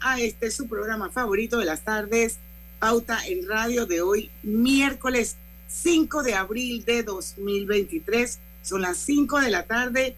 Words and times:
a 0.00 0.20
este 0.20 0.50
su 0.50 0.68
programa 0.68 1.10
favorito 1.10 1.58
de 1.58 1.64
las 1.64 1.84
tardes, 1.84 2.38
Pauta 2.78 3.18
en 3.26 3.48
Radio 3.48 3.86
de 3.86 4.00
hoy, 4.00 4.30
miércoles 4.42 5.36
5 5.66 6.22
de 6.22 6.34
abril 6.34 6.84
de 6.84 7.02
2023. 7.02 8.38
Son 8.62 8.82
las 8.82 8.98
5 8.98 9.40
de 9.40 9.50
la 9.50 9.64
tarde, 9.64 10.16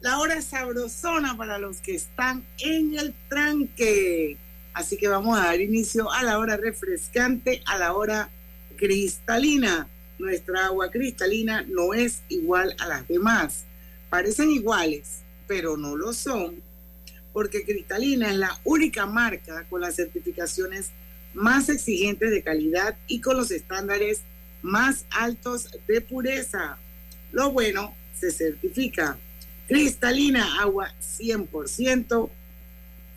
la 0.00 0.18
hora 0.18 0.40
sabrosona 0.42 1.36
para 1.36 1.58
los 1.58 1.78
que 1.78 1.94
están 1.94 2.44
en 2.58 2.96
el 2.96 3.14
tranque. 3.28 4.38
Así 4.72 4.96
que 4.96 5.08
vamos 5.08 5.38
a 5.38 5.44
dar 5.44 5.60
inicio 5.60 6.12
a 6.12 6.22
la 6.22 6.38
hora 6.38 6.56
refrescante, 6.56 7.62
a 7.66 7.78
la 7.78 7.94
hora 7.94 8.30
cristalina. 8.76 9.88
Nuestra 10.18 10.66
agua 10.66 10.90
cristalina 10.90 11.62
no 11.68 11.92
es 11.92 12.22
igual 12.28 12.74
a 12.78 12.86
las 12.86 13.08
demás. 13.08 13.64
Parecen 14.10 14.50
iguales, 14.50 15.22
pero 15.46 15.76
no 15.76 15.96
lo 15.96 16.12
son 16.12 16.65
porque 17.36 17.66
Cristalina 17.66 18.30
es 18.30 18.36
la 18.38 18.58
única 18.64 19.04
marca 19.04 19.66
con 19.68 19.82
las 19.82 19.96
certificaciones 19.96 20.88
más 21.34 21.68
exigentes 21.68 22.30
de 22.30 22.42
calidad 22.42 22.96
y 23.08 23.20
con 23.20 23.36
los 23.36 23.50
estándares 23.50 24.22
más 24.62 25.04
altos 25.10 25.68
de 25.86 26.00
pureza. 26.00 26.78
Lo 27.32 27.52
bueno 27.52 27.94
se 28.18 28.30
certifica. 28.30 29.18
Cristalina, 29.68 30.62
agua 30.62 30.94
100% 30.98 32.30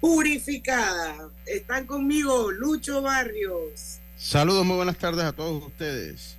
purificada. 0.01 1.29
Están 1.45 1.85
conmigo 1.85 2.51
Lucho 2.51 3.01
Barrios. 3.01 3.99
Saludos, 4.17 4.65
muy 4.65 4.75
buenas 4.75 4.97
tardes 4.97 5.23
a 5.23 5.31
todos 5.31 5.63
ustedes. 5.63 6.35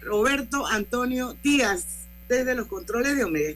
Roberto 0.00 0.66
Antonio 0.66 1.36
Díaz, 1.42 1.84
desde 2.26 2.54
los 2.54 2.68
controles 2.68 3.18
de 3.18 3.24
Omega 3.24 3.50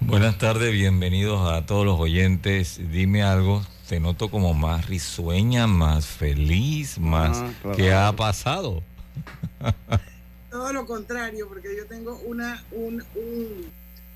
Buenas 0.00 0.38
tardes, 0.38 0.72
bienvenidos 0.72 1.48
a 1.52 1.66
todos 1.66 1.84
los 1.84 2.00
oyentes. 2.00 2.80
Dime 2.90 3.22
algo, 3.22 3.64
te 3.88 4.00
noto 4.00 4.30
como 4.30 4.54
más 4.54 4.86
risueña, 4.86 5.66
más 5.66 6.06
feliz, 6.06 6.98
más... 6.98 7.38
Ah, 7.38 7.72
¿Qué 7.76 7.92
ha 7.92 8.10
pasado? 8.12 8.82
Todo 10.50 10.72
lo 10.72 10.86
contrario, 10.86 11.46
porque 11.48 11.76
yo 11.76 11.86
tengo 11.86 12.18
una, 12.24 12.64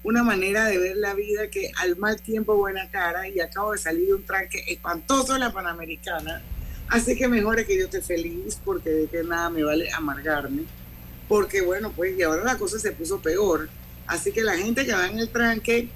una 0.03 0.25
manera 0.25 0.65
de 0.65 0.79
ver 0.79 0.97
la 0.97 1.15
vida 1.15 1.49
que 1.49 1.71
al 1.77 1.97
mal 1.97 2.21
tiempo 2.21 2.57
buena 2.57 2.91
cara 2.91 3.29
y 3.29 3.41
acabo 3.41 3.73
de 3.73 3.79
salir 3.79 4.07
de 4.07 4.15
un 4.15 4.25
tranque 4.25 4.65
espantoso 4.67 5.35
en 5.35 5.41
la 5.41 5.53
Panamericana. 5.53 6.43
Así 6.89 7.15
que 7.15 7.29
mejor 7.29 7.61
es 7.61 7.67
que 7.67 7.79
yo 7.79 7.85
esté 7.85 8.01
feliz 8.01 8.59
porque 8.65 8.91
de 8.91 9.07
que 9.07 9.23
nada 9.23 9.51
me 9.51 9.63
vale 9.63 9.91
amargarme. 9.93 10.63
Porque 11.29 11.61
bueno, 11.61 11.93
pues 11.93 12.19
y 12.19 12.23
ahora 12.23 12.43
la 12.43 12.59
cosa 12.59 12.79
se 12.79 12.93
puso 12.93 13.21
peor 13.21 13.69
Así 14.07 14.33
que 14.33 14.43
la 14.43 14.57
gente 14.57 14.85
que 14.85 14.93
va 14.93 15.09
en 15.09 15.19
el 15.19 15.29
tranque, 15.29 15.89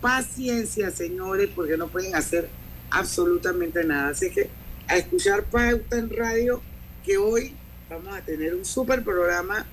paciencia, 0.00 0.90
señores, 0.90 1.48
porque 1.54 1.76
no 1.76 1.88
pueden 1.88 2.14
hacer 2.14 2.48
absolutamente 2.90 3.84
nada. 3.84 4.10
Así 4.10 4.30
que 4.30 4.50
a 4.88 4.96
escuchar 4.96 5.44
Pauta 5.44 5.96
en 5.96 6.10
Radio, 6.10 6.60
que 7.04 7.16
hoy 7.16 7.54
vamos 7.88 8.14
a 8.16 8.22
tener 8.22 8.54
un 8.54 8.64
super 8.64 9.02
programa 9.02 9.66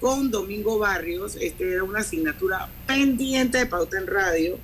con 0.00 0.30
Domingo 0.30 0.78
Barrios. 0.78 1.36
Este 1.40 1.72
era 1.72 1.84
una 1.84 2.00
asignatura 2.00 2.68
pendiente 2.86 3.58
de 3.58 3.66
Pauta 3.66 3.98
en 3.98 4.06
Radio, 4.06 4.58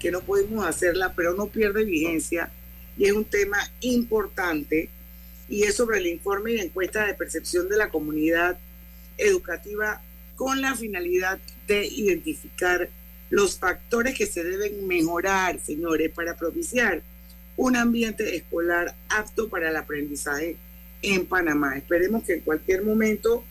que 0.00 0.10
no 0.10 0.20
pudimos 0.20 0.66
hacerla, 0.66 1.12
pero 1.14 1.34
no 1.34 1.46
pierde 1.46 1.84
vigencia. 1.84 2.50
Y 2.96 3.04
es 3.04 3.12
un 3.12 3.24
tema 3.24 3.58
importante. 3.80 4.88
Y 5.48 5.64
es 5.64 5.74
sobre 5.74 5.98
el 5.98 6.06
informe 6.06 6.52
y 6.52 6.60
encuesta 6.60 7.06
de 7.06 7.14
percepción 7.14 7.68
de 7.68 7.76
la 7.76 7.90
comunidad 7.90 8.58
educativa 9.18 10.00
con 10.36 10.60
la 10.60 10.74
finalidad 10.74 11.38
de 11.66 11.86
identificar 11.86 12.88
los 13.30 13.58
factores 13.58 14.16
que 14.16 14.26
se 14.26 14.44
deben 14.44 14.86
mejorar, 14.86 15.58
señores, 15.60 16.10
para 16.12 16.36
propiciar 16.36 17.02
un 17.56 17.76
ambiente 17.76 18.36
escolar 18.36 18.94
apto 19.08 19.48
para 19.48 19.70
el 19.70 19.76
aprendizaje 19.76 20.56
en 21.02 21.26
Panamá. 21.26 21.76
Esperemos 21.76 22.24
que 22.24 22.34
en 22.34 22.40
cualquier 22.40 22.82
momento 22.82 23.44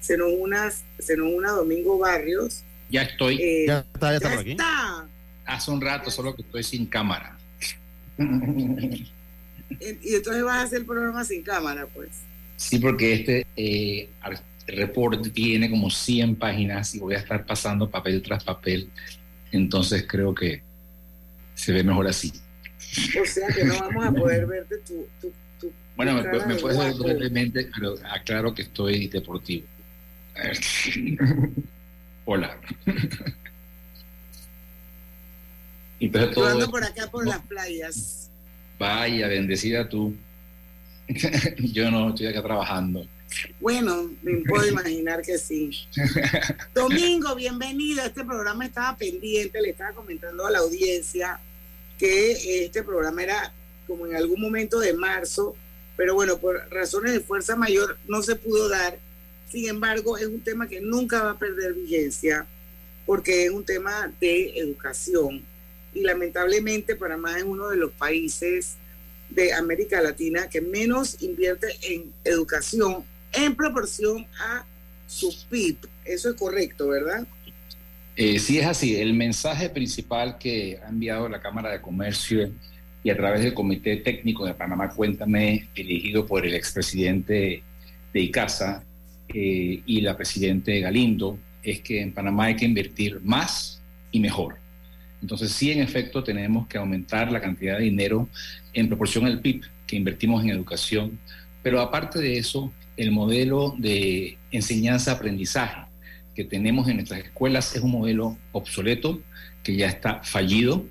se 0.00 0.16
nos 0.16 0.32
una, 0.32 0.70
se 0.98 1.16
nos 1.16 1.32
una 1.32 1.50
Domingo 1.50 1.98
Barrios. 1.98 2.62
Ya 2.90 3.02
estoy. 3.02 3.40
Eh, 3.40 3.64
ya 3.66 3.84
está, 3.92 4.10
ya 4.10 4.16
está 4.16 4.30
por 4.30 4.38
aquí. 4.38 4.56
Hace 5.44 5.70
un 5.70 5.80
rato, 5.80 6.10
solo 6.10 6.34
que 6.34 6.42
estoy 6.42 6.62
sin 6.62 6.86
cámara. 6.86 7.38
y 8.18 10.14
entonces 10.14 10.42
vas 10.42 10.56
a 10.56 10.62
hacer 10.62 10.80
el 10.80 10.86
programa 10.86 11.24
sin 11.24 11.42
cámara, 11.42 11.86
pues. 11.86 12.10
Sí, 12.56 12.78
porque 12.78 13.14
este 13.14 13.46
eh, 13.56 14.08
reporte 14.68 15.30
tiene 15.30 15.70
como 15.70 15.90
100 15.90 16.36
páginas 16.36 16.94
y 16.94 16.98
voy 16.98 17.14
a 17.14 17.18
estar 17.18 17.44
pasando 17.44 17.90
papel 17.90 18.22
tras 18.22 18.44
papel. 18.44 18.88
Entonces 19.50 20.04
creo 20.06 20.34
que 20.34 20.62
se 21.54 21.72
ve 21.72 21.82
mejor 21.82 22.06
así. 22.06 22.32
O 23.20 23.26
sea 23.26 23.48
que 23.48 23.64
no 23.64 23.78
vamos 23.78 24.06
a 24.06 24.12
poder 24.12 24.46
verte 24.46 24.76
tu... 24.78 25.06
bueno, 25.96 26.22
me, 26.46 26.54
puedes 26.56 26.78
ver 26.78 26.94
brevemente, 26.94 27.68
pero 27.74 27.94
aclaro 28.10 28.54
que 28.54 28.62
estoy 28.62 29.08
deportivo. 29.08 29.66
Hola. 32.24 32.56
Entonces 35.98 36.34
todo 36.34 36.70
por 36.70 36.84
acá 36.84 37.10
por 37.10 37.26
las 37.26 37.40
playas. 37.40 38.30
Vaya, 38.78 39.26
bendecida 39.26 39.88
tú. 39.88 40.14
Yo 41.58 41.90
no 41.90 42.10
estoy 42.10 42.26
acá 42.26 42.42
trabajando. 42.42 43.06
Bueno, 43.60 44.10
me 44.22 44.42
puedo 44.48 44.66
imaginar 44.66 45.22
que 45.22 45.38
sí. 45.38 45.70
Domingo, 46.74 47.34
bienvenido. 47.34 48.04
Este 48.04 48.24
programa 48.24 48.66
estaba 48.66 48.96
pendiente, 48.96 49.60
le 49.60 49.70
estaba 49.70 49.92
comentando 49.92 50.46
a 50.46 50.50
la 50.50 50.58
audiencia 50.58 51.40
que 51.98 52.64
este 52.64 52.82
programa 52.82 53.22
era 53.22 53.52
como 53.86 54.06
en 54.06 54.16
algún 54.16 54.40
momento 54.40 54.78
de 54.78 54.92
marzo, 54.92 55.56
pero 55.96 56.14
bueno, 56.14 56.38
por 56.38 56.56
razones 56.70 57.12
de 57.12 57.20
fuerza 57.20 57.56
mayor 57.56 57.98
no 58.06 58.22
se 58.22 58.36
pudo 58.36 58.68
dar. 58.68 58.98
Sin 59.50 59.68
embargo, 59.68 60.16
es 60.18 60.26
un 60.26 60.40
tema 60.40 60.68
que 60.68 60.80
nunca 60.80 61.22
va 61.22 61.30
a 61.32 61.38
perder 61.38 61.74
vigencia 61.74 62.46
porque 63.06 63.44
es 63.44 63.50
un 63.50 63.64
tema 63.64 64.12
de 64.20 64.58
educación 64.58 65.42
y 65.94 66.02
lamentablemente 66.02 66.96
Panamá 66.96 67.38
es 67.38 67.44
uno 67.44 67.68
de 67.68 67.76
los 67.76 67.90
países 67.92 68.76
de 69.30 69.52
América 69.52 70.00
Latina 70.00 70.48
que 70.48 70.60
menos 70.60 71.22
invierte 71.22 71.68
en 71.82 72.12
educación 72.24 73.04
en 73.32 73.54
proporción 73.54 74.26
a 74.40 74.64
su 75.06 75.34
PIB. 75.48 75.78
Eso 76.04 76.30
es 76.30 76.36
correcto, 76.36 76.88
¿verdad? 76.88 77.26
Eh, 78.16 78.38
sí 78.38 78.58
es 78.58 78.66
así. 78.66 78.96
El 78.96 79.14
mensaje 79.14 79.70
principal 79.70 80.38
que 80.38 80.78
ha 80.84 80.88
enviado 80.88 81.28
la 81.28 81.40
Cámara 81.40 81.70
de 81.70 81.80
Comercio 81.80 82.50
y 83.04 83.10
a 83.10 83.16
través 83.16 83.42
del 83.42 83.54
Comité 83.54 83.96
Técnico 83.98 84.44
de 84.44 84.54
Panamá 84.54 84.88
Cuéntame, 84.88 85.68
dirigido 85.74 86.26
por 86.26 86.44
el 86.44 86.54
expresidente 86.54 87.62
de 88.12 88.20
ICASA 88.20 88.82
eh, 89.28 89.82
y 89.86 90.00
la 90.00 90.16
presidente 90.16 90.80
Galindo, 90.80 91.38
es 91.62 91.80
que 91.80 92.00
en 92.00 92.12
Panamá 92.12 92.46
hay 92.46 92.56
que 92.56 92.64
invertir 92.64 93.20
más 93.22 93.80
y 94.10 94.20
mejor. 94.20 94.56
Entonces 95.20 95.52
sí, 95.52 95.70
en 95.70 95.80
efecto, 95.80 96.22
tenemos 96.22 96.66
que 96.66 96.78
aumentar 96.78 97.30
la 97.30 97.40
cantidad 97.40 97.78
de 97.78 97.84
dinero 97.84 98.28
en 98.72 98.88
proporción 98.88 99.26
al 99.26 99.40
PIB 99.40 99.62
que 99.86 99.96
invertimos 99.96 100.42
en 100.42 100.50
educación, 100.50 101.18
pero 101.62 101.80
aparte 101.80 102.20
de 102.20 102.38
eso, 102.38 102.72
el 102.98 103.12
modelo 103.12 103.74
de 103.78 104.36
enseñanza-aprendizaje 104.50 105.88
que 106.34 106.44
tenemos 106.44 106.88
en 106.88 106.96
nuestras 106.96 107.20
escuelas 107.24 107.74
es 107.74 107.82
un 107.82 107.92
modelo 107.92 108.36
obsoleto, 108.52 109.20
que 109.62 109.76
ya 109.76 109.86
está 109.88 110.22
fallido. 110.22 110.84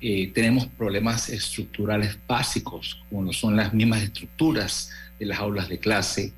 Eh, 0.00 0.30
tenemos 0.32 0.66
problemas 0.66 1.28
estructurales 1.28 2.16
básicos, 2.28 3.02
como 3.10 3.32
son 3.32 3.56
las 3.56 3.72
mismas 3.74 4.02
estructuras 4.02 4.90
de 5.18 5.26
las 5.26 5.38
aulas 5.38 5.68
de 5.68 5.78
clase. 5.78 6.32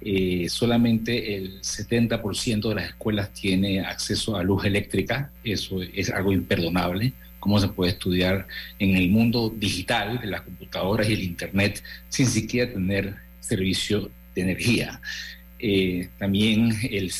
Eh, 0.00 0.46
solamente 0.48 1.36
el 1.36 1.60
70% 1.62 2.68
de 2.68 2.74
las 2.74 2.86
escuelas 2.90 3.32
tiene 3.32 3.80
acceso 3.80 4.36
a 4.36 4.42
luz 4.42 4.64
eléctrica, 4.64 5.32
eso 5.42 5.82
es 5.82 6.10
algo 6.10 6.32
imperdonable. 6.32 7.12
¿Cómo 7.40 7.58
se 7.58 7.68
puede 7.68 7.92
estudiar 7.92 8.46
en 8.78 8.96
el 8.96 9.10
mundo 9.10 9.52
digital, 9.56 10.20
de 10.20 10.26
las 10.26 10.42
computadoras 10.42 11.08
y 11.08 11.14
el 11.14 11.22
Internet, 11.22 11.82
sin 12.08 12.26
siquiera 12.26 12.72
tener 12.72 13.16
servicio 13.40 14.10
de 14.40 14.50
energía. 14.50 15.00
Eh, 15.58 16.08
también 16.18 16.74
el 16.90 17.12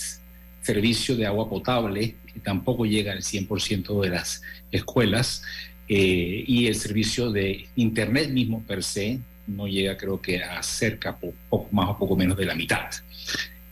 servicio 0.63 1.17
de 1.17 1.27
agua 1.27 1.49
potable 1.49 2.15
tampoco 2.43 2.87
llega 2.87 3.13
al 3.13 3.23
100% 3.23 4.03
de 4.03 4.11
las 4.11 4.43
escuelas. 4.71 5.43
eh, 5.89 6.45
y 6.47 6.69
el 6.69 6.77
servicio 6.77 7.33
de 7.33 7.67
Internet 7.75 8.31
mismo 8.31 8.63
per 8.63 8.85
se 8.85 9.19
no 9.49 9.67
llega 9.67 9.97
creo 9.97 10.21
que 10.21 10.43
a 10.43 10.63
cerca 10.63 11.17
poco 11.17 11.69
más 11.73 11.89
o 11.91 11.99
poco 11.99 12.15
menos 12.17 12.37
de 12.37 12.47
la 12.47 12.55
mitad. 12.55 12.89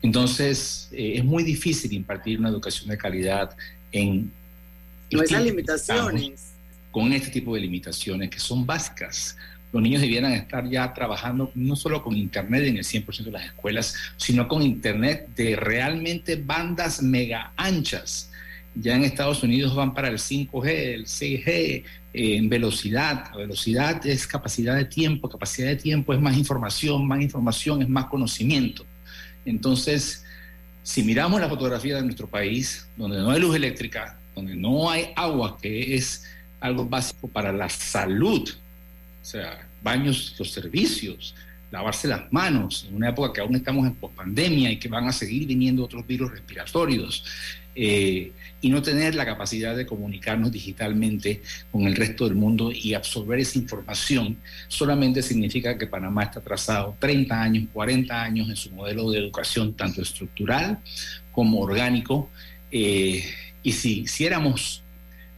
Entonces 0.03 0.89
eh, 0.93 1.15
es 1.17 1.25
muy 1.25 1.45
difícil 1.45 1.93
impartir 1.93 2.39
una 2.41 2.49
educación 2.49 2.89
de 2.89 2.99
calidad 2.99 3.57
en... 3.93 4.33
No 5.11 5.23
esas 5.23 5.43
limitaciones. 5.43 6.55
Con 6.91 7.13
este 7.13 7.31
tipo 7.31 7.55
de 7.55 7.61
limitaciones 7.61 8.31
que 8.31 8.41
son 8.41 8.67
básicas 8.67 9.37
los 9.73 9.83
niños 9.83 10.01
debieran 10.01 10.33
estar 10.33 10.69
ya 10.69 10.95
trabajando 10.95 11.51
no 11.55 11.77
solo 11.77 12.03
con 12.03 12.17
Internet 12.17 12.65
en 12.65 12.79
el 12.79 12.85
100% 12.85 13.25
de 13.25 13.31
las 13.31 13.45
escuelas, 13.45 13.95
sino 14.17 14.49
con 14.49 14.63
Internet 14.63 15.29
de 15.37 15.57
realmente 15.57 16.37
bandas 16.37 17.03
mega 17.03 17.53
anchas. 17.57 18.31
Ya 18.75 18.95
en 18.95 19.05
Estados 19.05 19.43
Unidos 19.43 19.75
van 19.75 19.93
para 19.93 20.09
el 20.09 20.19
5G, 20.19 20.69
el 20.69 21.07
6G, 21.07 21.49
eh, 21.49 21.83
en 22.15 22.49
velocidad. 22.49 23.35
Velocidad 23.35 24.07
es 24.07 24.27
capacidad 24.27 24.77
de 24.77 24.85
tiempo, 24.85 25.29
capacidad 25.29 25.69
de 25.69 25.77
tiempo 25.77 26.15
es 26.15 26.21
más 26.21 26.37
información, 26.37 27.07
más 27.07 27.21
información 27.21 27.83
es 27.83 27.89
más 27.89 28.07
conocimiento. 28.07 28.87
Entonces, 29.45 30.25
si 30.83 31.03
miramos 31.03 31.41
la 31.41 31.49
fotografía 31.49 31.97
de 31.97 32.03
nuestro 32.03 32.27
país, 32.27 32.89
donde 32.97 33.19
no 33.19 33.31
hay 33.31 33.41
luz 33.41 33.57
eléctrica, 33.57 34.19
donde 34.35 34.55
no 34.55 34.89
hay 34.89 35.09
agua, 35.17 35.59
que 35.61 35.95
es 35.95 36.25
algo 36.61 36.87
básico 36.87 37.29
para 37.29 37.53
la 37.53 37.69
salud 37.69 38.49
sea, 39.29 39.69
baños, 39.83 40.35
los 40.39 40.51
servicios, 40.51 41.35
lavarse 41.71 42.09
las 42.09 42.33
manos, 42.33 42.87
en 42.89 42.97
una 42.97 43.11
época 43.11 43.33
que 43.33 43.41
aún 43.43 43.55
estamos 43.55 43.87
en 43.87 43.95
pospandemia 43.95 44.71
y 44.71 44.79
que 44.79 44.89
van 44.89 45.07
a 45.07 45.13
seguir 45.13 45.47
viniendo 45.47 45.85
otros 45.85 46.07
virus 46.07 46.31
respiratorios, 46.31 47.25
eh, 47.75 48.33
y 48.61 48.71
no 48.71 48.83
tener 48.83 49.15
la 49.15 49.25
capacidad 49.25 49.77
de 49.77 49.87
comunicarnos 49.87 50.51
digitalmente 50.51 51.43
con 51.71 51.83
el 51.87 51.95
resto 51.95 52.25
del 52.25 52.35
mundo 52.35 52.73
y 52.73 52.95
absorber 52.95 53.39
esa 53.39 53.59
información, 53.59 54.39
solamente 54.67 55.23
significa 55.23 55.77
que 55.79 55.87
Panamá 55.87 56.25
está 56.25 56.41
atrasado 56.41 56.97
30 56.99 57.41
años, 57.41 57.69
40 57.73 58.21
años 58.21 58.49
en 58.49 58.57
su 58.57 58.71
modelo 58.73 59.11
de 59.11 59.19
educación, 59.19 59.75
tanto 59.75 60.03
estructural 60.03 60.79
como 61.31 61.61
orgánico. 61.61 62.31
Eh, 62.73 63.23
y 63.63 63.73
si 63.73 64.01
hiciéramos 64.01 64.83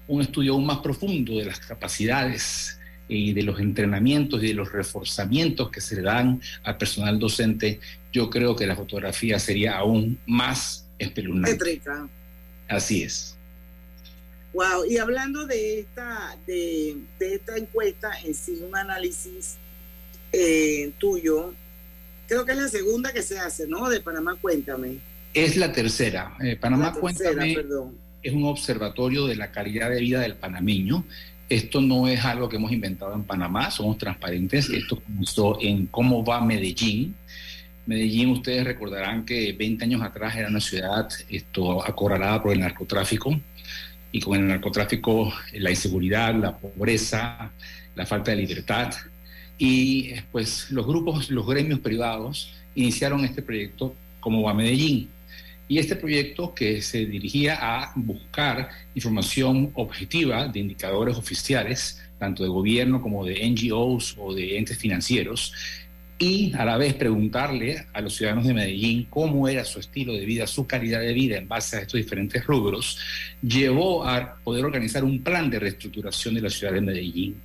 un 0.07 0.23
estudio 0.23 0.55
aún 0.55 0.65
más 0.65 0.79
profundo 0.79 1.37
de 1.37 1.45
las 1.45 1.61
capacidades 1.61 2.80
y 3.11 3.33
de 3.33 3.43
los 3.43 3.59
entrenamientos 3.59 4.43
y 4.43 4.49
de 4.49 4.55
los 4.55 4.71
reforzamientos 4.73 5.71
que 5.71 5.81
se 5.81 5.97
le 5.97 6.03
dan 6.03 6.41
al 6.63 6.79
personal 6.79 7.19
docente, 7.19 7.81
yo 8.13 8.31
creo 8.31 8.55
que 8.55 8.67
la 8.67 8.77
fotografía 8.77 9.39
sería 9.39 9.77
aún 9.77 10.19
más 10.27 10.87
espeluznante. 10.99 11.81
Así 12.69 13.03
es. 13.03 13.37
Wow, 14.53 14.85
y 14.89 14.99
hablando 14.99 15.47
de 15.47 15.81
esta, 15.81 16.37
de, 16.47 16.97
esta 17.19 17.57
encuesta 17.57 18.13
en 18.25 18.35
sí, 18.35 18.63
un 18.67 18.77
análisis 18.77 19.57
eh, 20.33 20.93
tuyo, 20.99 21.53
creo 22.29 22.45
que 22.45 22.53
es 22.53 22.59
la 22.59 22.69
segunda 22.69 23.13
que 23.13 23.23
se 23.23 23.39
hace, 23.39 23.67
¿no? 23.67 23.89
De 23.89 24.01
Panamá 24.01 24.37
Cuéntame. 24.41 24.99
Es 25.35 25.57
la 25.57 25.73
tercera. 25.73 26.37
Eh, 26.41 26.57
Panamá 26.57 26.93
Cuéntame 26.93 27.57
es 28.23 28.33
un 28.33 28.45
observatorio 28.45 29.27
de 29.27 29.37
la 29.37 29.51
calidad 29.51 29.91
de 29.91 30.01
vida 30.01 30.21
del 30.21 30.37
panameño 30.37 31.05
esto 31.51 31.81
no 31.81 32.07
es 32.07 32.25
algo 32.25 32.49
que 32.49 32.57
hemos 32.57 32.71
inventado 32.71 33.13
en 33.13 33.25
Panamá, 33.25 33.73
somos 33.73 33.99
transparentes. 33.99 34.71
Esto 34.71 35.01
comenzó 35.01 35.59
en 35.61 35.87
cómo 35.87 36.25
va 36.25 36.41
Medellín. 36.41 37.17
Medellín, 37.87 38.31
ustedes 38.31 38.65
recordarán 38.65 39.25
que 39.25 39.53
20 39.53 39.85
años 39.85 40.01
atrás 40.01 40.37
era 40.37 40.49
una 40.49 40.61
ciudad 40.61 41.09
esto, 41.29 41.85
acorralada 41.85 42.41
por 42.41 42.53
el 42.53 42.61
narcotráfico 42.61 43.39
y 44.13 44.21
con 44.21 44.39
el 44.39 44.47
narcotráfico 44.47 45.33
la 45.55 45.71
inseguridad, 45.71 46.33
la 46.37 46.57
pobreza, 46.57 47.51
la 47.97 48.07
falta 48.07 48.31
de 48.31 48.37
libertad. 48.37 48.95
Y 49.59 50.13
pues 50.31 50.71
los 50.71 50.87
grupos, 50.87 51.31
los 51.31 51.45
gremios 51.49 51.81
privados 51.81 52.53
iniciaron 52.77 53.25
este 53.25 53.43
proyecto 53.43 53.97
como 54.21 54.43
va 54.43 54.55
Medellín 54.55 55.09
y 55.71 55.79
este 55.79 55.95
proyecto 55.95 56.53
que 56.53 56.83
se 56.83 57.07
dirigía 57.07 57.57
a 57.61 57.93
buscar 57.95 58.71
información 58.97 59.71
objetiva 59.75 60.49
de 60.49 60.59
indicadores 60.59 61.17
oficiales, 61.17 62.03
tanto 62.19 62.43
de 62.43 62.49
gobierno 62.49 63.01
como 63.01 63.25
de 63.25 63.49
NGOs 63.49 64.17
o 64.19 64.35
de 64.35 64.59
entes 64.59 64.77
financieros, 64.77 65.55
y 66.19 66.53
a 66.57 66.65
la 66.65 66.77
vez 66.77 66.95
preguntarle 66.95 67.87
a 67.93 68.01
los 68.01 68.17
ciudadanos 68.17 68.49
de 68.49 68.53
Medellín 68.53 69.07
cómo 69.09 69.47
era 69.47 69.65
su 69.65 69.79
estilo 69.79 70.13
de 70.13 70.27
vida, 70.27 70.49
su 70.49 70.67
calidad 70.67 71.03
de 71.03 71.13
vida 71.13 71.37
en 71.39 71.47
base 71.47 71.77
a 71.77 71.83
estos 71.83 71.99
diferentes 71.99 72.45
rubros, 72.45 72.99
llevó 73.41 74.05
a 74.05 74.35
poder 74.43 74.65
organizar 74.65 75.05
un 75.05 75.23
plan 75.23 75.49
de 75.51 75.61
reestructuración 75.61 76.35
de 76.35 76.41
la 76.41 76.51
ciudad 76.51 76.73
de 76.73 76.81
Medellín 76.81 77.41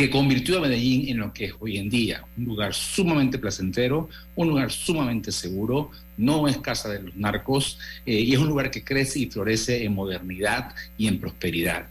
que 0.00 0.08
convirtió 0.08 0.56
a 0.56 0.60
Medellín 0.62 1.10
en 1.10 1.18
lo 1.18 1.30
que 1.30 1.44
es 1.44 1.54
hoy 1.60 1.76
en 1.76 1.90
día, 1.90 2.24
un 2.38 2.46
lugar 2.46 2.72
sumamente 2.72 3.38
placentero, 3.38 4.08
un 4.34 4.48
lugar 4.48 4.72
sumamente 4.72 5.30
seguro, 5.30 5.90
no 6.16 6.48
es 6.48 6.56
casa 6.56 6.88
de 6.88 7.02
los 7.02 7.14
narcos 7.16 7.78
eh, 8.06 8.14
y 8.14 8.32
es 8.32 8.38
un 8.38 8.48
lugar 8.48 8.70
que 8.70 8.82
crece 8.82 9.18
y 9.18 9.26
florece 9.26 9.84
en 9.84 9.94
modernidad 9.94 10.74
y 10.96 11.06
en 11.06 11.20
prosperidad. 11.20 11.86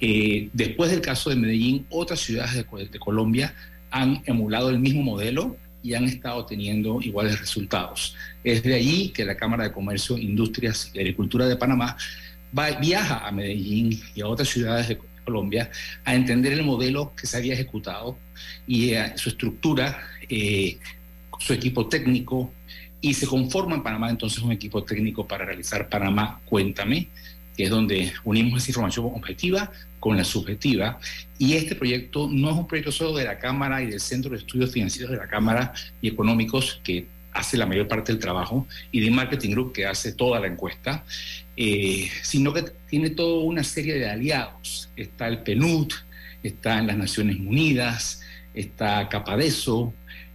Eh, 0.00 0.48
después 0.52 0.90
del 0.90 1.02
caso 1.02 1.30
de 1.30 1.36
Medellín, 1.36 1.86
otras 1.90 2.18
ciudades 2.18 2.56
de, 2.56 2.98
Colombia 2.98 3.54
han 3.92 4.24
emulado 4.26 4.68
el 4.68 4.80
mismo 4.80 5.02
modelo 5.04 5.56
y 5.84 5.94
han 5.94 6.06
estado 6.06 6.44
teniendo 6.44 7.00
iguales 7.00 7.38
resultados. 7.38 8.16
Es 8.42 8.64
de 8.64 8.74
allí 8.74 9.10
que 9.10 9.24
la 9.24 9.36
Cámara 9.36 9.62
de 9.62 9.72
Comercio, 9.72 10.18
Industrias 10.18 10.90
y 10.94 10.98
Agricultura 10.98 11.46
de 11.46 11.54
Panamá 11.54 11.96
va, 12.58 12.72
viaja 12.72 13.24
a 13.24 13.30
Medellín 13.30 14.00
y 14.16 14.20
a 14.20 14.26
otras 14.26 14.48
ciudades 14.48 14.88
de 14.88 14.98
Colombia 15.24 15.70
a 16.04 16.14
entender 16.14 16.52
el 16.52 16.62
modelo 16.62 17.14
que 17.16 17.26
se 17.26 17.36
había 17.36 17.54
ejecutado 17.54 18.18
y 18.66 18.90
eh, 18.90 19.12
su 19.16 19.30
estructura, 19.30 19.98
su 21.38 21.52
equipo 21.52 21.88
técnico, 21.88 22.52
y 23.02 23.14
se 23.14 23.26
conforma 23.26 23.74
en 23.74 23.82
Panamá 23.82 24.08
entonces 24.08 24.42
un 24.42 24.52
equipo 24.52 24.84
técnico 24.84 25.26
para 25.26 25.44
realizar 25.44 25.88
Panamá 25.88 26.40
Cuéntame, 26.44 27.08
que 27.56 27.64
es 27.64 27.70
donde 27.70 28.12
unimos 28.24 28.62
esa 28.62 28.70
información 28.70 29.06
objetiva 29.06 29.70
con 29.98 30.16
la 30.16 30.24
subjetiva. 30.24 30.98
Y 31.36 31.54
este 31.54 31.74
proyecto 31.74 32.28
no 32.30 32.50
es 32.50 32.56
un 32.56 32.66
proyecto 32.66 32.92
solo 32.92 33.16
de 33.16 33.24
la 33.24 33.38
Cámara 33.38 33.82
y 33.82 33.86
del 33.86 34.00
Centro 34.00 34.30
de 34.30 34.38
Estudios 34.38 34.70
Financieros 34.70 35.10
de 35.10 35.18
la 35.18 35.26
Cámara 35.26 35.72
y 36.00 36.08
Económicos, 36.08 36.80
que 36.84 37.06
hace 37.32 37.56
la 37.56 37.66
mayor 37.66 37.88
parte 37.88 38.12
del 38.12 38.20
trabajo, 38.20 38.66
y 38.92 39.00
de 39.00 39.10
Marketing 39.10 39.50
Group, 39.50 39.72
que 39.72 39.84
hace 39.84 40.12
toda 40.12 40.38
la 40.38 40.46
encuesta, 40.46 41.04
eh, 41.56 42.08
sino 42.22 42.52
que 42.52 42.64
tiene 42.88 43.10
toda 43.10 43.44
una 43.44 43.64
serie 43.64 43.94
de 43.94 44.08
aliados. 44.08 44.90
Está 44.96 45.28
el 45.28 45.38
PNUD, 45.42 45.92
está 46.42 46.78
en 46.78 46.86
las 46.86 46.96
Naciones 46.96 47.36
Unidas, 47.36 48.22
está 48.54 49.08
Capadeso, 49.08 49.92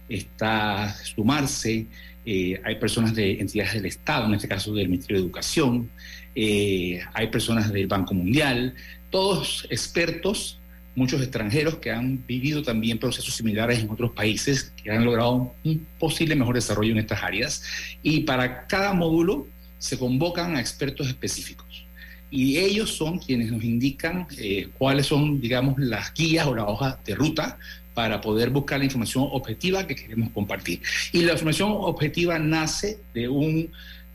está 0.08 0.94
Sumarse, 1.04 1.86
eh, 2.24 2.60
hay 2.64 2.76
personas 2.76 3.14
de 3.14 3.40
entidades 3.40 3.74
del 3.74 3.86
Estado, 3.86 4.26
en 4.26 4.34
este 4.34 4.48
caso 4.48 4.74
del 4.74 4.88
Ministerio 4.88 5.16
de 5.16 5.24
Educación, 5.24 5.90
eh, 6.34 7.00
hay 7.14 7.28
personas 7.28 7.72
del 7.72 7.86
Banco 7.86 8.14
Mundial, 8.14 8.74
todos 9.10 9.66
expertos, 9.70 10.58
muchos 10.94 11.22
extranjeros 11.22 11.76
que 11.76 11.90
han 11.90 12.24
vivido 12.26 12.62
también 12.62 12.98
procesos 12.98 13.34
similares 13.34 13.78
en 13.78 13.90
otros 13.90 14.10
países, 14.12 14.72
que 14.82 14.90
han 14.90 15.04
logrado 15.04 15.54
un 15.64 15.86
posible 15.98 16.34
mejor 16.36 16.56
desarrollo 16.56 16.92
en 16.92 16.98
estas 16.98 17.22
áreas. 17.22 17.62
Y 18.02 18.20
para 18.20 18.66
cada 18.66 18.92
módulo 18.92 19.46
se 19.78 19.98
convocan 19.98 20.56
a 20.56 20.60
expertos 20.60 21.08
específicos. 21.08 21.84
Y 22.30 22.58
ellos 22.58 22.90
son 22.90 23.18
quienes 23.18 23.50
nos 23.50 23.64
indican 23.64 24.26
eh, 24.36 24.68
cuáles 24.76 25.06
son, 25.06 25.40
digamos, 25.40 25.78
las 25.78 26.12
guías 26.12 26.46
o 26.46 26.54
la 26.54 26.66
hoja 26.66 26.98
de 27.04 27.14
ruta 27.14 27.58
para 27.94 28.20
poder 28.20 28.50
buscar 28.50 28.78
la 28.78 28.84
información 28.84 29.26
objetiva 29.32 29.86
que 29.86 29.96
queremos 29.96 30.30
compartir. 30.30 30.82
Y 31.12 31.22
la 31.22 31.32
información 31.32 31.70
objetiva 31.72 32.38
nace 32.38 33.00
de 33.14 33.28
un 33.28 33.70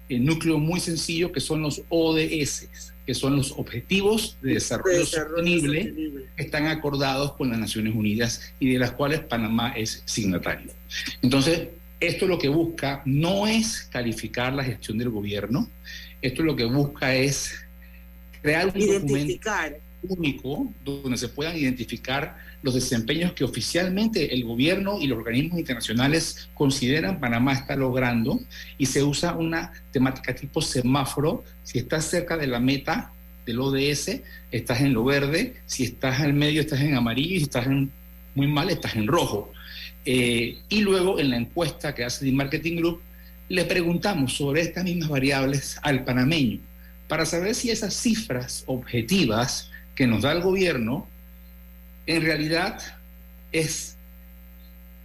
eh, 0.10 0.20
núcleo 0.20 0.60
muy 0.60 0.80
sencillo 0.80 1.32
que 1.32 1.40
son 1.40 1.62
los 1.62 1.82
ODS, 1.90 2.68
que 3.06 3.14
son 3.14 3.36
los 3.36 3.52
Objetivos 3.54 4.38
de 4.42 4.54
Desarrollo, 4.54 5.06
sostenible, 5.06 5.94
que 6.36 6.44
están 6.44 6.68
acordados 6.68 7.34
con 7.34 7.50
las 7.50 7.60
Naciones 7.60 7.94
Unidas 7.96 8.54
y 8.60 8.72
de 8.72 8.80
las 8.80 8.92
cuales 8.92 9.22
Panamá 9.22 9.74
es 9.76 10.04
signatario. 10.06 10.72
Entonces, 11.22 11.70
esto 12.08 12.28
lo 12.28 12.38
que 12.38 12.50
busca 12.50 13.02
no 13.06 13.48
es 13.48 13.84
calificar 13.84 14.54
la 14.54 14.64
gestión 14.64 14.98
del 14.98 15.10
gobierno, 15.10 15.70
esto 16.22 16.44
lo 16.44 16.56
que 16.56 16.66
busca 16.66 17.14
es 17.14 17.54
crear 18.42 18.68
un 18.68 18.88
documento 18.88 19.52
único 20.04 20.72
donde 20.84 21.18
se 21.18 21.30
puedan 21.30 21.58
identificar 21.58 22.38
los 22.62 22.74
desempeños 22.74 23.34
que 23.34 23.44
oficialmente 23.44 24.34
el 24.34 24.44
gobierno 24.44 25.00
y 25.00 25.08
los 25.08 25.18
organismos 25.18 25.60
internacionales 25.60 26.50
consideran 26.54 27.20
Panamá 27.20 27.54
está 27.54 27.76
logrando 27.76 28.40
y 28.78 28.86
se 28.86 29.04
usa 29.04 29.36
una 29.36 29.72
temática 29.92 30.34
tipo 30.34 30.62
semáforo. 30.62 31.44
Si 31.64 31.78
estás 31.78 32.06
cerca 32.06 32.38
de 32.38 32.48
la 32.48 32.60
meta 32.60 33.12
del 33.46 33.60
ODS, 33.60 34.22
estás 34.52 34.82
en 34.82 34.94
lo 34.94 35.04
verde, 35.04 35.56
si 35.66 35.84
estás 35.84 36.22
en 36.22 36.38
medio 36.38 36.62
estás 36.62 36.80
en 36.80 36.96
amarillo 36.96 37.36
y 37.36 37.40
si 37.40 37.44
estás 37.44 37.68
en, 37.68 37.92
muy 38.36 38.48
mal 38.48 38.70
estás 38.70 38.96
en 38.96 39.08
rojo. 39.08 39.52
Eh, 40.06 40.58
y 40.70 40.82
luego 40.82 41.20
en 41.20 41.30
la 41.30 41.38
encuesta 41.38 41.96
que 41.96 42.04
hace 42.04 42.26
The 42.26 42.32
Marketing 42.32 42.78
Group, 42.78 43.02
le 43.50 43.66
preguntamos 43.66 44.34
sobre 44.34 44.62
estas 44.62 44.84
mismas 44.84 45.10
variables 45.10 45.78
al 45.82 46.04
panameño 46.04 46.60
para 47.08 47.26
saber 47.26 47.56
si 47.56 47.70
esas 47.70 47.94
cifras 47.94 48.64
objetivas 48.66 49.70
que 49.96 50.08
nos 50.08 50.24
da 50.24 50.32
el 50.32 50.42
gobierno 50.42 51.08
en 52.06 52.22
realidad 52.22 52.82
es 53.52 53.96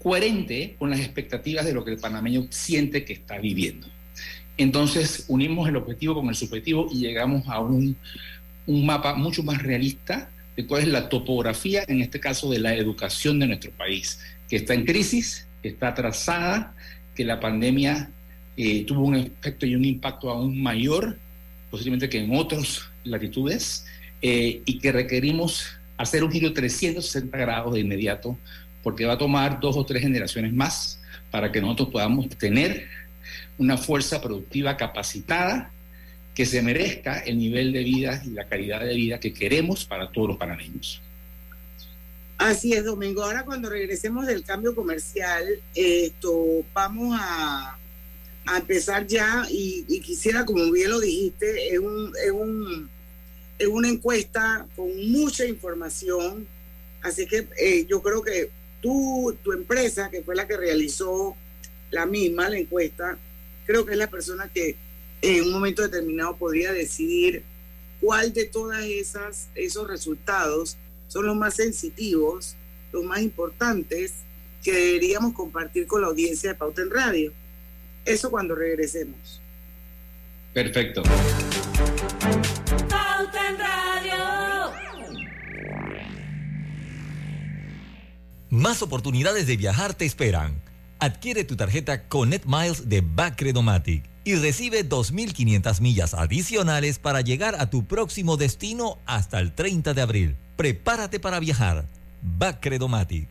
coherente 0.02 0.76
con 0.78 0.90
las 0.90 1.00
expectativas 1.00 1.67
de 1.67 1.73
lo 1.73 1.85
que 1.85 1.93
el 1.93 1.99
panameño 1.99 2.47
siente 2.50 3.05
que 3.05 3.12
está 3.12 3.38
viviendo. 3.38 3.87
Entonces 4.57 5.25
unimos 5.28 5.69
el 5.69 5.76
objetivo 5.76 6.14
con 6.14 6.28
el 6.28 6.35
subjetivo 6.35 6.88
y 6.90 7.00
llegamos 7.00 7.47
a 7.49 7.61
un, 7.61 7.97
un 8.67 8.87
mapa 8.87 9.14
mucho 9.14 9.43
más 9.43 9.62
realista 9.62 10.31
de 10.57 10.67
cuál 10.67 10.83
es 10.83 10.88
la 10.88 11.09
topografía, 11.09 11.85
en 11.87 12.00
este 12.00 12.19
caso, 12.19 12.50
de 12.50 12.59
la 12.59 12.75
educación 12.75 13.38
de 13.38 13.47
nuestro 13.47 13.71
país, 13.73 14.19
que 14.49 14.57
está 14.57 14.75
en 14.75 14.85
crisis, 14.85 15.47
que 15.62 15.69
está 15.69 15.88
atrasada, 15.88 16.75
que 17.14 17.25
la 17.25 17.40
pandemia 17.40 18.11
eh, 18.57 18.85
tuvo 18.85 19.02
un 19.02 19.17
efecto 19.17 19.67
y 19.67 19.75
un 19.75 19.85
impacto 19.85 20.31
aún 20.31 20.62
mayor, 20.62 21.19
posiblemente 21.71 22.09
que 22.09 22.19
en 22.19 22.35
otras 22.35 22.88
latitudes, 23.05 23.87
eh, 24.23 24.62
y 24.64 24.78
que 24.78 24.93
requerimos 24.93 25.78
hacer 25.97 26.25
un 26.25 26.33
giro 26.33 26.52
360 26.52 27.37
grados 27.37 27.75
de 27.75 27.81
inmediato, 27.81 28.38
porque 28.83 29.05
va 29.05 29.14
a 29.14 29.19
tomar 29.19 29.61
dos 29.61 29.76
o 29.76 29.85
tres 29.85 30.02
generaciones 30.02 30.52
más 30.52 31.00
para 31.31 31.52
que 31.52 31.61
nosotros 31.61 31.90
podamos 31.90 32.28
tener 32.31 32.87
una 33.59 33.76
fuerza 33.76 34.21
productiva 34.21 34.76
capacitada 34.76 35.71
que 36.35 36.47
se 36.47 36.62
merezca 36.62 37.19
el 37.19 37.38
nivel 37.38 37.73
de 37.73 37.83
vida 37.83 38.23
y 38.25 38.31
la 38.31 38.45
calidad 38.45 38.81
de 38.81 38.95
vida 38.95 39.19
que 39.19 39.35
queremos 39.35 39.85
para 39.85 40.11
todos 40.11 40.28
los 40.28 40.37
panameños. 40.37 41.02
Así 42.38 42.73
es, 42.73 42.85
Domingo. 42.85 43.25
Ahora 43.25 43.45
cuando 43.45 43.68
regresemos 43.68 44.25
del 44.25 44.45
cambio 44.45 44.73
comercial, 44.73 45.45
esto 45.75 46.64
vamos 46.73 47.18
a, 47.21 47.76
empezar 48.57 49.07
ya 49.07 49.45
y, 49.50 50.00
quisiera, 50.00 50.47
como 50.47 50.71
bien 50.73 50.90
lo 50.90 51.00
dijiste, 51.00 51.75
es, 51.75 51.78
un, 51.80 52.14
es, 52.25 52.30
un, 52.30 52.88
es 53.59 53.66
una 53.66 53.88
encuesta 53.88 54.66
con 54.75 54.88
mucha 55.11 55.45
información, 55.45 56.47
así 57.02 57.26
que 57.26 57.47
eh, 57.59 57.85
yo 57.87 58.00
creo 58.00 58.23
que 58.23 58.50
tú, 58.80 59.37
tu 59.42 59.52
empresa, 59.52 60.09
que 60.09 60.23
fue 60.23 60.35
la 60.35 60.47
que 60.47 60.57
realizó 60.57 61.37
la 61.90 62.07
misma, 62.07 62.49
la 62.49 62.57
encuesta, 62.57 63.18
creo 63.66 63.85
que 63.85 63.92
es 63.92 63.99
la 63.99 64.09
persona 64.09 64.49
que 64.49 64.76
en 65.21 65.42
un 65.42 65.52
momento 65.52 65.83
determinado 65.83 66.37
podría 66.37 66.73
decidir 66.73 67.42
cuál 68.00 68.33
de 68.33 68.47
todas 68.47 68.85
esas 68.85 69.49
esos 69.57 69.88
resultados 69.88 70.78
son 71.08 71.26
los 71.26 71.36
más 71.36 71.54
sensitivos, 71.54 72.56
los 72.92 73.04
más 73.04 73.20
importantes 73.20 74.12
que 74.62 74.72
deberíamos 74.72 75.32
compartir 75.32 75.86
con 75.86 76.02
la 76.02 76.08
audiencia 76.08 76.50
de 76.50 76.54
Pauta 76.56 76.82
en 76.82 76.90
Radio. 76.90 77.32
Eso 78.04 78.30
cuando 78.30 78.54
regresemos. 78.54 79.40
Perfecto. 80.52 81.02
Pauta 82.88 83.48
en 83.48 83.58
Radio. 83.58 84.72
Más 88.50 88.82
oportunidades 88.82 89.46
de 89.46 89.56
viajar 89.56 89.94
te 89.94 90.04
esperan. 90.04 90.60
Adquiere 91.00 91.44
tu 91.44 91.54
tarjeta 91.54 92.08
Connect 92.08 92.44
Miles 92.46 92.88
de 92.88 93.02
Bacredomatic 93.02 94.04
y 94.24 94.34
recibe 94.34 94.88
2.500 94.88 95.80
millas 95.80 96.12
adicionales 96.14 96.98
para 96.98 97.20
llegar 97.20 97.54
a 97.58 97.70
tu 97.70 97.86
próximo 97.86 98.36
destino 98.36 98.98
hasta 99.06 99.38
el 99.38 99.54
30 99.54 99.94
de 99.94 100.02
abril. 100.02 100.36
Prepárate 100.58 101.20
para 101.20 101.38
viajar. 101.38 101.86
Bacredomatic. 102.20 103.28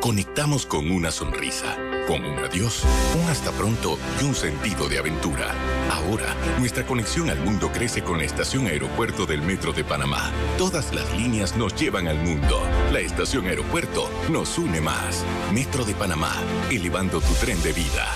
Conectamos 0.00 0.64
con 0.64 0.90
una 0.90 1.10
sonrisa, 1.10 1.76
con 2.08 2.24
un 2.24 2.38
adiós, 2.38 2.84
un 3.22 3.28
hasta 3.28 3.50
pronto 3.50 3.98
y 4.18 4.24
un 4.24 4.34
sentido 4.34 4.88
de 4.88 4.98
aventura. 4.98 5.52
Ahora, 5.92 6.34
nuestra 6.58 6.86
conexión 6.86 7.28
al 7.28 7.38
mundo 7.40 7.70
crece 7.70 8.02
con 8.02 8.16
la 8.16 8.24
estación 8.24 8.66
aeropuerto 8.66 9.26
del 9.26 9.42
Metro 9.42 9.74
de 9.74 9.84
Panamá. 9.84 10.30
Todas 10.56 10.94
las 10.94 11.14
líneas 11.14 11.54
nos 11.54 11.78
llevan 11.78 12.08
al 12.08 12.18
mundo. 12.18 12.62
La 12.90 13.00
estación 13.00 13.44
aeropuerto 13.44 14.08
nos 14.30 14.56
une 14.56 14.80
más. 14.80 15.22
Metro 15.52 15.84
de 15.84 15.92
Panamá, 15.92 16.32
elevando 16.70 17.20
tu 17.20 17.34
tren 17.34 17.62
de 17.62 17.74
vida. 17.74 18.06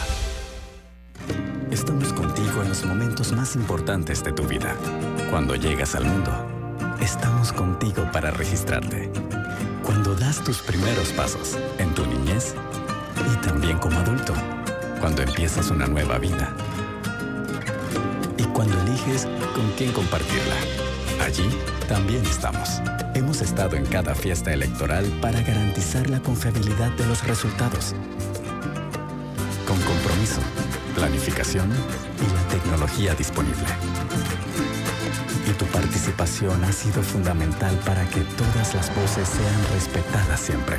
Estamos 1.71 2.15
contigo 2.15 2.63
en 2.63 2.71
los 2.71 2.83
momentos 2.87 3.31
más 3.33 3.57
importantes 3.57 4.25
de 4.25 4.33
tu 4.33 4.45
vida. 4.45 4.75
Cuando 5.31 5.55
llegas 5.55 5.95
al 5.95 6.07
mundo, 6.07 6.58
estamos 7.01 7.53
contigo 7.53 8.09
para 8.13 8.31
registrarte. 8.31 9.11
Cuando 9.85 10.15
das 10.15 10.43
tus 10.43 10.59
primeros 10.59 11.13
pasos 11.13 11.57
en 11.79 11.95
tu 11.95 12.05
niñez 12.07 12.55
y 13.33 13.37
también 13.47 13.79
como 13.79 13.99
adulto. 13.99 14.35
Cuando 15.01 15.23
empiezas 15.23 15.71
una 15.71 15.87
nueva 15.87 16.19
vida. 16.19 16.53
Y 18.37 18.43
cuando 18.45 18.81
eliges 18.83 19.27
con 19.55 19.71
quién 19.77 19.93
compartirla. 19.93 20.57
Allí 21.25 21.49
también 21.89 22.25
estamos. 22.27 22.81
Hemos 23.15 23.41
estado 23.41 23.77
en 23.77 23.87
cada 23.87 24.15
fiesta 24.15 24.53
electoral 24.53 25.05
para 25.21 25.41
garantizar 25.43 26.09
la 26.11 26.21
confiabilidad 26.21 26.91
de 26.93 27.07
los 27.07 27.25
resultados. 27.27 27.95
Con 29.67 29.79
compromiso 29.81 30.41
planificación 30.99 31.71
y 31.71 32.35
la 32.35 32.49
tecnología 32.49 33.15
disponible. 33.15 33.65
Participación 36.09 36.65
ha 36.65 36.73
sido 36.73 37.03
fundamental 37.03 37.77
para 37.85 38.09
que 38.09 38.21
todas 38.21 38.75
las 38.75 38.95
voces 38.97 39.29
sean 39.29 39.75
respetadas 39.75 40.41
siempre. 40.41 40.77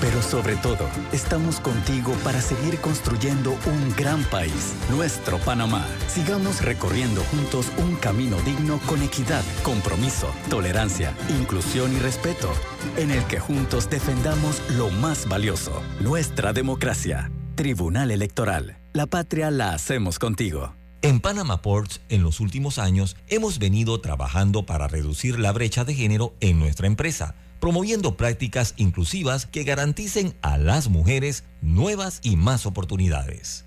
Pero 0.00 0.22
sobre 0.22 0.54
todo, 0.56 0.88
estamos 1.12 1.58
contigo 1.58 2.12
para 2.22 2.40
seguir 2.40 2.78
construyendo 2.78 3.50
un 3.66 3.94
gran 3.96 4.22
país, 4.24 4.74
nuestro 4.88 5.38
Panamá. 5.38 5.84
Sigamos 6.06 6.62
recorriendo 6.62 7.22
juntos 7.22 7.72
un 7.78 7.96
camino 7.96 8.36
digno 8.42 8.78
con 8.86 9.02
equidad, 9.02 9.42
compromiso, 9.64 10.28
tolerancia, 10.48 11.12
inclusión 11.40 11.92
y 11.92 11.98
respeto, 11.98 12.52
en 12.96 13.10
el 13.10 13.24
que 13.24 13.40
juntos 13.40 13.90
defendamos 13.90 14.62
lo 14.76 14.90
más 14.90 15.28
valioso, 15.28 15.82
nuestra 16.00 16.52
democracia. 16.52 17.32
Tribunal 17.56 18.12
Electoral. 18.12 18.76
La 18.92 19.06
patria 19.06 19.50
la 19.50 19.72
hacemos 19.72 20.18
contigo. 20.18 20.74
En 21.04 21.20
Panama 21.20 21.60
Ports, 21.60 22.00
en 22.08 22.22
los 22.22 22.40
últimos 22.40 22.78
años, 22.78 23.14
hemos 23.28 23.58
venido 23.58 24.00
trabajando 24.00 24.64
para 24.64 24.88
reducir 24.88 25.38
la 25.38 25.52
brecha 25.52 25.84
de 25.84 25.94
género 25.94 26.32
en 26.40 26.58
nuestra 26.58 26.86
empresa, 26.86 27.34
promoviendo 27.60 28.16
prácticas 28.16 28.72
inclusivas 28.78 29.44
que 29.44 29.64
garanticen 29.64 30.34
a 30.40 30.56
las 30.56 30.88
mujeres 30.88 31.44
nuevas 31.60 32.20
y 32.22 32.36
más 32.36 32.64
oportunidades. 32.64 33.66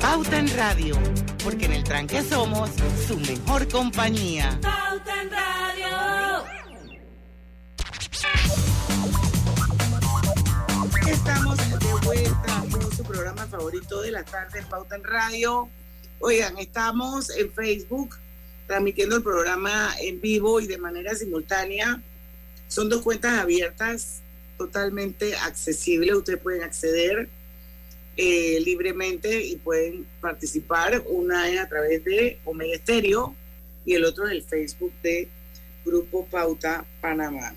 Pauta 0.11 0.39
en 0.39 0.57
Radio, 0.57 0.95
porque 1.41 1.67
en 1.67 1.71
el 1.71 1.85
tranque 1.85 2.21
somos 2.21 2.69
su 3.07 3.17
mejor 3.17 3.65
compañía. 3.69 4.59
Pauta 4.61 5.21
en 5.21 5.29
Radio. 5.31 6.43
Estamos 11.09 11.57
de 11.57 12.05
vuelta 12.05 12.63
con 12.69 12.91
su 12.91 13.03
programa 13.03 13.47
favorito 13.47 14.01
de 14.01 14.11
la 14.11 14.25
tarde, 14.25 14.61
Pauta 14.69 14.97
en 14.97 15.03
Radio. 15.05 15.69
Oigan, 16.19 16.57
estamos 16.57 17.29
en 17.29 17.49
Facebook 17.53 18.17
transmitiendo 18.67 19.15
el 19.15 19.23
programa 19.23 19.93
en 20.01 20.19
vivo 20.19 20.59
y 20.59 20.67
de 20.67 20.77
manera 20.77 21.15
simultánea. 21.15 22.01
Son 22.67 22.89
dos 22.89 23.01
cuentas 23.01 23.39
abiertas, 23.39 24.21
totalmente 24.57 25.37
accesibles. 25.37 26.13
Ustedes 26.15 26.41
pueden 26.41 26.63
acceder 26.63 27.29
eh, 28.23 28.59
libremente 28.59 29.43
y 29.43 29.55
pueden 29.55 30.05
participar. 30.21 31.03
Una 31.07 31.49
es 31.49 31.59
a 31.59 31.67
través 31.67 32.03
de 32.03 32.37
Omega 32.45 32.75
Estéreo 32.75 33.35
y 33.83 33.95
el 33.95 34.05
otro 34.05 34.27
es 34.27 34.33
el 34.33 34.43
Facebook 34.43 34.93
de 35.01 35.27
Grupo 35.83 36.27
Pauta 36.27 36.85
Panamá. 37.01 37.55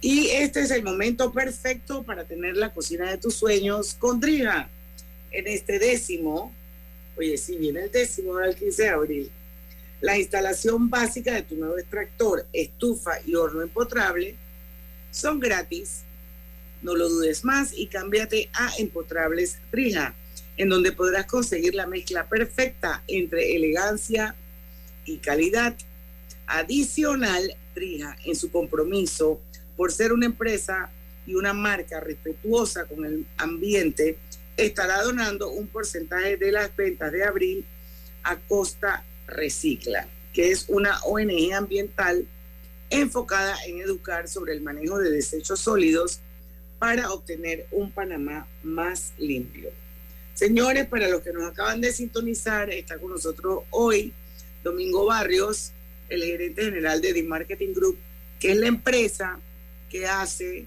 Y 0.00 0.28
este 0.28 0.60
es 0.60 0.70
el 0.70 0.84
momento 0.84 1.32
perfecto 1.32 2.04
para 2.04 2.24
tener 2.24 2.56
la 2.56 2.72
cocina 2.72 3.10
de 3.10 3.18
tus 3.18 3.34
sueños 3.34 3.94
con 3.94 4.20
Drija. 4.20 4.70
En 5.32 5.48
este 5.48 5.80
décimo, 5.80 6.54
oye, 7.16 7.36
si 7.36 7.56
viene 7.56 7.80
el 7.80 7.90
décimo, 7.90 8.34
ahora 8.34 8.50
el 8.50 8.54
15 8.54 8.82
de 8.84 8.88
abril, 8.88 9.30
la 10.00 10.16
instalación 10.16 10.90
básica 10.90 11.34
de 11.34 11.42
tu 11.42 11.56
nuevo 11.56 11.76
extractor, 11.76 12.46
estufa 12.52 13.14
y 13.26 13.34
horno 13.34 13.62
empotrable 13.62 14.36
son 15.10 15.40
gratis. 15.40 16.04
No 16.82 16.96
lo 16.96 17.08
dudes 17.08 17.44
más 17.44 17.72
y 17.76 17.86
cámbiate 17.86 18.50
a 18.52 18.70
Empotrables 18.78 19.58
Drija, 19.70 20.14
en 20.56 20.68
donde 20.68 20.92
podrás 20.92 21.26
conseguir 21.26 21.74
la 21.74 21.86
mezcla 21.86 22.28
perfecta 22.28 23.02
entre 23.06 23.54
elegancia 23.54 24.34
y 25.04 25.18
calidad. 25.18 25.76
Adicional, 26.46 27.56
Drija, 27.74 28.16
en 28.24 28.34
su 28.34 28.50
compromiso 28.50 29.40
por 29.76 29.92
ser 29.92 30.12
una 30.12 30.26
empresa 30.26 30.90
y 31.26 31.34
una 31.34 31.52
marca 31.52 32.00
respetuosa 32.00 32.84
con 32.84 33.04
el 33.04 33.26
ambiente, 33.36 34.18
estará 34.56 35.02
donando 35.02 35.50
un 35.50 35.68
porcentaje 35.68 36.36
de 36.36 36.52
las 36.52 36.74
ventas 36.76 37.12
de 37.12 37.24
abril 37.24 37.64
a 38.22 38.36
Costa 38.36 39.04
Recicla, 39.26 40.08
que 40.32 40.50
es 40.50 40.66
una 40.68 40.98
ONG 41.04 41.54
ambiental 41.54 42.26
enfocada 42.90 43.56
en 43.66 43.80
educar 43.80 44.28
sobre 44.28 44.52
el 44.52 44.60
manejo 44.60 44.98
de 44.98 45.10
desechos 45.10 45.60
sólidos 45.60 46.20
para 46.82 47.12
obtener 47.12 47.68
un 47.70 47.92
Panamá 47.92 48.44
más 48.64 49.12
limpio. 49.16 49.70
Señores, 50.34 50.88
para 50.88 51.06
los 51.06 51.22
que 51.22 51.32
nos 51.32 51.44
acaban 51.44 51.80
de 51.80 51.92
sintonizar, 51.92 52.70
está 52.70 52.98
con 52.98 53.12
nosotros 53.12 53.60
hoy 53.70 54.12
Domingo 54.64 55.06
Barrios, 55.06 55.70
el 56.08 56.24
gerente 56.24 56.64
general 56.64 57.00
de 57.00 57.14
The 57.14 57.22
Marketing 57.22 57.72
Group, 57.72 57.98
que 58.40 58.50
es 58.50 58.56
la 58.56 58.66
empresa 58.66 59.38
que 59.88 60.08
hace 60.08 60.66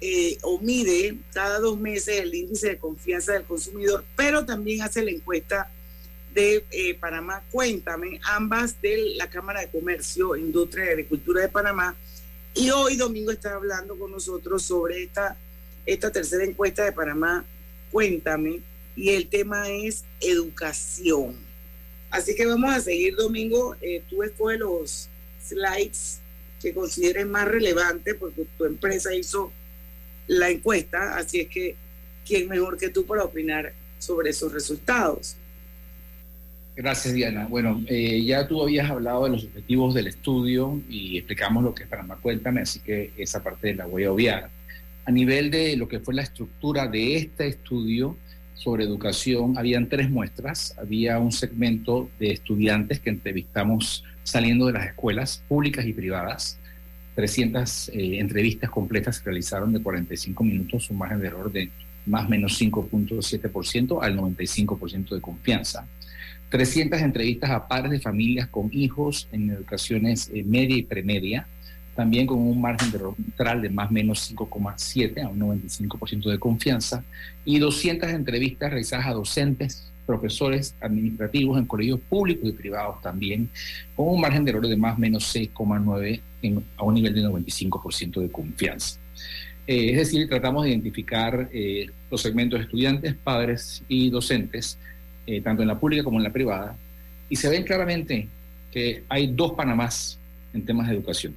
eh, 0.00 0.38
o 0.40 0.60
mide 0.60 1.18
cada 1.34 1.58
dos 1.58 1.78
meses 1.78 2.20
el 2.20 2.34
índice 2.34 2.68
de 2.68 2.78
confianza 2.78 3.34
del 3.34 3.44
consumidor, 3.44 4.02
pero 4.16 4.46
también 4.46 4.80
hace 4.80 5.04
la 5.04 5.10
encuesta 5.10 5.70
de 6.32 6.64
eh, 6.70 6.94
Panamá 6.94 7.42
Cuéntame, 7.50 8.18
ambas 8.24 8.80
de 8.80 9.12
la 9.16 9.28
Cámara 9.28 9.60
de 9.60 9.68
Comercio, 9.68 10.36
Industria 10.36 10.86
y 10.86 10.88
Agricultura 10.88 11.42
de 11.42 11.50
Panamá. 11.50 11.94
Y 12.54 12.70
hoy 12.70 12.96
domingo 12.96 13.32
está 13.32 13.54
hablando 13.54 13.98
con 13.98 14.12
nosotros 14.12 14.62
sobre 14.62 15.02
esta, 15.02 15.36
esta 15.84 16.10
tercera 16.12 16.44
encuesta 16.44 16.84
de 16.84 16.92
Panamá 16.92 17.44
Cuéntame, 17.90 18.60
y 18.96 19.10
el 19.10 19.28
tema 19.28 19.70
es 19.70 20.04
educación. 20.20 21.36
Así 22.10 22.34
que 22.34 22.44
vamos 22.44 22.74
a 22.74 22.80
seguir 22.80 23.14
domingo. 23.14 23.76
Eh, 23.80 24.02
tú 24.08 24.22
escoges 24.22 24.58
los 24.58 25.08
slides 25.44 26.18
que 26.60 26.74
consideres 26.74 27.26
más 27.26 27.46
relevantes 27.46 28.14
porque 28.14 28.46
tu 28.56 28.64
empresa 28.64 29.14
hizo 29.14 29.52
la 30.26 30.50
encuesta, 30.50 31.16
así 31.16 31.40
es 31.40 31.48
que 31.48 31.76
quién 32.26 32.48
mejor 32.48 32.78
que 32.78 32.88
tú 32.88 33.04
para 33.04 33.24
opinar 33.24 33.72
sobre 33.98 34.30
esos 34.30 34.52
resultados. 34.52 35.36
Gracias, 36.76 37.14
Diana. 37.14 37.46
Bueno, 37.46 37.82
eh, 37.86 38.24
ya 38.24 38.48
tú 38.48 38.60
habías 38.60 38.90
hablado 38.90 39.24
de 39.24 39.30
los 39.30 39.44
objetivos 39.44 39.94
del 39.94 40.08
estudio 40.08 40.80
y 40.88 41.18
explicamos 41.18 41.62
lo 41.62 41.72
que 41.72 41.84
es 41.84 41.88
Panamá 41.88 42.18
Cuéntame, 42.20 42.62
así 42.62 42.80
que 42.80 43.12
esa 43.16 43.44
parte 43.44 43.74
la 43.74 43.86
voy 43.86 44.04
a 44.04 44.12
obviar. 44.12 44.50
A 45.04 45.12
nivel 45.12 45.52
de 45.52 45.76
lo 45.76 45.86
que 45.86 46.00
fue 46.00 46.14
la 46.14 46.22
estructura 46.22 46.88
de 46.88 47.16
este 47.16 47.46
estudio 47.46 48.16
sobre 48.54 48.84
educación, 48.84 49.56
habían 49.56 49.88
tres 49.88 50.10
muestras. 50.10 50.74
Había 50.76 51.18
un 51.20 51.30
segmento 51.30 52.08
de 52.18 52.32
estudiantes 52.32 52.98
que 52.98 53.10
entrevistamos 53.10 54.02
saliendo 54.24 54.66
de 54.66 54.72
las 54.72 54.86
escuelas 54.86 55.44
públicas 55.46 55.86
y 55.86 55.92
privadas. 55.92 56.58
300 57.14 57.90
eh, 57.90 58.18
entrevistas 58.18 58.70
completas 58.70 59.16
se 59.16 59.24
realizaron 59.24 59.72
de 59.72 59.80
45 59.80 60.42
minutos, 60.42 60.90
un 60.90 60.98
margen 60.98 61.20
de 61.20 61.28
error 61.28 61.52
de 61.52 61.70
más 62.06 62.26
o 62.26 62.28
menos 62.28 62.60
5.7% 62.60 63.98
al 64.02 64.16
95% 64.16 65.14
de 65.14 65.20
confianza. 65.20 65.86
300 66.50 67.00
entrevistas 67.00 67.50
a 67.50 67.66
padres 67.66 67.92
de 67.92 68.00
familias 68.00 68.48
con 68.48 68.70
hijos 68.72 69.28
en 69.32 69.50
educaciones 69.50 70.30
eh, 70.32 70.44
media 70.44 70.76
y 70.76 70.82
premedia, 70.82 71.46
también 71.96 72.26
con 72.26 72.38
un 72.38 72.60
margen 72.60 72.90
de 72.90 72.98
error 72.98 73.14
neutral 73.18 73.62
de 73.62 73.70
más 73.70 73.90
o 73.90 73.92
menos 73.92 74.32
5,7 74.32 75.22
a 75.24 75.28
un 75.28 75.40
95% 75.40 76.30
de 76.30 76.38
confianza, 76.38 77.04
y 77.44 77.58
200 77.58 78.10
entrevistas 78.10 78.70
realizadas 78.70 79.06
a 79.06 79.12
docentes 79.12 79.90
profesores 80.06 80.74
administrativos 80.80 81.58
en 81.58 81.66
colegios 81.66 82.00
públicos 82.00 82.48
y 82.48 82.52
privados 82.52 83.00
también, 83.00 83.48
con 83.96 84.08
un 84.08 84.20
margen 84.20 84.44
de 84.44 84.50
error 84.50 84.66
de 84.66 84.76
más 84.76 84.96
o 84.96 85.00
menos 85.00 85.34
6,9 85.34 86.20
a 86.76 86.84
un 86.84 86.94
nivel 86.94 87.14
de 87.14 87.22
95% 87.22 88.20
de 88.20 88.30
confianza. 88.30 88.98
Eh, 89.66 89.92
es 89.92 89.96
decir, 89.96 90.28
tratamos 90.28 90.64
de 90.64 90.70
identificar 90.70 91.48
eh, 91.52 91.86
los 92.10 92.20
segmentos 92.20 92.60
estudiantes, 92.60 93.14
padres 93.14 93.82
y 93.88 94.10
docentes, 94.10 94.78
eh, 95.26 95.40
tanto 95.40 95.62
en 95.62 95.68
la 95.68 95.78
pública 95.78 96.04
como 96.04 96.18
en 96.18 96.24
la 96.24 96.32
privada, 96.32 96.76
y 97.30 97.36
se 97.36 97.48
ven 97.48 97.64
claramente 97.64 98.28
que 98.70 99.04
hay 99.08 99.28
dos 99.28 99.52
Panamás 99.52 100.18
en 100.52 100.66
temas 100.66 100.88
de 100.88 100.94
educación. 100.94 101.34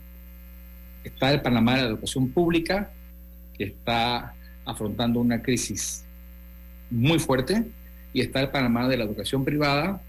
Está 1.03 1.31
el 1.31 1.41
Panamá 1.41 1.77
de 1.77 1.83
la 1.83 1.87
educación 1.87 2.29
pública, 2.29 2.91
que 3.57 3.63
está 3.63 4.33
afrontando 4.65 5.21
una 5.21 5.41
crisis 5.41 6.03
muy 6.91 7.19
fuerte, 7.19 7.63
y 8.13 8.21
está 8.21 8.41
el 8.41 8.49
Panamá 8.49 8.89
de 8.89 8.97
la 8.97 9.05
educación 9.05 9.45
privada, 9.45 10.01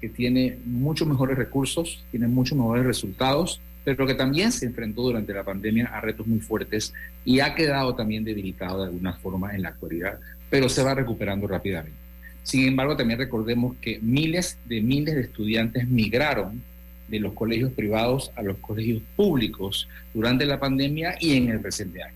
que 0.00 0.08
tiene 0.08 0.58
muchos 0.64 1.06
mejores 1.06 1.38
recursos, 1.38 2.02
tiene 2.10 2.26
muchos 2.26 2.58
mejores 2.58 2.84
resultados, 2.84 3.60
pero 3.84 4.06
que 4.06 4.14
también 4.14 4.52
se 4.52 4.66
enfrentó 4.66 5.02
durante 5.02 5.32
la 5.32 5.44
pandemia 5.44 5.86
a 5.86 6.00
retos 6.00 6.26
muy 6.26 6.40
fuertes 6.40 6.92
y 7.24 7.40
ha 7.40 7.54
quedado 7.54 7.94
también 7.94 8.24
debilitado 8.24 8.82
de 8.82 8.86
alguna 8.86 9.14
forma 9.14 9.54
en 9.54 9.62
la 9.62 9.70
actualidad, 9.70 10.18
pero 10.50 10.68
se 10.68 10.82
va 10.82 10.94
recuperando 10.94 11.46
rápidamente. 11.46 11.98
Sin 12.42 12.66
embargo, 12.66 12.96
también 12.96 13.18
recordemos 13.18 13.76
que 13.80 13.98
miles 14.00 14.58
de 14.64 14.80
miles 14.80 15.14
de 15.14 15.20
estudiantes 15.22 15.86
migraron 15.86 16.60
de 17.08 17.20
los 17.20 17.34
colegios 17.34 17.72
privados 17.72 18.32
a 18.36 18.42
los 18.42 18.56
colegios 18.58 19.02
públicos 19.16 19.88
durante 20.14 20.46
la 20.46 20.58
pandemia 20.58 21.16
y 21.20 21.36
en 21.36 21.50
el 21.50 21.60
presente 21.60 22.02
año. 22.02 22.14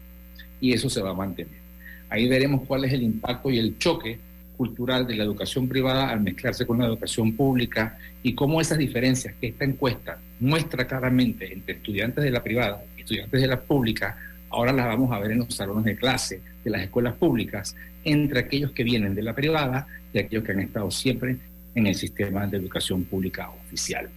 Y 0.61 0.73
eso 0.73 0.89
se 0.89 1.03
va 1.03 1.11
a 1.11 1.15
mantener. 1.15 1.67
Ahí 2.09 2.29
veremos 2.29 2.63
cuál 2.67 2.85
es 2.85 2.93
el 2.93 3.03
impacto 3.03 3.51
y 3.51 3.59
el 3.59 3.79
choque 3.79 4.19
cultural 4.57 5.07
de 5.07 5.17
la 5.17 5.25
educación 5.25 5.69
privada 5.69 6.11
al 6.11 6.21
mezclarse 6.21 6.67
con 6.67 6.79
la 6.79 6.87
educación 6.87 7.33
pública 7.33 7.99
y 8.23 8.35
cómo 8.35 8.61
esas 8.61 8.79
diferencias 8.79 9.35
que 9.41 9.49
esta 9.49 9.65
encuesta 9.65 10.19
muestra 10.41 10.87
claramente 10.87 11.53
entre 11.53 11.75
estudiantes 11.75 12.25
de 12.25 12.31
la 12.31 12.43
privada 12.43 12.83
y 12.97 13.01
estudiantes 13.01 13.41
de 13.41 13.47
la 13.47 13.61
pública, 13.61 14.19
ahora 14.51 14.73
las 14.73 14.87
vamos 14.87 15.13
a 15.13 15.19
ver 15.19 15.33
en 15.33 15.39
los 15.39 15.55
salones 15.55 15.85
de 15.85 15.97
clase 15.97 16.41
de 16.65 16.71
las 16.71 16.83
escuelas 16.83 17.15
públicas, 17.15 17.77
entre 18.05 18.41
aquellos 18.41 18.73
que 18.73 18.85
vienen 18.85 19.15
de 19.15 19.23
la 19.23 19.35
privada 19.35 19.87
y 20.13 20.19
aquellos 20.19 20.45
que 20.45 20.53
han 20.53 20.61
estado 20.61 20.91
siempre 20.91 21.37
en 21.75 21.87
el 21.87 21.95
sistema 21.95 22.47
de 22.47 22.57
educación 22.57 23.05
pública 23.05 23.51
oficial. 23.51 24.09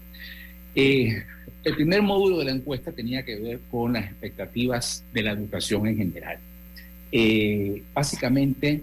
Eh, 0.76 1.24
el 1.64 1.76
primer 1.76 2.02
módulo 2.02 2.40
de 2.40 2.46
la 2.46 2.52
encuesta 2.52 2.92
tenía 2.92 3.24
que 3.24 3.36
ver 3.38 3.60
con 3.70 3.94
las 3.94 4.06
expectativas 4.06 5.04
de 5.14 5.24
la 5.24 5.32
educación 5.32 5.88
en 5.88 5.98
general. 5.98 6.38
Eh, 7.12 7.84
básicamente, 7.94 8.82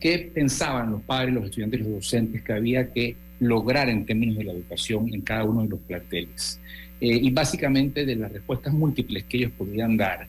qué 0.00 0.30
pensaban 0.32 0.90
los 0.90 1.02
padres, 1.02 1.34
los 1.34 1.44
estudiantes 1.46 1.80
los 1.80 1.90
docentes 1.90 2.42
que 2.42 2.52
había 2.52 2.92
que 2.92 3.16
lograr 3.40 3.88
en 3.88 4.06
términos 4.06 4.36
de 4.36 4.44
la 4.44 4.52
educación 4.52 5.12
en 5.12 5.20
cada 5.20 5.44
uno 5.44 5.62
de 5.62 5.68
los 5.68 5.80
planteles. 5.80 6.60
Eh, 7.00 7.18
y 7.22 7.30
básicamente 7.30 8.06
de 8.06 8.16
las 8.16 8.32
respuestas 8.32 8.72
múltiples 8.72 9.24
que 9.24 9.38
ellos 9.38 9.52
podían 9.56 9.96
dar, 9.96 10.26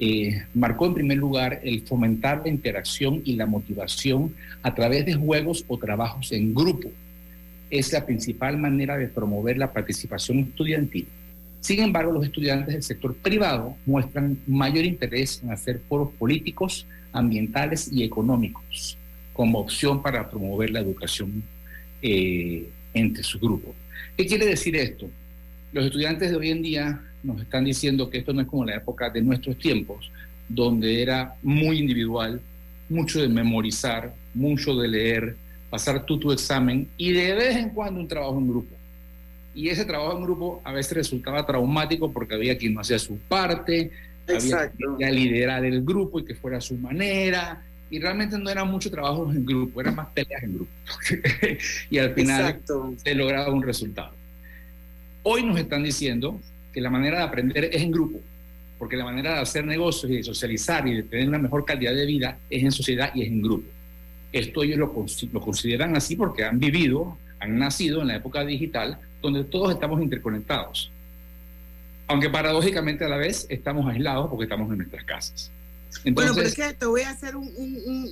eh, 0.00 0.42
marcó 0.54 0.86
en 0.86 0.94
primer 0.94 1.18
lugar 1.18 1.60
el 1.62 1.82
fomentar 1.82 2.42
la 2.44 2.48
interacción 2.48 3.20
y 3.24 3.34
la 3.34 3.46
motivación 3.46 4.34
a 4.62 4.74
través 4.74 5.06
de 5.06 5.14
juegos 5.14 5.64
o 5.68 5.78
trabajos 5.78 6.32
en 6.32 6.54
grupo. 6.54 6.88
Es 7.70 7.92
la 7.92 8.06
principal 8.06 8.58
manera 8.58 8.96
de 8.96 9.08
promover 9.08 9.58
la 9.58 9.72
participación 9.72 10.38
estudiantil. 10.40 11.06
Sin 11.60 11.80
embargo, 11.80 12.12
los 12.12 12.24
estudiantes 12.24 12.74
del 12.74 12.82
sector 12.82 13.14
privado 13.16 13.76
muestran 13.84 14.38
mayor 14.46 14.84
interés 14.84 15.42
en 15.42 15.50
hacer 15.50 15.80
foros 15.88 16.10
políticos, 16.18 16.86
ambientales 17.12 17.92
y 17.92 18.04
económicos 18.04 18.96
como 19.38 19.60
opción 19.60 20.02
para 20.02 20.28
promover 20.28 20.70
la 20.70 20.80
educación 20.80 21.44
eh, 22.02 22.68
entre 22.92 23.22
su 23.22 23.38
grupo. 23.38 23.72
¿Qué 24.16 24.26
quiere 24.26 24.46
decir 24.46 24.74
esto? 24.74 25.08
Los 25.72 25.84
estudiantes 25.84 26.32
de 26.32 26.36
hoy 26.36 26.50
en 26.50 26.60
día 26.60 27.00
nos 27.22 27.40
están 27.40 27.64
diciendo 27.64 28.10
que 28.10 28.18
esto 28.18 28.32
no 28.32 28.40
es 28.40 28.48
como 28.48 28.64
la 28.64 28.74
época 28.74 29.10
de 29.10 29.22
nuestros 29.22 29.56
tiempos, 29.56 30.10
donde 30.48 31.00
era 31.00 31.36
muy 31.40 31.78
individual, 31.78 32.40
mucho 32.88 33.20
de 33.20 33.28
memorizar, 33.28 34.12
mucho 34.34 34.74
de 34.74 34.88
leer, 34.88 35.36
pasar 35.70 36.04
tú 36.04 36.18
tu 36.18 36.32
examen 36.32 36.88
y 36.96 37.12
de 37.12 37.32
vez 37.34 37.54
en 37.58 37.70
cuando 37.70 38.00
un 38.00 38.08
trabajo 38.08 38.38
en 38.38 38.48
grupo. 38.48 38.74
Y 39.54 39.68
ese 39.68 39.84
trabajo 39.84 40.18
en 40.18 40.24
grupo 40.24 40.60
a 40.64 40.72
veces 40.72 40.94
resultaba 40.94 41.46
traumático 41.46 42.12
porque 42.12 42.34
había 42.34 42.58
quien 42.58 42.74
no 42.74 42.80
hacía 42.80 42.98
su 42.98 43.16
parte, 43.18 43.92
había 44.26 44.72
quien 44.98 45.14
liderar 45.14 45.64
el 45.64 45.84
grupo 45.84 46.18
y 46.18 46.24
que 46.24 46.34
fuera 46.34 46.58
a 46.58 46.60
su 46.60 46.74
manera. 46.74 47.62
Y 47.90 47.98
realmente 47.98 48.38
no 48.38 48.50
era 48.50 48.64
mucho 48.64 48.90
trabajo 48.90 49.30
en 49.30 49.46
grupo, 49.46 49.80
eran 49.80 49.94
más 49.96 50.08
peleas 50.08 50.42
en 50.42 50.54
grupo. 50.54 50.70
y 51.90 51.98
al 51.98 52.14
final 52.14 52.60
se 52.96 53.14
lograba 53.14 53.52
un 53.52 53.62
resultado. 53.62 54.12
Hoy 55.22 55.42
nos 55.42 55.58
están 55.58 55.82
diciendo 55.82 56.40
que 56.72 56.80
la 56.80 56.90
manera 56.90 57.18
de 57.18 57.24
aprender 57.24 57.64
es 57.64 57.82
en 57.82 57.90
grupo, 57.90 58.20
porque 58.78 58.96
la 58.96 59.04
manera 59.04 59.34
de 59.34 59.40
hacer 59.40 59.64
negocios 59.64 60.12
y 60.12 60.16
de 60.16 60.22
socializar 60.22 60.86
y 60.86 60.96
de 60.96 61.02
tener 61.02 61.28
una 61.28 61.38
mejor 61.38 61.64
calidad 61.64 61.94
de 61.94 62.06
vida 62.06 62.38
es 62.50 62.62
en 62.62 62.72
sociedad 62.72 63.10
y 63.14 63.22
es 63.22 63.28
en 63.28 63.42
grupo. 63.42 63.68
Esto 64.32 64.62
ellos 64.62 64.78
lo, 64.78 65.06
lo 65.32 65.40
consideran 65.40 65.96
así 65.96 66.14
porque 66.14 66.44
han 66.44 66.58
vivido, 66.58 67.16
han 67.40 67.58
nacido 67.58 68.02
en 68.02 68.08
la 68.08 68.16
época 68.16 68.44
digital, 68.44 68.98
donde 69.22 69.44
todos 69.44 69.72
estamos 69.72 70.02
interconectados. 70.02 70.90
Aunque 72.06 72.30
paradójicamente 72.30 73.04
a 73.04 73.08
la 73.08 73.16
vez 73.16 73.46
estamos 73.48 73.86
aislados 73.86 74.28
porque 74.28 74.44
estamos 74.44 74.70
en 74.70 74.78
nuestras 74.78 75.04
casas. 75.04 75.50
Bueno, 76.12 76.34
pero 76.34 76.46
es 76.46 76.54
que 76.54 76.72
te 76.74 76.86
voy 76.86 77.02
a 77.02 77.10
hacer 77.10 77.36
un, 77.36 77.50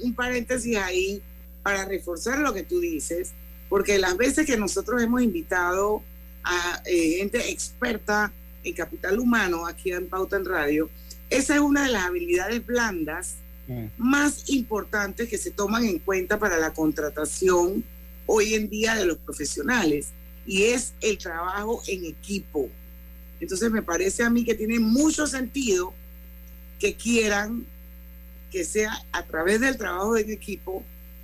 un 0.03 0.15
paréntesis 0.15 0.77
ahí 0.77 1.23
para 1.63 1.85
reforzar 1.85 2.39
lo 2.39 2.55
que 2.55 2.63
tú 2.63 2.81
dices, 2.81 3.33
porque 3.69 3.99
las 3.99 4.17
veces 4.17 4.47
que 4.47 4.57
nosotros 4.57 5.03
hemos 5.03 5.23
invitado 5.23 6.03
a 6.45 6.81
eh, 6.85 7.17
gente 7.19 7.51
experta 7.51 8.33
en 8.63 8.73
capital 8.75 9.19
humano 9.19 9.67
aquí 9.67 9.91
en 9.91 10.09
Pauta 10.09 10.37
en 10.37 10.45
Radio, 10.45 10.89
esa 11.29 11.55
es 11.55 11.61
una 11.61 11.87
de 11.87 11.93
las 11.93 12.05
habilidades 12.05 12.65
blandas 12.65 13.37
mm. 13.67 13.87
más 13.99 14.49
importantes 14.49 15.29
que 15.29 15.39
se 15.39 15.51
toman 15.51 15.85
en 15.85 15.99
cuenta 15.99 16.39
para 16.39 16.57
la 16.59 16.73
contratación 16.73 17.85
hoy 18.27 18.55
en 18.55 18.69
día 18.69 18.95
de 18.95 19.07
los 19.07 19.19
profesionales 19.19 20.11
y 20.47 20.65
es 20.65 20.95
el 21.01 21.19
trabajo 21.19 21.83
en 21.89 22.05
equipo. 22.05 22.69
Entonces 23.41 23.71
me 23.71 23.83
parece 23.83 24.23
a 24.23 24.31
mí 24.31 24.45
que 24.45 24.55
tiene 24.55 24.79
mucho 24.79 25.27
sentido 25.27 25.93
que 26.79 26.95
quieran 26.95 27.67
que 28.51 28.65
sea 28.65 28.93
a 29.13 29.23
través 29.25 29.61
del 29.61 29.77
trabajo 29.77 30.17
en 30.17 30.31
equipo 30.31 30.83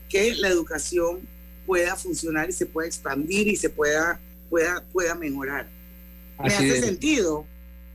que 0.09 0.35
la 0.35 0.49
educación 0.49 1.21
pueda 1.67 1.97
funcionar 1.97 2.51
y 2.51 2.53
se 2.53 2.67
pueda 2.67 2.89
expandir 2.89 3.49
y 3.49 3.57
se 3.57 3.71
pueda 3.71 4.21
pueda, 4.53 4.85
pueda 4.93 5.15
mejorar. 5.15 5.67
¿Me 6.39 6.49
hace 6.49 6.83
sentido? 6.83 7.47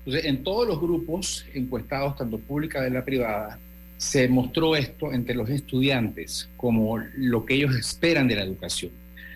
en 0.10 0.42
todos 0.42 0.66
los 0.66 0.80
grupos 0.80 1.46
encuestados, 1.54 2.16
tanto 2.16 2.40
pública 2.40 2.82
como 2.82 2.90
la 2.90 3.04
privada, 3.04 3.60
se 3.98 4.30
mostró 4.30 4.74
esto 4.74 5.12
entre 5.12 5.36
los 5.36 5.50
estudiantes 5.50 6.48
como 6.56 6.98
lo 7.18 7.46
que 7.46 7.56
ellos 7.56 7.76
esperan 7.76 8.26
de 8.28 8.38
la 8.38 8.44
educación. 8.44 8.92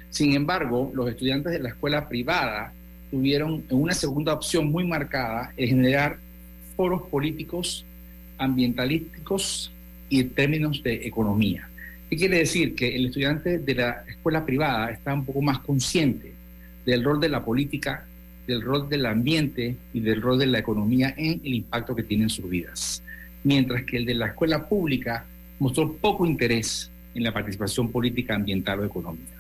Sin 0.10 0.34
embargo, 0.34 0.90
los 0.94 1.10
estudiantes 1.10 1.52
de 1.52 1.60
la 1.60 1.70
escuela 1.70 2.08
privada 2.08 2.74
tuvieron 3.12 3.66
una 3.70 3.94
segunda 3.94 4.34
opción 4.34 4.72
muy 4.72 4.88
marcada 4.88 5.54
en 5.58 5.68
generar 5.68 6.18
foros 6.78 7.02
políticos, 7.10 7.86
ambientalísticos 8.42 9.72
y 10.10 10.24
términos 10.26 10.84
de 10.84 11.08
economía. 11.08 11.70
¿Qué 12.10 12.18
quiere 12.18 12.40
decir? 12.40 12.76
Que 12.76 12.96
el 12.96 13.06
estudiante 13.06 13.60
de 13.60 13.76
la 13.76 14.04
escuela 14.08 14.46
privada 14.46 14.92
está 14.92 15.14
un 15.14 15.26
poco 15.26 15.42
más 15.42 15.60
consciente 15.60 16.34
del 16.86 17.04
rol 17.04 17.22
de 17.22 17.30
la 17.30 17.46
política, 17.46 18.06
del 18.48 18.62
rol 18.62 18.90
del 18.90 19.06
ambiente 19.06 19.78
y 19.94 20.00
del 20.02 20.22
rol 20.22 20.40
de 20.40 20.48
la 20.48 20.60
economía 20.60 21.14
en 21.16 21.40
el 21.44 21.54
impacto 21.54 21.96
que 21.96 22.04
tienen 22.04 22.30
sus 22.30 22.50
vidas. 22.50 23.02
Mientras 23.44 23.84
que 23.84 23.98
el 23.98 24.06
de 24.06 24.16
la 24.16 24.28
escuela 24.28 24.68
pública 24.68 25.26
mostró 25.60 25.94
poco 25.94 26.26
interés 26.26 26.92
en 27.14 27.24
la 27.24 27.32
participación 27.32 27.92
política, 27.92 28.36
ambiental 28.36 28.80
o 28.80 28.86
económica. 28.86 29.36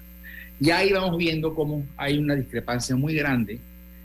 Ya 0.59 0.77
ahí 0.77 0.91
vamos 0.91 1.17
viendo 1.17 1.55
cómo 1.55 1.83
hay 1.97 2.17
una 2.19 2.35
discrepancia 2.35 2.95
muy 2.95 3.15
grande 3.15 3.59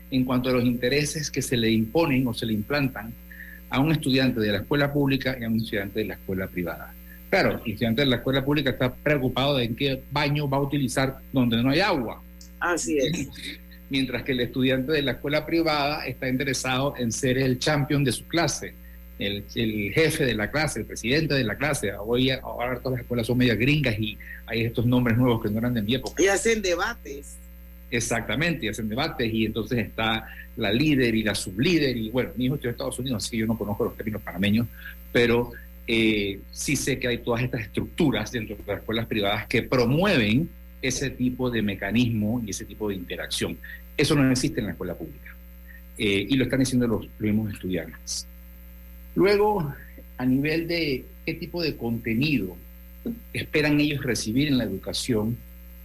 en 0.09 0.25
cuanto 0.25 0.49
a 0.49 0.53
los 0.53 0.65
intereses 0.65 1.29
que 1.29 1.41
se 1.41 1.55
le 1.55 1.69
imponen 1.69 2.27
o 2.27 2.33
se 2.33 2.45
le 2.45 2.53
implantan 2.53 3.13
a 3.69 3.79
un 3.79 3.91
estudiante 3.91 4.39
de 4.39 4.51
la 4.51 4.57
escuela 4.59 4.91
pública 4.91 5.37
y 5.39 5.43
a 5.43 5.47
un 5.47 5.57
estudiante 5.57 5.99
de 5.99 6.05
la 6.05 6.13
escuela 6.15 6.47
privada. 6.47 6.93
Claro, 7.29 7.61
el 7.63 7.71
estudiante 7.71 8.01
de 8.01 8.07
la 8.07 8.15
escuela 8.17 8.43
pública 8.43 8.69
está 8.69 8.93
preocupado 8.93 9.57
de 9.57 9.65
en 9.65 9.75
qué 9.75 10.01
baño 10.11 10.49
va 10.49 10.57
a 10.57 10.61
utilizar 10.61 11.19
donde 11.33 11.61
no 11.61 11.69
hay 11.69 11.81
agua, 11.81 12.21
Así 12.59 12.97
es. 12.97 13.27
Mientras 13.89 14.23
que 14.23 14.33
el 14.33 14.41
estudiante 14.41 14.91
de 14.91 15.01
la 15.01 15.13
escuela 15.13 15.45
privada 15.45 16.05
está 16.05 16.27
interesado 16.27 16.93
en 16.97 17.11
ser 17.11 17.37
el 17.37 17.57
champion 17.57 18.03
de 18.03 18.11
su 18.11 18.27
clase, 18.27 18.73
el, 19.17 19.45
jefe 19.93 20.25
de 20.25 20.35
la 20.35 20.51
clase, 20.51 20.81
el 20.81 20.85
presidente 20.85 21.33
de 21.33 21.43
la 21.43 21.55
clase. 21.55 21.93
Hoy 21.93 22.29
ahora 22.29 22.79
todas 22.79 22.97
las 22.97 23.01
escuelas 23.01 23.27
son 23.27 23.37
medias 23.37 23.57
gringas 23.57 23.97
y 23.97 24.17
hay 24.45 24.65
estos 24.65 24.85
nombres 24.85 25.17
nuevos 25.17 25.41
que 25.41 25.49
no 25.49 25.59
eran 25.59 25.73
de 25.73 25.81
mi 25.81 25.95
época. 25.95 26.21
Y 26.21 26.27
hacen 26.27 26.61
debates. 26.61 27.37
Exactamente, 27.89 28.65
y 28.65 28.69
hacen 28.69 28.89
debates 28.89 29.33
y 29.33 29.45
entonces 29.45 29.79
está 29.79 30.27
la 30.57 30.71
líder 30.71 31.15
y 31.15 31.23
la 31.23 31.35
sublíder 31.35 31.95
y 31.95 32.09
bueno, 32.09 32.31
mi 32.35 32.45
hijo 32.45 32.55
estudió 32.55 32.69
en 32.69 32.73
Estados 32.73 32.99
Unidos, 32.99 33.23
así 33.23 33.31
que 33.31 33.37
yo 33.37 33.45
no 33.45 33.57
conozco 33.57 33.85
los 33.85 33.95
términos 33.95 34.21
panameños, 34.21 34.67
pero 35.11 35.51
eh, 35.87 36.41
sí 36.51 36.75
sé 36.75 36.99
que 36.99 37.07
hay 37.07 37.19
todas 37.19 37.43
estas 37.43 37.61
estructuras 37.61 38.31
dentro 38.31 38.57
de 38.57 38.63
las 38.67 38.79
escuelas 38.79 39.05
privadas 39.05 39.47
que 39.47 39.63
promueven 39.63 40.49
ese 40.81 41.09
tipo 41.09 41.49
de 41.49 41.61
mecanismo 41.61 42.41
y 42.45 42.49
ese 42.49 42.65
tipo 42.65 42.89
de 42.89 42.95
interacción. 42.95 43.57
Eso 43.95 44.15
no 44.15 44.29
existe 44.29 44.59
en 44.59 44.67
la 44.67 44.71
escuela 44.73 44.95
pública 44.95 45.33
eh, 45.97 46.27
y 46.29 46.35
lo 46.35 46.43
están 46.43 46.59
diciendo 46.59 46.87
los, 46.87 47.07
mismos 47.19 47.53
estudiantes. 47.53 48.27
Luego, 49.15 49.73
a 50.17 50.25
nivel 50.25 50.67
de 50.67 51.05
qué 51.25 51.33
tipo 51.33 51.61
de 51.61 51.75
contenido 51.75 52.55
esperan 53.33 53.79
ellos 53.79 54.03
recibir 54.03 54.49
en 54.49 54.57
la 54.57 54.65
educación, 54.65 55.37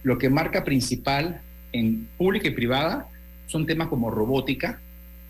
lo 0.03 0.17
que 0.17 0.29
marca 0.29 0.63
principal 0.63 1.41
en 1.73 2.07
pública 2.17 2.47
y 2.47 2.51
privada 2.51 3.07
son 3.47 3.65
temas 3.65 3.89
como 3.89 4.09
robótica, 4.09 4.79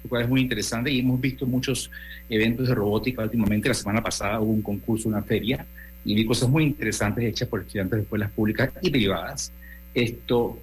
lo 0.03 0.09
cual 0.09 0.23
es 0.23 0.29
muy 0.29 0.41
interesante 0.41 0.91
y 0.91 0.99
hemos 0.99 1.19
visto 1.19 1.45
muchos 1.47 1.89
eventos 2.29 2.67
de 2.67 2.75
robótica 2.75 3.23
últimamente. 3.23 3.69
La 3.69 3.73
semana 3.73 4.03
pasada 4.03 4.39
hubo 4.39 4.51
un 4.51 4.61
concurso, 4.61 5.09
una 5.09 5.23
feria, 5.23 5.65
y 6.05 6.15
vi 6.15 6.25
cosas 6.25 6.49
muy 6.49 6.65
interesantes 6.65 7.23
hechas 7.23 7.47
por 7.47 7.61
estudiantes 7.61 7.97
de 7.97 8.03
escuelas 8.03 8.29
públicas 8.31 8.69
y 8.81 8.89
privadas. 8.89 9.51
Esto, 9.93 10.59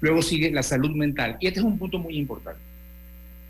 luego 0.00 0.22
sigue 0.22 0.50
la 0.50 0.62
salud 0.62 0.90
mental, 0.90 1.36
y 1.40 1.48
este 1.48 1.60
es 1.60 1.66
un 1.66 1.78
punto 1.78 1.98
muy 1.98 2.16
importante. 2.16 2.60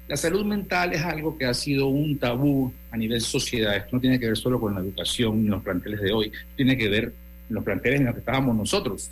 La 0.09 0.17
salud 0.17 0.45
mental 0.45 0.93
es 0.93 1.03
algo 1.03 1.37
que 1.37 1.47
ha 1.47 1.55
sido 1.55 1.89
un 1.89 2.17
tabú 2.17 2.73
a 2.93 2.97
nivel 2.97 3.21
sociedad. 3.21 3.77
Esto 3.77 3.89
no 3.93 4.01
tiene 4.01 4.21
que 4.21 4.27
ver 4.27 4.37
solo 4.37 4.61
con 4.61 4.75
la 4.75 4.81
educación 4.81 5.45
y 5.45 5.49
los 5.49 5.63
planteles 5.63 6.01
de 6.01 6.13
hoy, 6.13 6.33
tiene 6.57 6.77
que 6.77 6.89
ver 6.89 7.13
los 7.49 7.65
planteles 7.65 8.01
en 8.01 8.07
los 8.07 8.15
que 8.15 8.21
estábamos 8.21 8.57
nosotros. 8.57 9.11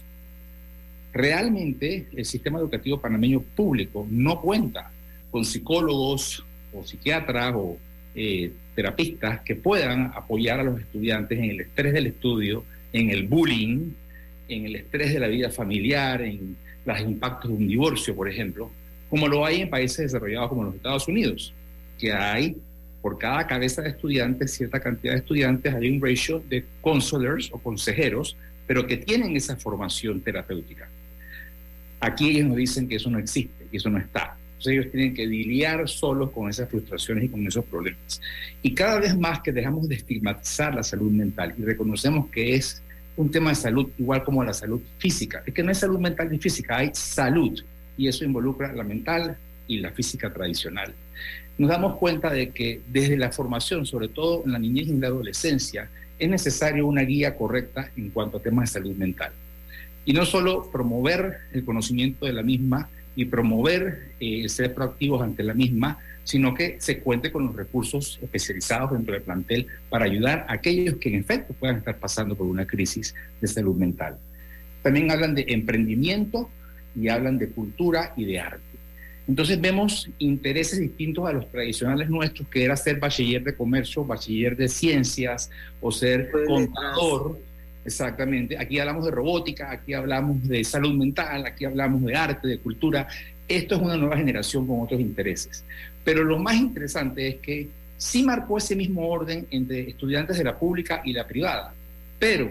Realmente 1.14 2.09
el 2.16 2.24
sistema 2.24 2.59
educativo 2.59 3.00
panameño 3.00 3.40
público 3.40 4.05
no 4.11 4.40
cuenta 4.40 4.90
con 5.31 5.44
psicólogos 5.44 6.44
o 6.72 6.85
psiquiatras 6.85 7.55
o 7.57 7.79
eh, 8.16 8.50
terapistas 8.74 9.40
que 9.42 9.55
puedan 9.55 10.11
apoyar 10.12 10.59
a 10.59 10.64
los 10.64 10.81
estudiantes 10.81 11.38
en 11.38 11.44
el 11.50 11.61
estrés 11.61 11.92
del 11.92 12.09
estudio, 12.09 12.64
en 12.92 13.11
el 13.11 13.29
bullying, 13.29 13.92
en 14.48 14.66
el 14.66 14.74
estrés 14.74 15.14
de 15.14 15.20
la 15.20 15.29
vida 15.29 15.50
familiar, 15.50 16.20
en 16.20 16.57
los 16.85 17.00
impactos 17.00 17.48
de 17.48 17.57
un 17.59 17.68
divorcio, 17.68 18.16
por 18.16 18.29
ejemplo, 18.29 18.70
como 19.09 19.29
lo 19.29 19.46
hay 19.46 19.61
en 19.61 19.70
países 19.70 19.98
desarrollados 19.98 20.48
como 20.48 20.64
los 20.64 20.74
Estados 20.74 21.07
Unidos, 21.07 21.55
que 21.96 22.12
hay 22.12 22.57
por 23.00 23.18
cada 23.18 23.46
cabeza 23.46 23.83
de 23.83 23.90
estudiantes, 23.90 24.53
cierta 24.53 24.81
cantidad 24.81 25.12
de 25.12 25.20
estudiantes, 25.20 25.72
hay 25.72 25.90
un 25.90 26.03
ratio 26.03 26.42
de 26.48 26.64
counselors 26.81 27.50
o 27.53 27.59
consejeros, 27.59 28.37
pero 28.66 28.85
que 28.85 28.96
tienen 28.96 29.37
esa 29.37 29.57
formación 29.57 30.20
terapéutica. 30.20 30.88
Aquí 32.05 32.31
ellos 32.31 32.49
nos 32.49 32.57
dicen 32.57 32.88
que 32.88 32.97
eso 32.97 33.11
no 33.11 33.19
existe, 33.19 33.67
que 33.71 33.77
eso 33.77 33.90
no 33.90 33.99
está 33.99 34.37
ellos 34.71 34.90
tienen 34.90 35.14
que 35.14 35.27
lidiar 35.27 35.88
solos 35.88 36.31
con 36.31 36.49
esas 36.49 36.69
frustraciones 36.69 37.25
y 37.25 37.29
con 37.29 37.47
esos 37.47 37.64
problemas. 37.64 38.21
Y 38.62 38.75
cada 38.75 39.01
vez 39.01 39.17
más 39.17 39.40
que 39.40 39.53
dejamos 39.53 39.88
de 39.88 39.97
estigmatizar 39.97 40.75
la 40.75 40.83
salud 40.83 41.11
mental 41.11 41.55
y 41.59 41.62
reconocemos 41.62 42.29
que 42.31 42.55
es 42.55 42.83
un 43.17 43.31
tema 43.31 43.51
de 43.51 43.57
salud 43.57 43.90
igual 43.99 44.25
como 44.25 44.43
la 44.43 44.55
salud 44.55 44.81
física, 44.99 45.43
es 45.47 45.55
que 45.55 45.62
no 45.62 45.69
hay 45.69 45.75
salud 45.75 45.99
mental 45.99 46.31
ni 46.31 46.38
física, 46.38 46.79
hay 46.79 46.90
salud 46.95 47.62
y 47.97 48.09
eso 48.09 48.25
involucra 48.25 48.73
la 48.73 48.83
mental 48.83 49.37
y 49.69 49.79
la 49.79 49.90
física 49.93 50.33
tradicional. 50.33 50.93
Nos 51.57 51.71
damos 51.71 51.97
cuenta 51.97 52.31
de 52.31 52.51
que 52.51 52.81
desde 52.88 53.17
la 53.17 53.31
formación, 53.31 53.87
sobre 53.87 54.09
todo 54.09 54.43
en 54.45 54.53
la 54.53 54.59
niñez 54.59 54.88
y 54.88 54.90
en 54.90 55.01
la 55.01 55.09
adolescencia, 55.09 55.88
es 56.19 56.29
necesario 56.29 56.87
una 56.87 57.03
guía 57.03 57.37
correcta 57.37 57.90
en 57.97 58.11
cuanto 58.11 58.38
a 58.38 58.43
temas 58.43 58.71
de 58.71 58.81
salud 58.81 58.97
mental. 58.97 59.33
Y 60.05 60.12
no 60.12 60.25
solo 60.27 60.71
promover 60.71 61.38
el 61.53 61.64
conocimiento 61.64 62.27
de 62.27 62.33
la 62.33 62.43
misma, 62.43 62.88
y 63.17 63.25
promover 63.27 64.12
eh, 64.21 64.49
ser 64.49 64.75
proactivos 64.75 65.23
ante 65.23 65.43
la 65.43 65.55
misma, 65.55 65.99
sino 66.25 66.55
que 66.55 66.77
se 66.81 67.01
cuente 67.01 67.31
con 67.31 67.47
los 67.47 67.57
recursos 67.57 68.19
especializados 68.23 68.93
dentro 68.93 69.14
del 69.14 69.23
plantel 69.23 69.67
para 69.88 70.07
ayudar 70.07 70.47
a 70.49 70.55
aquellos 70.55 70.97
que 70.97 71.11
en 71.11 71.17
efecto 71.17 71.55
puedan 71.55 71.77
estar 71.77 71.97
pasando 71.99 72.35
por 72.35 72.47
una 72.47 72.67
crisis 72.67 73.14
de 73.40 73.47
salud 73.47 73.77
mental. 73.77 74.19
También 74.83 75.11
hablan 75.11 75.35
de 75.35 75.45
emprendimiento 75.49 76.51
y 76.97 77.09
hablan 77.09 77.38
de 77.38 77.49
cultura 77.49 78.14
y 78.17 78.25
de 78.25 78.40
arte. 78.40 78.62
Entonces 79.27 79.59
vemos 79.59 80.11
intereses 80.19 80.79
distintos 80.79 81.27
a 81.27 81.33
los 81.33 81.51
tradicionales 81.51 82.11
nuestros, 82.11 82.47
que 82.49 82.64
era 82.64 82.77
ser 82.77 82.99
bachiller 82.99 83.43
de 83.43 83.55
comercio, 83.55 84.05
bachiller 84.05 84.55
de 84.55 84.69
ciencias 84.69 85.51
o 85.81 85.90
ser 85.90 86.31
contador 86.47 87.38
Exactamente. 87.85 88.57
Aquí 88.59 88.79
hablamos 88.79 89.05
de 89.05 89.11
robótica, 89.11 89.70
aquí 89.70 89.92
hablamos 89.92 90.47
de 90.49 90.64
salud 90.64 90.94
mental, 90.94 91.44
aquí 91.47 91.64
hablamos 91.64 92.03
de 92.03 92.16
arte, 92.16 92.49
de 92.49 92.59
cultura, 92.59 93.07
Esto 93.47 93.75
es 93.75 93.83
una 93.83 93.97
nueva 93.97 94.16
generación 94.16 94.66
con 94.66 94.81
otros 94.81 95.01
intereses. 95.01 95.64
Pero 96.03 96.25
lo 96.25 96.38
más 96.38 96.57
interesante 96.57 97.29
es 97.29 97.37
que 97.37 97.68
sí 97.99 98.23
marcó 98.23 98.57
ese 98.57 98.75
mismo 98.75 99.07
orden 99.07 99.47
entre 99.51 99.90
estudiantes 99.90 100.38
de 100.38 100.44
la 100.44 100.59
pública 100.59 101.03
y 101.05 101.12
la 101.12 101.27
privada, 101.27 101.75
pero 102.18 102.51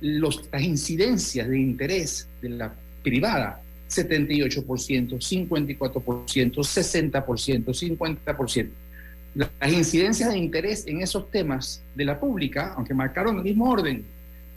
las 0.00 0.62
incidencias 0.62 1.48
de 1.48 1.58
interés 1.58 2.28
de 2.40 2.48
la 2.50 2.72
privada, 3.02 3.60
78%, 3.88 4.64
54%, 4.64 6.54
60%, 6.54 7.64
50%. 7.64 8.68
Las 9.34 9.72
incidencias 9.72 10.30
de 10.30 10.38
interés 10.38 10.86
en 10.86 11.00
esos 11.00 11.30
temas 11.30 11.82
de 11.94 12.04
la 12.04 12.20
pública, 12.20 12.74
aunque 12.76 12.92
marcaron 12.92 13.38
el 13.38 13.44
mismo 13.44 13.70
orden, 13.70 14.04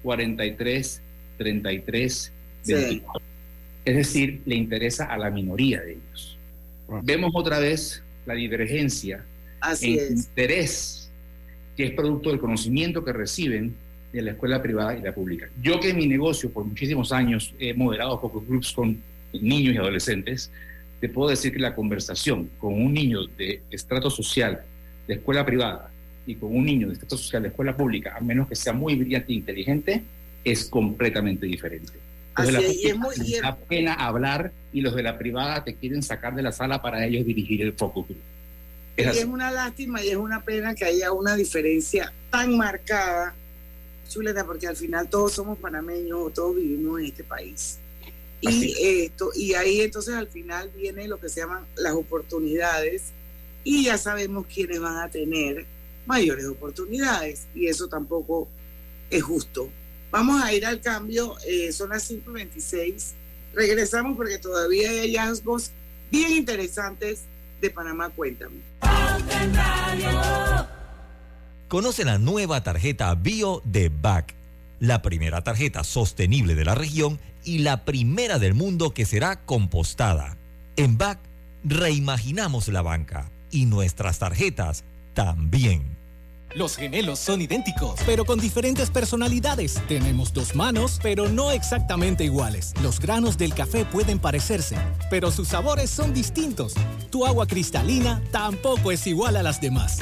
43, 0.04 1.02
33, 1.38 2.32
24. 2.68 3.28
Es 3.86 3.96
decir, 3.96 4.42
le 4.46 4.56
interesa 4.56 5.06
a 5.06 5.18
la 5.18 5.30
minoría 5.30 5.82
de 5.82 5.94
ellos. 5.94 6.38
Vemos 7.04 7.32
otra 7.36 7.60
vez 7.60 8.04
la 8.26 8.34
divergencia 8.34 9.24
Así 9.62 9.98
en 9.98 10.18
interés 10.18 11.10
que 11.76 11.86
es 11.86 11.92
producto 11.92 12.30
del 12.30 12.40
conocimiento 12.40 13.04
que 13.04 13.14
reciben 13.14 13.76
de 14.14 14.22
la 14.22 14.32
escuela 14.32 14.62
privada 14.62 14.98
y 14.98 15.02
la 15.02 15.14
pública. 15.14 15.50
Yo 15.62 15.80
que 15.80 15.90
en 15.90 15.98
mi 15.98 16.08
negocio 16.08 16.50
por 16.50 16.64
muchísimos 16.64 17.12
años 17.12 17.54
he 17.60 17.74
moderado 17.74 18.20
focus 18.20 18.48
groups 18.48 18.72
con 18.72 19.02
niños 19.34 19.76
y 19.76 19.78
adolescentes, 19.78 20.52
te 21.06 21.14
puedo 21.14 21.30
decir 21.30 21.54
que 21.54 21.60
la 21.60 21.76
conversación 21.76 22.50
con 22.58 22.74
un 22.74 22.92
niño 22.92 23.28
de 23.38 23.62
estrato 23.70 24.10
social 24.10 24.64
de 25.08 25.14
escuela 25.14 25.46
privada 25.46 25.92
y 26.26 26.34
con 26.34 26.56
un 26.56 26.66
niño 26.66 26.88
de 26.88 26.94
estrato 26.94 27.16
social 27.16 27.44
de 27.44 27.50
escuela 27.50 27.78
pública, 27.78 28.16
a 28.18 28.22
menos 28.22 28.48
que 28.48 28.56
sea 28.56 28.74
muy 28.74 28.96
brillante 28.96 29.32
e 29.32 29.36
inteligente, 29.36 30.04
es 30.44 30.66
completamente 30.66 31.46
diferente. 31.46 31.94
Los 32.36 32.48
de 32.48 32.54
la 32.54 32.60
pública 32.60 33.42
da 33.44 33.56
pena 33.56 33.94
hablar 33.94 34.52
y 34.74 34.82
los 34.82 34.96
de 34.96 35.04
la 35.04 35.20
privada 35.20 35.64
te 35.64 35.76
quieren 35.76 36.02
sacar 36.02 36.34
de 36.34 36.42
la 36.42 36.52
sala 36.52 36.82
para 36.82 37.06
ellos 37.06 37.24
dirigir 37.24 37.62
el 37.62 37.74
group. 37.74 38.08
Es 38.98 39.16
y 39.16 39.20
es 39.20 39.26
una 39.26 39.52
lástima 39.52 40.04
y 40.04 40.10
es 40.10 40.16
una 40.16 40.42
pena 40.42 40.74
que 40.74 40.86
haya 40.86 41.12
una 41.12 41.36
diferencia 41.36 42.12
tan 42.32 42.58
marcada, 42.58 43.36
Chuleta, 44.10 44.44
porque 44.44 44.66
al 44.66 44.76
final 44.76 45.08
todos 45.08 45.34
somos 45.34 45.60
panameños, 45.60 46.34
todos 46.34 46.56
vivimos 46.56 47.00
en 47.00 47.06
este 47.06 47.24
país. 47.24 47.78
Y, 48.42 48.76
esto, 49.04 49.32
y 49.36 49.54
ahí 49.54 49.82
entonces 49.82 50.14
al 50.14 50.28
final 50.28 50.70
viene 50.76 51.08
lo 51.08 51.20
que 51.20 51.30
se 51.30 51.40
llaman 51.40 51.66
las 51.76 51.94
oportunidades 51.94 53.14
y 53.64 53.86
ya 53.86 53.98
sabemos 53.98 54.46
quiénes 54.54 54.80
van 54.80 54.98
a 54.98 55.10
tener 55.10 55.66
mayores 56.06 56.46
oportunidades 56.46 57.48
y 57.56 57.68
eso 57.68 57.88
tampoco 57.88 58.48
es 59.10 59.24
justo. 59.24 59.70
Vamos 60.12 60.42
a 60.44 60.54
ir 60.54 60.66
al 60.66 60.80
cambio, 60.80 61.36
eh, 61.48 61.72
son 61.72 61.90
las 61.90 62.10
5.26, 62.10 63.14
regresamos 63.54 64.16
porque 64.16 64.38
todavía 64.38 64.90
hay 64.90 65.16
hallazgos 65.16 65.72
bien 66.12 66.32
interesantes 66.32 67.24
de 67.60 67.70
Panamá. 67.70 68.10
Cuéntame. 68.10 68.62
Conoce 71.68 72.06
la 72.06 72.18
nueva 72.20 72.64
tarjeta 72.64 73.14
Bio 73.16 73.62
de 73.66 73.90
BAC, 73.90 74.36
la 74.80 75.02
primera 75.02 75.44
tarjeta 75.44 75.84
sostenible 75.84 76.56
de 76.56 76.64
la 76.64 76.76
región 76.76 77.20
y 77.46 77.60
la 77.60 77.86
primera 77.86 78.40
del 78.40 78.54
mundo 78.54 78.94
que 78.94 79.06
será 79.06 79.38
compostada. 79.46 80.38
En 80.76 80.98
BAC 80.98 81.20
reimaginamos 81.64 82.68
la 82.68 82.82
banca 82.82 83.30
y 83.52 83.66
nuestras 83.66 84.20
tarjetas 84.20 84.84
también. 85.14 85.96
Los 86.56 86.78
gemelos 86.78 87.20
son 87.20 87.42
idénticos, 87.42 88.00
pero 88.06 88.24
con 88.24 88.40
diferentes 88.40 88.90
personalidades. 88.90 89.82
Tenemos 89.90 90.32
dos 90.32 90.56
manos, 90.56 91.00
pero 91.04 91.28
no 91.28 91.52
exactamente 91.52 92.24
iguales. 92.24 92.74
Los 92.82 93.00
granos 93.02 93.38
del 93.38 93.54
café 93.54 93.84
pueden 93.84 94.20
parecerse, 94.20 94.78
pero 95.10 95.32
sus 95.32 95.50
sabores 95.50 95.90
son 95.90 96.14
distintos. 96.14 96.74
Tu 97.10 97.26
agua 97.26 97.46
cristalina 97.46 98.24
tampoco 98.32 98.94
es 98.94 99.06
igual 99.06 99.36
a 99.36 99.44
las 99.44 99.60
demás. 99.60 100.00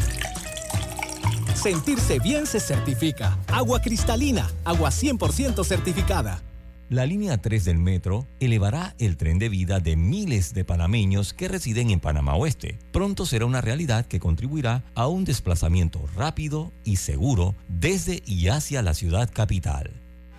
Sentirse 1.55 2.19
bien 2.19 2.45
se 2.45 2.59
certifica. 2.59 3.35
Agua 3.47 3.81
cristalina, 3.81 4.47
agua 4.63 4.91
100% 4.91 5.63
certificada. 5.65 6.43
La 6.89 7.05
línea 7.05 7.37
3 7.37 7.63
del 7.65 7.77
metro 7.77 8.27
elevará 8.39 8.93
el 8.99 9.15
tren 9.15 9.39
de 9.39 9.47
vida 9.47 9.79
de 9.79 9.95
miles 9.95 10.53
de 10.53 10.65
panameños 10.65 11.33
que 11.33 11.47
residen 11.47 11.89
en 11.89 11.99
Panamá 11.99 12.35
Oeste. 12.35 12.77
Pronto 12.91 13.25
será 13.25 13.45
una 13.45 13.61
realidad 13.61 14.05
que 14.05 14.19
contribuirá 14.19 14.83
a 14.93 15.07
un 15.07 15.23
desplazamiento 15.23 16.05
rápido 16.15 16.73
y 16.83 16.97
seguro 16.97 17.55
desde 17.69 18.21
y 18.25 18.49
hacia 18.49 18.81
la 18.81 18.93
ciudad 18.93 19.31
capital. 19.33 19.91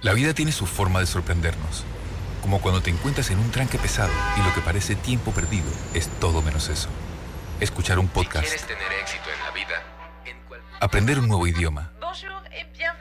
La 0.03 0.13
vida 0.13 0.35
tiene 0.35 0.53
su 0.53 0.67
forma 0.67 1.01
de 1.01 1.07
sorprendernos, 1.07 1.83
como 2.43 2.61
cuando 2.61 2.83
te 2.83 2.91
encuentras 2.91 3.31
en 3.31 3.39
un 3.39 3.51
tranque 3.51 3.79
pesado 3.79 4.13
y 4.39 4.47
lo 4.47 4.55
que 4.55 4.61
parece 4.61 4.97
tiempo 4.97 5.33
perdido 5.33 5.67
es 5.95 6.09
todo 6.21 6.43
menos 6.43 6.69
eso. 6.69 6.91
Escuchar 7.59 7.99
un 7.99 8.09
podcast. 8.09 8.47
quieres 8.47 8.67
tener 8.67 8.93
éxito 9.01 9.25
en 9.35 9.45
la 9.45 9.51
vida, 9.51 10.79
aprender 10.81 11.19
un 11.19 11.27
nuevo 11.27 11.47
idioma 11.47 11.95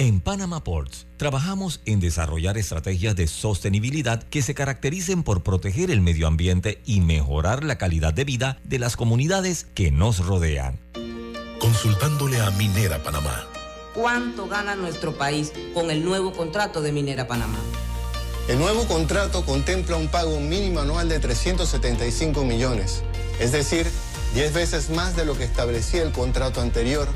En 0.00 0.22
Panama 0.22 0.64
Ports 0.64 1.06
trabajamos 1.18 1.82
en 1.84 2.00
desarrollar 2.00 2.56
estrategias 2.56 3.14
de 3.16 3.26
sostenibilidad 3.26 4.22
que 4.22 4.40
se 4.40 4.54
caractericen 4.54 5.22
por 5.22 5.42
proteger 5.42 5.90
el 5.90 6.00
medio 6.00 6.26
ambiente 6.26 6.80
y 6.86 7.02
mejorar 7.02 7.64
la 7.64 7.76
calidad 7.76 8.14
de 8.14 8.24
vida 8.24 8.58
de 8.64 8.78
las 8.78 8.96
comunidades 8.96 9.66
que 9.74 9.90
nos 9.90 10.24
rodean. 10.24 10.80
Consultándole 11.58 12.40
a 12.40 12.50
Minera 12.52 13.02
Panamá. 13.02 13.46
¿Cuánto 13.94 14.48
gana 14.48 14.74
nuestro 14.74 15.18
país 15.18 15.52
con 15.74 15.90
el 15.90 16.02
nuevo 16.02 16.32
contrato 16.32 16.80
de 16.80 16.92
Minera 16.92 17.26
Panamá? 17.26 17.58
El 18.48 18.58
nuevo 18.58 18.86
contrato 18.86 19.44
contempla 19.44 19.96
un 19.96 20.08
pago 20.08 20.40
mínimo 20.40 20.80
anual 20.80 21.10
de 21.10 21.20
375 21.20 22.42
millones, 22.46 23.02
es 23.38 23.52
decir, 23.52 23.86
10 24.32 24.54
veces 24.54 24.88
más 24.88 25.14
de 25.14 25.26
lo 25.26 25.36
que 25.36 25.44
establecía 25.44 26.02
el 26.02 26.12
contrato 26.12 26.62
anterior 26.62 27.06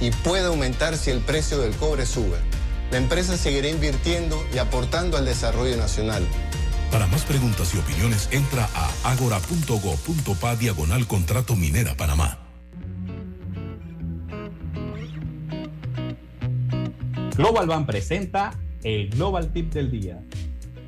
y 0.00 0.10
puede 0.10 0.46
aumentar 0.46 0.96
si 0.96 1.10
el 1.10 1.20
precio 1.20 1.58
del 1.58 1.74
cobre 1.76 2.06
sube. 2.06 2.38
La 2.90 2.98
empresa 2.98 3.36
seguirá 3.36 3.68
invirtiendo 3.68 4.42
y 4.54 4.58
aportando 4.58 5.16
al 5.16 5.24
desarrollo 5.24 5.76
nacional. 5.76 6.26
Para 6.90 7.06
más 7.06 7.24
preguntas 7.24 7.74
y 7.74 7.78
opiniones, 7.78 8.28
entra 8.32 8.68
a 8.74 9.12
agora.go.pa 9.12 10.56
diagonal 10.56 11.06
contrato 11.06 11.54
minera 11.54 11.94
Panamá. 11.94 12.38
Global 17.36 17.66
Bank 17.66 17.86
presenta 17.86 18.58
el 18.82 19.10
Global 19.10 19.52
Tip 19.52 19.72
del 19.72 19.90
día. 19.90 20.20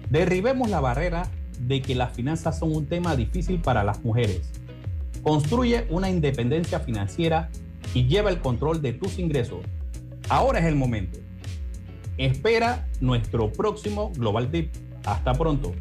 Derribemos 0.08 0.70
la 0.70 0.80
barrera 0.80 1.30
de 1.60 1.82
que 1.82 1.94
las 1.94 2.12
finanzas 2.14 2.58
son 2.58 2.74
un 2.74 2.86
tema 2.86 3.14
difícil 3.14 3.60
para 3.60 3.84
las 3.84 4.02
mujeres. 4.02 4.40
Construye 5.22 5.86
una 5.90 6.08
independencia 6.08 6.80
financiera 6.80 7.50
y 7.94 8.06
lleva 8.06 8.30
el 8.30 8.40
control 8.40 8.82
de 8.82 8.92
tus 8.92 9.18
ingresos. 9.18 9.60
Ahora 10.28 10.60
es 10.60 10.66
el 10.66 10.76
momento. 10.76 11.18
Espera 12.16 12.86
nuestro 13.00 13.52
próximo 13.52 14.12
Global 14.14 14.50
Tip. 14.50 14.72
Hasta 15.04 15.32
pronto. 15.32 15.74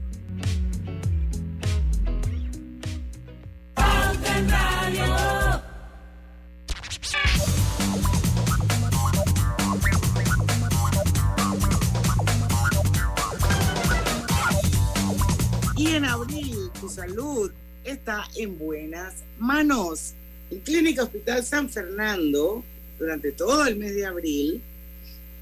Y 15.76 15.88
en 15.88 16.06
abril 16.06 16.72
tu 16.80 16.90
salud 16.90 17.52
está 17.84 18.24
en 18.36 18.58
buenas 18.58 19.26
manos. 19.38 20.16
En 20.52 20.60
Clínica 20.60 21.04
Hospital 21.04 21.44
San 21.44 21.70
Fernando, 21.70 22.64
durante 22.98 23.32
todo 23.32 23.66
el 23.66 23.76
mes 23.76 23.96
de 23.96 24.06
abril, 24.06 24.62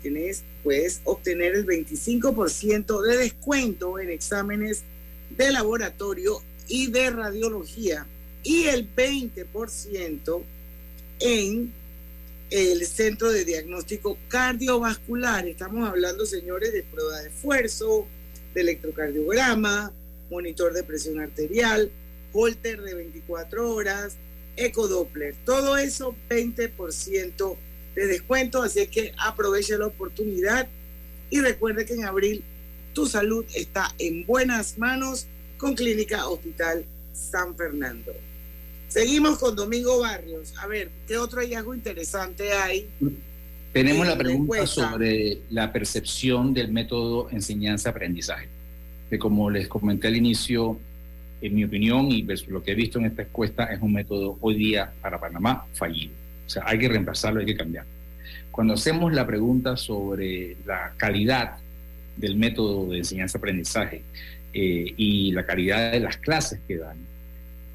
tienes, 0.01 0.43
puedes 0.63 1.01
obtener 1.05 1.55
el 1.55 1.65
25% 1.65 3.01
de 3.01 3.17
descuento 3.17 3.99
en 3.99 4.09
exámenes 4.09 4.83
de 5.29 5.51
laboratorio 5.51 6.41
y 6.67 6.91
de 6.91 7.09
radiología 7.09 8.05
y 8.43 8.65
el 8.65 8.93
20% 8.95 10.41
en 11.19 11.73
el 12.49 12.85
centro 12.85 13.31
de 13.31 13.45
diagnóstico 13.45 14.17
cardiovascular. 14.27 15.47
Estamos 15.47 15.87
hablando, 15.87 16.25
señores, 16.25 16.71
de 16.73 16.83
prueba 16.83 17.21
de 17.21 17.29
esfuerzo, 17.29 18.07
de 18.53 18.61
electrocardiograma, 18.61 19.91
monitor 20.29 20.73
de 20.73 20.83
presión 20.83 21.19
arterial, 21.19 21.91
holter 22.33 22.81
de 22.81 22.93
24 22.93 23.73
horas, 23.73 24.17
ecodoppler. 24.57 25.35
Todo 25.45 25.77
eso 25.77 26.15
20% 26.29 27.55
de 27.95 28.07
descuento, 28.07 28.61
así 28.61 28.85
que 28.87 29.13
aproveche 29.17 29.77
la 29.77 29.87
oportunidad 29.87 30.67
Y 31.29 31.41
recuerde 31.41 31.85
que 31.85 31.93
en 31.93 32.05
abril 32.05 32.43
tu 32.93 33.05
salud 33.05 33.45
está 33.53 33.93
en 33.97 34.25
buenas 34.25 34.77
manos 34.77 35.27
con 35.57 35.75
Clínica 35.75 36.27
Hospital 36.27 36.85
San 37.13 37.55
Fernando. 37.55 38.13
Seguimos 38.87 39.37
con 39.37 39.55
Domingo 39.55 39.99
Barrios. 39.99 40.53
A 40.59 40.67
ver, 40.67 40.89
¿qué 41.07 41.17
otro 41.17 41.41
hallazgo 41.41 41.73
interesante 41.73 42.53
hay? 42.53 42.87
Tenemos 43.73 44.07
la 44.07 44.17
pregunta 44.17 44.65
sobre 44.65 45.41
la 45.49 45.71
percepción 45.73 46.53
del 46.53 46.71
método 46.71 47.29
enseñanza-aprendizaje, 47.29 48.47
que 49.09 49.19
como 49.19 49.49
les 49.49 49.67
comenté 49.67 50.07
al 50.07 50.15
inicio, 50.15 50.79
en 51.41 51.55
mi 51.55 51.63
opinión 51.63 52.11
y 52.11 52.23
lo 52.47 52.63
que 52.63 52.71
he 52.71 52.75
visto 52.75 52.99
en 52.99 53.05
esta 53.05 53.21
encuesta, 53.21 53.65
es 53.65 53.81
un 53.81 53.93
método 53.93 54.37
hoy 54.41 54.55
día 54.55 54.91
para 55.01 55.19
Panamá 55.19 55.65
fallido. 55.73 56.13
O 56.45 56.49
sea, 56.49 56.63
hay 56.65 56.79
que 56.79 56.87
reemplazarlo, 56.87 57.39
hay 57.39 57.45
que 57.45 57.55
cambiar. 57.55 57.85
Cuando 58.51 58.73
hacemos 58.73 59.13
la 59.13 59.27
pregunta 59.27 59.77
sobre 59.77 60.57
la 60.65 60.93
calidad 60.97 61.57
del 62.15 62.35
método 62.35 62.89
de 62.89 62.99
enseñanza-aprendizaje 62.99 64.01
eh, 64.53 64.93
y 64.97 65.31
la 65.31 65.45
calidad 65.45 65.91
de 65.91 65.99
las 65.99 66.17
clases 66.17 66.59
que 66.67 66.77
dan, 66.77 66.97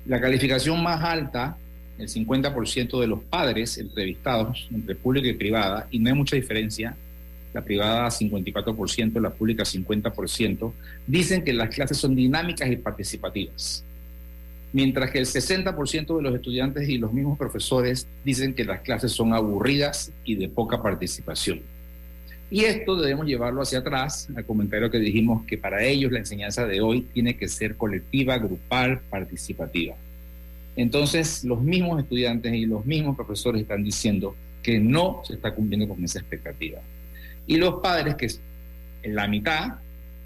la 0.07 0.21
calificación 0.21 0.83
más 0.83 1.03
alta, 1.05 1.57
el 1.99 2.09
50% 2.09 3.01
de 3.01 3.07
los 3.07 3.21
padres 3.21 3.79
entrevistados 3.79 4.69
entre 4.73 4.97
pública 4.97 5.29
y 5.29 5.35
privada, 5.35 5.87
y 5.91 6.01
no 6.01 6.09
hay 6.09 6.17
mucha 6.17 6.35
diferencia, 6.35 6.97
la 7.53 7.63
privada 7.63 8.09
54%, 8.09 9.21
la 9.21 9.31
pública 9.31 9.65
50%, 9.65 10.73
dicen 11.07 11.45
que 11.45 11.53
las 11.53 11.75
clases 11.75 11.99
son 11.99 12.15
dinámicas 12.15 12.71
y 12.71 12.77
participativas. 12.77 13.85
Mientras 14.73 15.11
que 15.11 15.19
el 15.19 15.27
60% 15.27 16.17
de 16.17 16.23
los 16.23 16.35
estudiantes 16.35 16.89
y 16.89 16.97
los 16.97 17.13
mismos 17.13 17.37
profesores 17.37 18.07
dicen 18.25 18.55
que 18.55 18.65
las 18.65 18.81
clases 18.81 19.13
son 19.13 19.35
aburridas 19.35 20.13
y 20.25 20.35
de 20.37 20.49
poca 20.49 20.83
participación. 20.83 21.61
Y 22.51 22.65
esto 22.65 22.97
debemos 22.97 23.27
llevarlo 23.27 23.63
hacia 23.63 23.79
atrás, 23.79 24.29
al 24.35 24.45
comentario 24.45 24.91
que 24.91 24.99
dijimos 24.99 25.45
que 25.47 25.57
para 25.57 25.83
ellos 25.85 26.13
la 26.13 26.19
enseñanza 26.19 26.67
de 26.67 26.81
hoy 26.81 27.01
tiene 27.01 27.37
que 27.37 27.49
ser 27.49 27.77
colectiva, 27.77 28.37
grupal, 28.39 29.01
participativa. 29.09 29.95
Entonces, 30.77 31.45
los 31.45 31.63
mismos 31.63 32.01
estudiantes 32.01 32.53
y 32.55 32.67
los 32.67 32.85
mismos 32.85 33.17
profesores 33.17 33.63
están 33.63 33.85
diciendo 33.85 34.35
que 34.63 34.79
no 34.79 35.23
se 35.25 35.35
está 35.35 35.55
cumpliendo 35.55 35.89
con 35.89 36.03
esa 36.05 36.19
expectativa. 36.19 36.81
Y 37.47 37.57
los 37.57 37.81
padres, 37.83 38.15
que 38.15 38.29
en 39.03 39.15
la 39.15 39.27
mitad, 39.27 39.75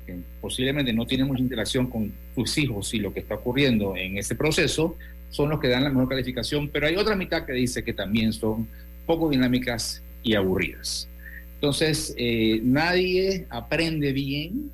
que 0.07 0.16
posiblemente 0.40 0.92
no 0.92 1.07
tienen 1.07 1.26
mucha 1.26 1.42
interacción 1.42 1.88
con 1.88 2.12
sus 2.35 2.57
hijos 2.59 2.92
y 2.94 2.98
lo 2.98 3.12
que 3.12 3.20
está 3.20 3.35
ocurriendo 3.35 3.96
en 3.96 4.18
ese 4.18 4.35
proceso, 4.35 4.96
son 5.31 5.50
los 5.50 5.61
que 5.61 5.68
dan 5.68 5.85
la 5.85 5.90
mejor 5.90 6.09
calificación, 6.09 6.68
pero 6.68 6.87
hay 6.87 6.96
otra 6.96 7.16
mitad 7.16 7.44
que 7.44 7.52
dice 7.52 7.83
que 7.83 7.92
también 7.92 8.33
son 8.33 8.68
poco 9.07 9.29
dinámicas 9.29 10.02
y 10.22 10.35
aburridas. 10.35 11.09
Entonces, 11.55 12.14
eh, 12.16 12.61
nadie 12.62 13.46
aprende 13.50 14.12
bien 14.12 14.70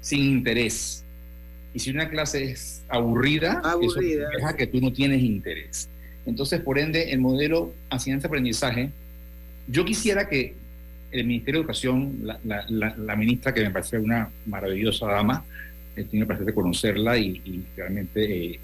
sin 0.00 0.20
interés. 0.20 1.04
Y 1.72 1.78
si 1.78 1.90
una 1.90 2.08
clase 2.08 2.44
es 2.44 2.84
aburrida, 2.88 3.62
eso 3.80 4.00
deja 4.00 4.56
que 4.56 4.66
tú 4.66 4.80
no 4.80 4.92
tienes 4.92 5.22
interés. 5.22 5.88
Entonces, 6.26 6.60
por 6.60 6.78
ende, 6.78 7.12
el 7.12 7.20
modelo 7.20 7.72
enseñanza-aprendizaje, 7.90 8.90
yo 9.66 9.84
quisiera 9.84 10.28
que 10.28 10.54
el 11.14 11.26
Ministerio 11.26 11.60
de 11.60 11.62
Educación, 11.62 12.18
la, 12.44 13.16
ministra, 13.16 13.54
que 13.54 13.62
me 13.62 13.70
parece 13.70 13.98
una 13.98 14.28
maravillosa 14.46 15.06
dama, 15.06 15.44
eh, 15.94 16.04
tiene 16.04 16.22
el 16.22 16.26
placer 16.26 16.44
de 16.44 16.52
conocerla 16.52 17.16
y, 17.16 17.64
realmente 17.76 18.46
eh, 18.46 18.60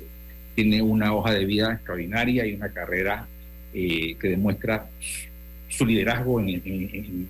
tiene 0.54 0.82
una 0.82 1.14
hoja 1.14 1.32
de 1.32 1.44
vida 1.44 1.72
extraordinaria 1.72 2.44
y 2.44 2.54
una 2.54 2.68
carrera 2.70 3.26
que 3.72 4.16
demuestra 4.20 4.88
su 5.68 5.86
liderazgo 5.86 6.40
en, 6.40 6.48
el 6.48 7.28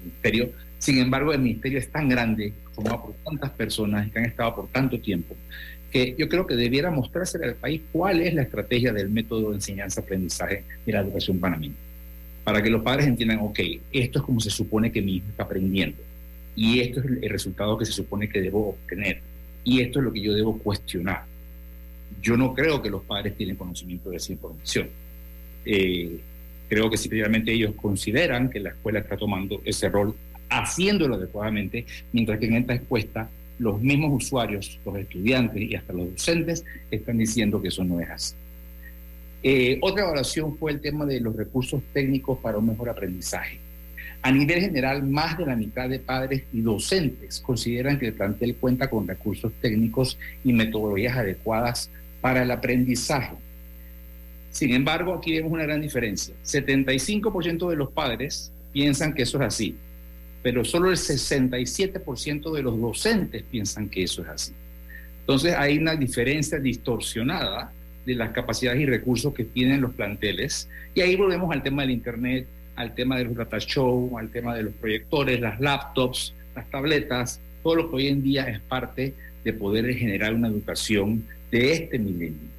ministerio. 0.00 0.52
Sin 0.78 0.98
embargo, 0.98 1.32
el 1.32 1.40
ministerio 1.40 1.80
es 1.80 1.90
tan 1.90 2.08
grande, 2.08 2.52
formado 2.72 3.02
por 3.02 3.14
tantas 3.24 3.50
personas 3.50 4.10
que 4.10 4.18
han 4.20 4.26
estado 4.26 4.54
por 4.54 4.68
tanto 4.68 5.00
tiempo, 5.00 5.34
que 5.90 6.14
yo 6.16 6.28
creo 6.28 6.46
que 6.46 6.54
debiera 6.54 6.90
mostrarse 6.90 7.38
al 7.44 7.56
país 7.56 7.82
cuál 7.90 8.20
es 8.20 8.32
la 8.32 8.42
estrategia 8.42 8.92
del 8.92 9.10
método 9.10 9.50
de 9.50 9.56
enseñanza-aprendizaje 9.56 10.64
de 10.86 10.92
la 10.92 11.00
educación 11.00 11.40
panameña. 11.40 11.74
Para 12.44 12.62
que 12.62 12.70
los 12.70 12.82
padres 12.82 13.06
entiendan, 13.06 13.38
ok, 13.40 13.60
esto 13.92 14.18
es 14.18 14.24
como 14.24 14.40
se 14.40 14.50
supone 14.50 14.90
que 14.90 15.02
mi 15.02 15.16
hijo 15.16 15.26
está 15.30 15.44
aprendiendo. 15.44 15.98
Y 16.56 16.80
esto 16.80 17.00
es 17.00 17.06
el 17.06 17.30
resultado 17.30 17.78
que 17.78 17.86
se 17.86 17.92
supone 17.92 18.28
que 18.28 18.40
debo 18.40 18.70
obtener. 18.70 19.20
Y 19.64 19.80
esto 19.80 20.00
es 20.00 20.04
lo 20.04 20.12
que 20.12 20.20
yo 20.20 20.34
debo 20.34 20.58
cuestionar. 20.58 21.24
Yo 22.20 22.36
no 22.36 22.52
creo 22.52 22.82
que 22.82 22.90
los 22.90 23.02
padres 23.02 23.36
tienen 23.36 23.56
conocimiento 23.56 24.10
de 24.10 24.16
esa 24.16 24.32
información. 24.32 24.88
Eh, 25.64 26.20
Creo 26.72 26.88
que 26.88 26.96
si 26.96 27.10
realmente 27.10 27.52
ellos 27.52 27.74
consideran 27.74 28.48
que 28.48 28.58
la 28.58 28.70
escuela 28.70 29.00
está 29.00 29.14
tomando 29.14 29.60
ese 29.62 29.90
rol, 29.90 30.16
haciéndolo 30.48 31.16
adecuadamente, 31.16 31.84
mientras 32.12 32.38
que 32.38 32.46
en 32.46 32.54
esta 32.54 32.72
encuesta 32.72 33.28
los 33.58 33.78
mismos 33.78 34.24
usuarios, 34.24 34.80
los 34.82 34.96
estudiantes 34.96 35.60
y 35.60 35.74
hasta 35.74 35.92
los 35.92 36.12
docentes 36.12 36.64
están 36.90 37.18
diciendo 37.18 37.60
que 37.60 37.68
eso 37.68 37.84
no 37.84 38.00
es 38.00 38.08
así. 38.08 38.34
Eh, 39.42 39.78
otra 39.80 40.04
evaluación 40.04 40.56
fue 40.56 40.72
el 40.72 40.80
tema 40.80 41.04
de 41.04 41.20
los 41.20 41.34
recursos 41.34 41.82
técnicos 41.92 42.38
para 42.38 42.58
un 42.58 42.66
mejor 42.66 42.88
aprendizaje. 42.88 43.58
A 44.24 44.30
nivel 44.30 44.60
general, 44.60 45.02
más 45.02 45.36
de 45.36 45.46
la 45.46 45.56
mitad 45.56 45.88
de 45.88 45.98
padres 45.98 46.44
y 46.52 46.60
docentes 46.60 47.40
consideran 47.40 47.98
que 47.98 48.06
el 48.06 48.14
plantel 48.14 48.54
cuenta 48.54 48.88
con 48.88 49.08
recursos 49.08 49.52
técnicos 49.60 50.16
y 50.44 50.52
metodologías 50.52 51.16
adecuadas 51.16 51.90
para 52.20 52.42
el 52.44 52.50
aprendizaje. 52.52 53.34
Sin 54.50 54.72
embargo, 54.72 55.14
aquí 55.14 55.32
vemos 55.32 55.50
una 55.50 55.64
gran 55.64 55.80
diferencia. 55.80 56.34
75% 56.44 57.68
de 57.68 57.76
los 57.76 57.90
padres 57.90 58.52
piensan 58.72 59.12
que 59.12 59.22
eso 59.22 59.38
es 59.38 59.44
así, 59.44 59.76
pero 60.40 60.64
solo 60.64 60.90
el 60.90 60.96
67% 60.96 62.52
de 62.52 62.62
los 62.62 62.80
docentes 62.80 63.42
piensan 63.50 63.88
que 63.88 64.04
eso 64.04 64.22
es 64.22 64.28
así. 64.28 64.52
Entonces 65.20 65.54
hay 65.56 65.78
una 65.78 65.96
diferencia 65.96 66.60
distorsionada 66.60 67.72
de 68.04 68.14
las 68.14 68.30
capacidades 68.30 68.80
y 68.80 68.86
recursos 68.86 69.32
que 69.34 69.44
tienen 69.44 69.80
los 69.80 69.92
planteles. 69.92 70.68
Y 70.94 71.00
ahí 71.00 71.16
volvemos 71.16 71.52
al 71.52 71.62
tema 71.62 71.82
del 71.82 71.92
Internet, 71.92 72.46
al 72.76 72.94
tema 72.94 73.18
de 73.18 73.24
los 73.24 73.36
data 73.36 73.58
show, 73.58 74.18
al 74.18 74.30
tema 74.30 74.54
de 74.54 74.64
los 74.64 74.74
proyectores, 74.74 75.40
las 75.40 75.60
laptops, 75.60 76.34
las 76.54 76.68
tabletas, 76.70 77.40
todo 77.62 77.76
lo 77.76 77.90
que 77.90 77.96
hoy 77.96 78.08
en 78.08 78.22
día 78.22 78.48
es 78.48 78.60
parte 78.60 79.14
de 79.44 79.52
poder 79.52 79.92
generar 79.94 80.34
una 80.34 80.48
educación 80.48 81.24
de 81.50 81.72
este 81.72 81.98
milenio. 81.98 82.50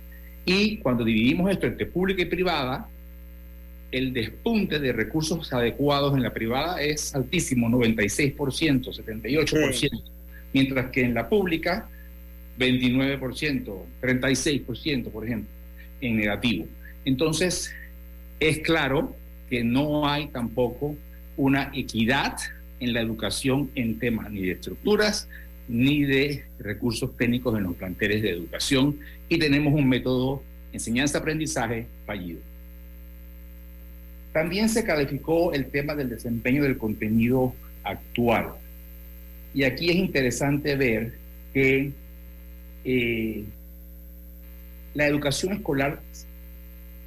Y 0.45 0.77
cuando 0.77 1.03
dividimos 1.03 1.51
esto 1.51 1.67
entre 1.67 1.85
pública 1.85 2.21
y 2.21 2.25
privada, 2.25 2.87
el 3.91 4.11
despunte 4.11 4.79
de 4.79 4.91
recursos 4.91 5.53
adecuados 5.53 6.15
en 6.15 6.23
la 6.23 6.33
privada 6.33 6.81
es 6.81 7.13
altísimo, 7.15 7.69
96%, 7.69 8.35
78%, 8.35 10.01
mientras 10.51 10.89
que 10.89 11.01
en 11.01 11.13
la 11.13 11.29
pública, 11.29 11.87
29%, 12.57 13.85
36%, 14.01 15.09
por 15.09 15.25
ejemplo, 15.25 15.49
en 16.01 16.17
negativo. 16.17 16.65
Entonces, 17.05 17.73
es 18.39 18.59
claro 18.59 19.15
que 19.49 19.63
no 19.63 20.07
hay 20.07 20.27
tampoco 20.27 20.95
una 21.37 21.71
equidad 21.73 22.37
en 22.79 22.93
la 22.93 23.01
educación 23.01 23.69
en 23.75 23.99
temas 23.99 24.31
ni 24.31 24.41
de 24.41 24.51
estructuras 24.51 25.27
ni 25.67 26.03
de 26.03 26.43
recursos 26.59 27.15
técnicos 27.15 27.57
en 27.57 27.63
los 27.63 27.75
planteles 27.75 28.21
de 28.21 28.31
educación 28.31 28.99
y 29.29 29.37
tenemos 29.39 29.73
un 29.73 29.87
método 29.87 30.43
enseñanza-aprendizaje 30.73 31.87
fallido. 32.05 32.39
También 34.33 34.67
se 34.67 34.83
calificó 34.83 35.53
el 35.53 35.67
tema 35.67 35.95
del 35.95 36.09
desempeño 36.09 36.63
del 36.63 36.77
contenido 36.77 37.53
actual. 37.83 38.53
Y 39.53 39.63
aquí 39.63 39.91
es 39.91 39.95
interesante 39.95 40.75
ver 40.75 41.13
que 41.53 41.91
eh, 42.83 43.45
la 44.93 45.07
educación 45.07 45.53
escolar 45.53 46.01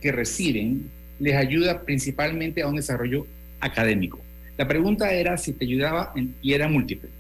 que 0.01 0.13
reciben 0.13 0.91
les 1.19 1.35
ayuda 1.35 1.83
principalmente 1.83 2.63
a 2.63 2.69
un 2.69 2.77
desarrollo 2.77 3.27
académico. 3.61 4.21
La 4.59 4.67
pregunta 4.67 5.13
era 5.13 5.37
si 5.37 5.53
te 5.53 5.65
ayudaba 5.65 6.13
y 6.43 6.53
era 6.53 6.69
múltiple 6.69 7.11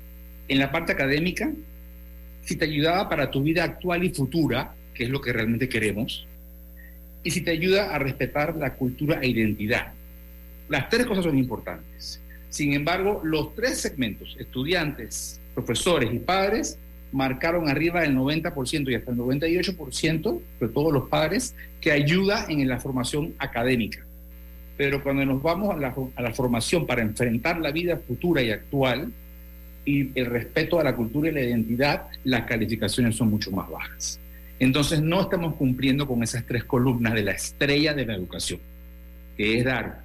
en 0.48 0.58
la 0.58 0.70
parte 0.70 0.92
académica, 0.92 1.52
si 2.42 2.56
te 2.56 2.64
ayudaba 2.64 3.08
para 3.08 3.30
tu 3.30 3.42
vida 3.42 3.64
actual 3.64 4.04
y 4.04 4.10
futura, 4.10 4.74
que 4.94 5.04
es 5.04 5.10
lo 5.10 5.20
que 5.20 5.32
realmente 5.32 5.68
queremos, 5.68 6.26
y 7.22 7.30
si 7.30 7.40
te 7.40 7.50
ayuda 7.50 7.94
a 7.94 7.98
respetar 7.98 8.56
la 8.56 8.74
cultura 8.74 9.20
e 9.20 9.28
identidad. 9.28 9.92
Las 10.68 10.88
tres 10.88 11.06
cosas 11.06 11.24
son 11.24 11.38
importantes. 11.38 12.20
Sin 12.50 12.72
embargo, 12.72 13.20
los 13.24 13.54
tres 13.54 13.80
segmentos, 13.80 14.36
estudiantes, 14.38 15.40
profesores 15.54 16.12
y 16.12 16.18
padres, 16.18 16.78
marcaron 17.12 17.68
arriba 17.68 18.02
del 18.02 18.16
90% 18.16 18.90
y 18.90 18.94
hasta 18.94 19.10
el 19.10 19.18
98% 19.18 20.40
de 20.60 20.68
todos 20.68 20.92
los 20.92 21.08
padres 21.08 21.54
que 21.80 21.92
ayuda 21.92 22.46
en 22.48 22.66
la 22.68 22.78
formación 22.78 23.34
académica. 23.38 24.04
Pero 24.76 25.02
cuando 25.02 25.24
nos 25.24 25.42
vamos 25.42 25.74
a 25.74 25.78
la, 25.78 25.94
a 26.16 26.22
la 26.22 26.32
formación 26.32 26.86
para 26.86 27.02
enfrentar 27.02 27.58
la 27.60 27.70
vida 27.70 27.96
futura 27.96 28.42
y 28.42 28.50
actual, 28.50 29.12
y 29.86 30.10
el 30.18 30.26
respeto 30.26 30.80
a 30.80 30.84
la 30.84 30.94
cultura 30.94 31.30
y 31.30 31.32
la 31.32 31.42
identidad, 31.42 32.08
las 32.24 32.42
calificaciones 32.42 33.14
son 33.14 33.30
mucho 33.30 33.50
más 33.52 33.70
bajas. 33.70 34.20
Entonces 34.58 35.00
no 35.00 35.22
estamos 35.22 35.54
cumpliendo 35.54 36.06
con 36.06 36.22
esas 36.22 36.44
tres 36.44 36.64
columnas 36.64 37.14
de 37.14 37.22
la 37.22 37.32
estrella 37.32 37.94
de 37.94 38.04
la 38.04 38.14
educación, 38.14 38.58
que 39.36 39.58
es 39.58 39.64
dar 39.64 40.00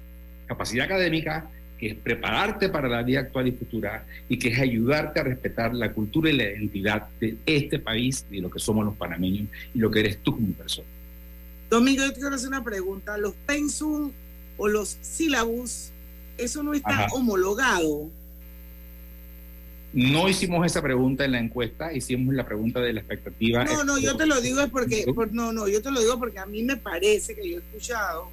capacidad 0.46 0.86
académica, 0.86 1.50
que 1.82 1.88
es 1.88 1.94
prepararte 1.96 2.68
para 2.68 2.88
la 2.88 3.02
vida 3.02 3.18
actual 3.18 3.48
y 3.48 3.50
futura 3.50 4.06
y 4.28 4.38
que 4.38 4.50
es 4.50 4.60
ayudarte 4.60 5.18
a 5.18 5.24
respetar 5.24 5.74
la 5.74 5.92
cultura 5.92 6.30
y 6.30 6.34
la 6.34 6.44
identidad 6.44 7.08
de 7.18 7.36
este 7.44 7.80
país 7.80 8.24
y 8.30 8.40
lo 8.40 8.48
que 8.48 8.60
somos 8.60 8.84
los 8.84 8.94
panameños 8.94 9.48
y 9.74 9.80
lo 9.80 9.90
que 9.90 9.98
eres 9.98 10.22
tú 10.22 10.30
como 10.36 10.52
persona. 10.52 10.86
Domingo, 11.68 12.04
yo 12.04 12.12
te 12.12 12.20
quiero 12.20 12.36
hacer 12.36 12.46
una 12.50 12.62
pregunta. 12.62 13.18
¿Los 13.18 13.34
pensum 13.34 14.12
o 14.58 14.68
los 14.68 14.96
sílabus, 15.00 15.90
eso 16.38 16.62
no 16.62 16.72
está 16.72 17.08
homologado? 17.14 18.08
No 19.92 20.28
hicimos 20.28 20.64
esa 20.64 20.82
pregunta 20.82 21.24
en 21.24 21.32
la 21.32 21.40
encuesta, 21.40 21.92
hicimos 21.92 22.32
la 22.32 22.46
pregunta 22.46 22.78
de 22.78 22.92
la 22.92 23.00
expectativa. 23.00 23.64
No, 23.64 23.82
no, 23.82 23.98
yo 23.98 24.16
te 24.16 24.26
lo 24.26 24.40
digo 24.40 24.60
es 24.60 24.70
porque, 24.70 25.04
no, 25.32 25.52
no, 25.52 25.66
yo 25.66 25.82
te 25.82 25.90
lo 25.90 25.98
digo 25.98 26.16
porque 26.20 26.38
a 26.38 26.46
mí 26.46 26.62
me 26.62 26.76
parece 26.76 27.34
que 27.34 27.50
yo 27.50 27.56
he 27.56 27.60
escuchado 27.60 28.30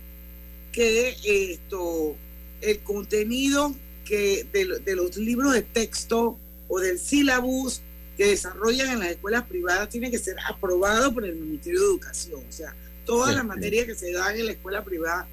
que 0.72 1.16
esto, 1.26 2.16
el 2.62 2.80
contenido 2.80 3.74
que 4.05 4.45
de, 4.51 4.95
los 4.95 5.18
libros 5.18 5.53
de 5.53 5.62
texto 5.62 6.38
o 6.68 6.80
del 6.80 6.99
sílabus 6.99 7.82
que 8.18 8.28
desarrollan 8.28 8.89
en 8.89 8.99
las 8.99 9.10
escuelas 9.12 9.45
privadas 9.45 9.89
tiene 9.89 10.12
que 10.12 10.18
ser 10.18 10.36
aprobado 10.47 11.14
por 11.14 11.26
el 11.26 11.36
Ministerio 11.36 11.80
de 11.80 11.86
Educación. 11.86 12.43
O 12.47 12.51
sea, 12.51 12.76
todas 13.05 13.36
las 13.36 13.45
materias 13.45 13.86
que 13.86 13.95
se 13.95 14.12
dan 14.12 14.38
en 14.38 14.47
la 14.47 14.51
escuela 14.53 14.84
privada 14.84 15.28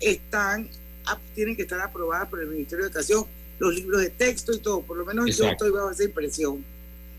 están 0.00 0.68
tienen 1.34 1.56
que 1.56 1.62
estar 1.62 1.80
aprobadas 1.80 2.28
por 2.28 2.40
el 2.40 2.48
Ministerio 2.48 2.84
de 2.84 2.90
Educación 2.90 3.26
los 3.58 3.74
libros 3.74 4.00
de 4.00 4.10
texto 4.10 4.52
y 4.52 4.58
todo, 4.58 4.82
por 4.82 4.96
lo 4.96 5.04
menos 5.04 5.36
yo 5.36 5.44
estoy 5.46 5.70
bajo 5.70 5.90
esa 5.90 6.04
impresión. 6.04 6.64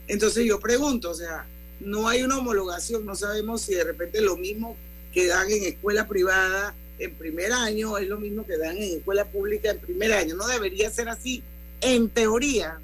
Entonces 0.08 0.46
yo 0.46 0.60
pregunto, 0.60 1.12
o 1.12 1.14
sea, 1.14 1.46
no 1.80 2.08
hay 2.08 2.24
una 2.24 2.38
homologación, 2.38 3.06
no 3.06 3.16
sabemos 3.16 3.62
si 3.62 3.76
de 3.76 3.84
repente 3.84 4.22
lo 4.22 4.38
mismo 4.38 4.78
que 5.12 5.28
dan 5.28 5.50
en 5.52 5.64
escuela 5.64 6.08
privada 6.08 6.74
en 7.00 7.16
primer 7.16 7.52
año 7.52 7.98
es 7.98 8.08
lo 8.08 8.20
mismo 8.20 8.46
que 8.46 8.58
dan 8.58 8.78
en 8.78 8.98
escuela 8.98 9.26
pública 9.26 9.72
en 9.72 9.80
primer 9.80 10.14
año, 10.14 10.36
no 10.36 10.48
debería 10.48 10.90
ser 10.90 11.10
así 11.10 11.42
en 11.82 12.10
teoría. 12.10 12.80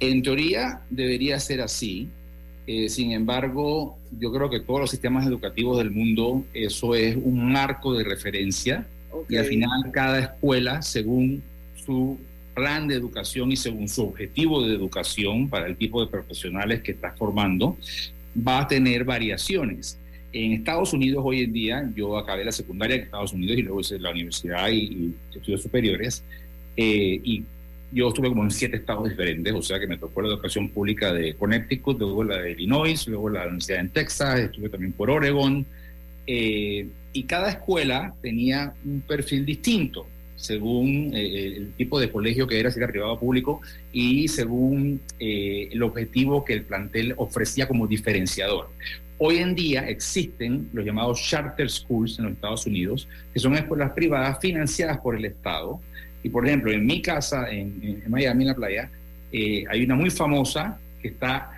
En 0.00 0.22
teoría 0.22 0.80
debería 0.90 1.38
ser 1.40 1.60
así, 1.60 2.08
eh, 2.66 2.88
sin 2.88 3.12
embargo, 3.12 3.96
yo 4.18 4.32
creo 4.32 4.48
que 4.48 4.60
todos 4.60 4.80
los 4.80 4.90
sistemas 4.90 5.26
educativos 5.26 5.78
del 5.78 5.90
mundo, 5.90 6.44
eso 6.54 6.94
es 6.94 7.16
un 7.16 7.52
marco 7.52 7.92
de 7.92 8.04
referencia 8.04 8.86
y 9.28 9.36
al 9.36 9.44
final 9.44 9.90
cada 9.92 10.18
escuela, 10.20 10.80
según 10.82 11.42
su 11.84 12.18
plan 12.54 12.88
de 12.88 12.94
educación 12.94 13.52
y 13.52 13.56
según 13.56 13.88
su 13.88 14.04
objetivo 14.04 14.66
de 14.66 14.74
educación 14.74 15.48
para 15.48 15.66
el 15.66 15.76
tipo 15.76 16.00
de 16.00 16.10
profesionales 16.10 16.82
que 16.82 16.92
está 16.92 17.12
formando, 17.12 17.76
va 18.36 18.60
a 18.60 18.68
tener 18.68 19.04
variaciones. 19.04 19.98
En 20.34 20.50
Estados 20.52 20.92
Unidos 20.92 21.22
hoy 21.24 21.42
en 21.42 21.52
día, 21.52 21.88
yo 21.94 22.18
acabé 22.18 22.44
la 22.44 22.50
secundaria 22.50 22.96
en 22.96 23.02
Estados 23.02 23.32
Unidos 23.32 23.56
y 23.56 23.62
luego 23.62 23.80
hice 23.80 24.00
la 24.00 24.10
universidad 24.10 24.68
y, 24.68 25.14
estudios 25.32 25.62
superiores, 25.62 26.24
eh, 26.76 27.20
y 27.22 27.44
yo 27.92 28.08
estuve 28.08 28.30
como 28.30 28.42
en 28.42 28.50
siete 28.50 28.78
estados 28.78 29.08
diferentes, 29.08 29.52
o 29.54 29.62
sea 29.62 29.78
que 29.78 29.86
me 29.86 29.96
tocó 29.96 30.22
la 30.22 30.28
educación 30.30 30.70
pública 30.70 31.12
de 31.12 31.34
Connecticut, 31.34 32.00
luego 32.00 32.24
la 32.24 32.38
de 32.38 32.50
Illinois, 32.50 33.06
luego 33.06 33.28
la 33.28 33.42
universidad 33.42 33.78
en 33.78 33.90
Texas, 33.90 34.40
estuve 34.40 34.68
también 34.68 34.90
por 34.90 35.08
Oregon, 35.08 35.64
eh, 36.26 36.88
y 37.12 37.22
cada 37.22 37.50
escuela 37.50 38.12
tenía 38.20 38.74
un 38.84 39.02
perfil 39.02 39.46
distinto 39.46 40.08
según 40.36 41.12
eh, 41.14 41.56
el 41.56 41.72
tipo 41.72 41.98
de 41.98 42.10
colegio 42.10 42.46
que 42.46 42.58
era, 42.58 42.70
si 42.70 42.78
era 42.78 42.88
privado 42.88 43.12
o 43.12 43.20
público, 43.20 43.60
y 43.92 44.28
según 44.28 45.00
eh, 45.18 45.68
el 45.72 45.82
objetivo 45.82 46.44
que 46.44 46.54
el 46.54 46.62
plantel 46.62 47.14
ofrecía 47.16 47.66
como 47.68 47.86
diferenciador. 47.86 48.68
Hoy 49.26 49.38
en 49.38 49.54
día 49.54 49.88
existen 49.88 50.68
los 50.74 50.84
llamados 50.84 51.18
charter 51.22 51.70
schools 51.70 52.18
en 52.18 52.26
los 52.26 52.34
Estados 52.34 52.66
Unidos, 52.66 53.08
que 53.32 53.40
son 53.40 53.54
escuelas 53.54 53.92
privadas 53.92 54.38
financiadas 54.38 54.98
por 54.98 55.16
el 55.16 55.24
Estado. 55.24 55.80
Y 56.22 56.28
por 56.28 56.46
ejemplo, 56.46 56.70
en 56.70 56.84
mi 56.84 57.00
casa, 57.00 57.50
en, 57.50 58.02
Miami, 58.06 58.44
en 58.44 58.48
la 58.48 58.54
playa, 58.54 58.90
eh, 59.32 59.64
hay 59.70 59.82
una 59.82 59.94
muy 59.94 60.10
famosa 60.10 60.78
que 61.00 61.08
está 61.08 61.50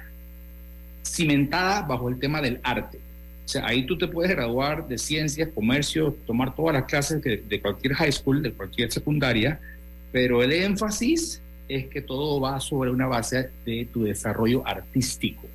cimentada 1.04 1.82
bajo 1.82 2.08
el 2.08 2.20
tema 2.20 2.40
del 2.40 2.60
arte. 2.62 3.00
O 3.44 3.48
sea, 3.48 3.66
ahí 3.66 3.84
tú 3.84 3.98
te 3.98 4.06
puedes 4.06 4.30
graduar 4.30 4.86
de 4.86 4.96
ciencias, 4.96 5.48
comercio, 5.52 6.16
tomar 6.24 6.54
todas 6.54 6.72
las 6.72 6.84
clases 6.84 7.20
de, 7.20 7.60
cualquier 7.60 7.94
high 7.94 8.12
school, 8.12 8.44
de 8.44 8.52
cualquier 8.52 8.92
secundaria, 8.92 9.58
pero 10.12 10.40
el 10.40 10.52
énfasis 10.52 11.42
es 11.68 11.86
que 11.86 12.00
todo 12.00 12.40
va 12.40 12.60
sobre 12.60 12.92
una 12.92 13.08
base 13.08 13.50
de 13.64 13.88
tu 13.92 14.04
desarrollo 14.04 14.64
artístico. 14.64 15.48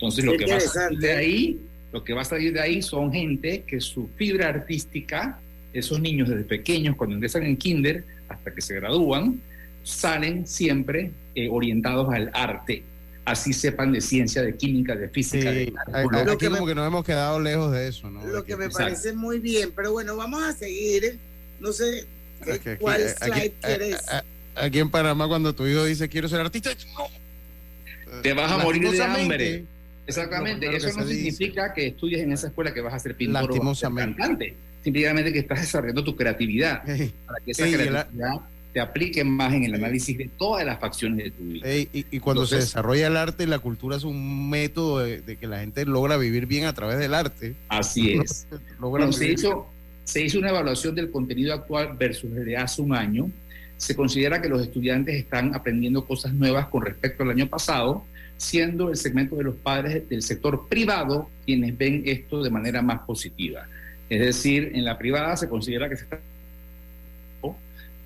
Entonces, 0.00 0.24
lo 0.24 0.36
que 0.36 0.46
va 0.46 0.56
a 0.56 0.60
salir 0.60 0.98
de 0.98 1.12
ahí, 1.12 1.60
lo 1.92 2.02
que 2.02 2.14
va 2.14 2.22
a 2.22 2.24
salir 2.24 2.54
de 2.54 2.60
ahí 2.60 2.80
son 2.80 3.12
gente 3.12 3.64
que 3.66 3.80
su 3.80 4.08
fibra 4.16 4.48
artística, 4.48 5.38
esos 5.72 6.00
niños 6.00 6.28
desde 6.28 6.44
pequeños, 6.44 6.96
cuando 6.96 7.16
ingresan 7.16 7.42
en 7.44 7.56
kinder 7.56 8.04
hasta 8.28 8.52
que 8.54 8.62
se 8.62 8.74
gradúan, 8.76 9.40
salen 9.82 10.46
siempre 10.46 11.10
eh, 11.34 11.48
orientados 11.50 12.12
al 12.12 12.30
arte 12.32 12.84
así 13.24 13.52
sepan 13.52 13.92
de 13.92 14.00
ciencia, 14.00 14.42
de 14.42 14.56
química, 14.56 14.94
de 14.94 15.08
física. 15.08 15.50
de 15.50 15.72
lo 16.24 16.38
que 16.38 16.48
como 16.48 16.66
que 16.66 16.74
nos 16.74 16.86
hemos 16.86 17.04
quedado 17.04 17.40
lejos 17.40 17.72
de 17.72 17.88
eso, 17.88 18.10
¿no? 18.10 18.26
Lo 18.26 18.44
que, 18.44 18.56
me 18.56 18.68
parece 18.68 19.12
muy 19.12 19.38
bien, 19.38 19.72
pero 19.74 19.92
bueno, 19.92 20.16
vamos 20.16 20.42
a 20.42 20.52
seguir. 20.52 21.18
No 21.60 21.72
sé 21.72 22.06
cuál 22.78 23.08
slide 23.08 23.52
quieres. 23.60 24.00
Aquí 24.54 24.78
en 24.78 24.90
Panamá, 24.90 25.28
cuando 25.28 25.54
tu 25.54 25.66
hijo 25.66 25.84
dice 25.84 26.08
quiero 26.08 26.28
ser 26.28 26.40
artista, 26.40 26.70
te 28.22 28.32
vas 28.32 28.50
a 28.50 28.58
morir 28.58 28.90
de 28.90 29.02
hambre. 29.02 29.64
Exactamente, 30.06 30.74
eso 30.74 30.88
no 30.98 31.06
significa 31.06 31.72
que 31.72 31.88
estudies 31.88 32.22
en 32.22 32.32
esa 32.32 32.48
escuela 32.48 32.74
que 32.74 32.80
vas 32.80 32.94
a 32.94 32.98
ser 32.98 33.14
pintor 33.14 33.50
o 33.50 33.74
cantante. 33.94 34.56
Simplemente 34.82 35.32
que 35.32 35.40
estás 35.40 35.60
desarrollando 35.60 36.02
tu 36.02 36.16
creatividad 36.16 36.82
para 36.84 37.40
que 37.44 37.50
esa 37.50 37.64
creatividad 37.64 38.40
te 38.72 38.80
apliquen 38.80 39.28
más 39.28 39.52
en 39.52 39.64
el 39.64 39.74
análisis 39.74 40.16
de 40.16 40.30
todas 40.38 40.64
las 40.64 40.78
facciones 40.78 41.24
de 41.24 41.30
tu 41.30 41.42
vida. 41.42 41.66
y, 41.70 42.20
cuando 42.20 42.46
se 42.46 42.56
desarrolla 42.56 43.08
el 43.08 43.16
arte, 43.16 43.46
la 43.46 43.58
cultura 43.58 43.96
es 43.96 44.04
un 44.04 44.48
método 44.48 45.00
de, 45.00 45.36
que 45.36 45.46
la 45.46 45.60
gente 45.60 45.84
logra 45.84 46.16
vivir 46.16 46.46
bien 46.46 46.64
a 46.64 46.72
través 46.72 46.98
del 46.98 47.14
arte. 47.14 47.54
Así 47.68 48.12
es. 48.12 48.46
se, 49.12 49.32
hizo, 49.32 49.66
se 50.04 50.24
hizo 50.24 50.38
una 50.38 50.50
evaluación 50.50 50.94
del 50.94 51.10
contenido 51.10 51.54
actual 51.54 51.96
versus 51.96 52.32
desde 52.32 52.56
hace 52.56 52.80
un 52.82 52.94
año. 52.94 53.30
Se 53.76 53.96
considera 53.96 54.40
que 54.40 54.48
los 54.48 54.62
estudiantes 54.62 55.16
están 55.16 55.54
aprendiendo 55.54 56.04
cosas 56.04 56.32
nuevas 56.32 56.68
con 56.68 56.84
respecto 56.84 57.22
al 57.22 57.30
año 57.30 57.48
pasado, 57.48 58.04
siendo 58.40 58.88
el 58.88 58.96
segmento 58.96 59.36
de 59.36 59.44
los 59.44 59.54
padres 59.54 60.08
del 60.08 60.22
sector 60.22 60.66
privado 60.66 61.28
quienes 61.44 61.76
ven 61.76 62.04
esto 62.06 62.42
de 62.42 62.48
manera 62.48 62.80
más 62.80 63.00
positiva. 63.00 63.66
Es 64.08 64.18
decir, 64.18 64.72
en 64.74 64.86
la 64.86 64.96
privada 64.96 65.36
se 65.36 65.46
considera 65.46 65.90
que 65.90 65.96
se 65.96 66.04
está 66.04 66.18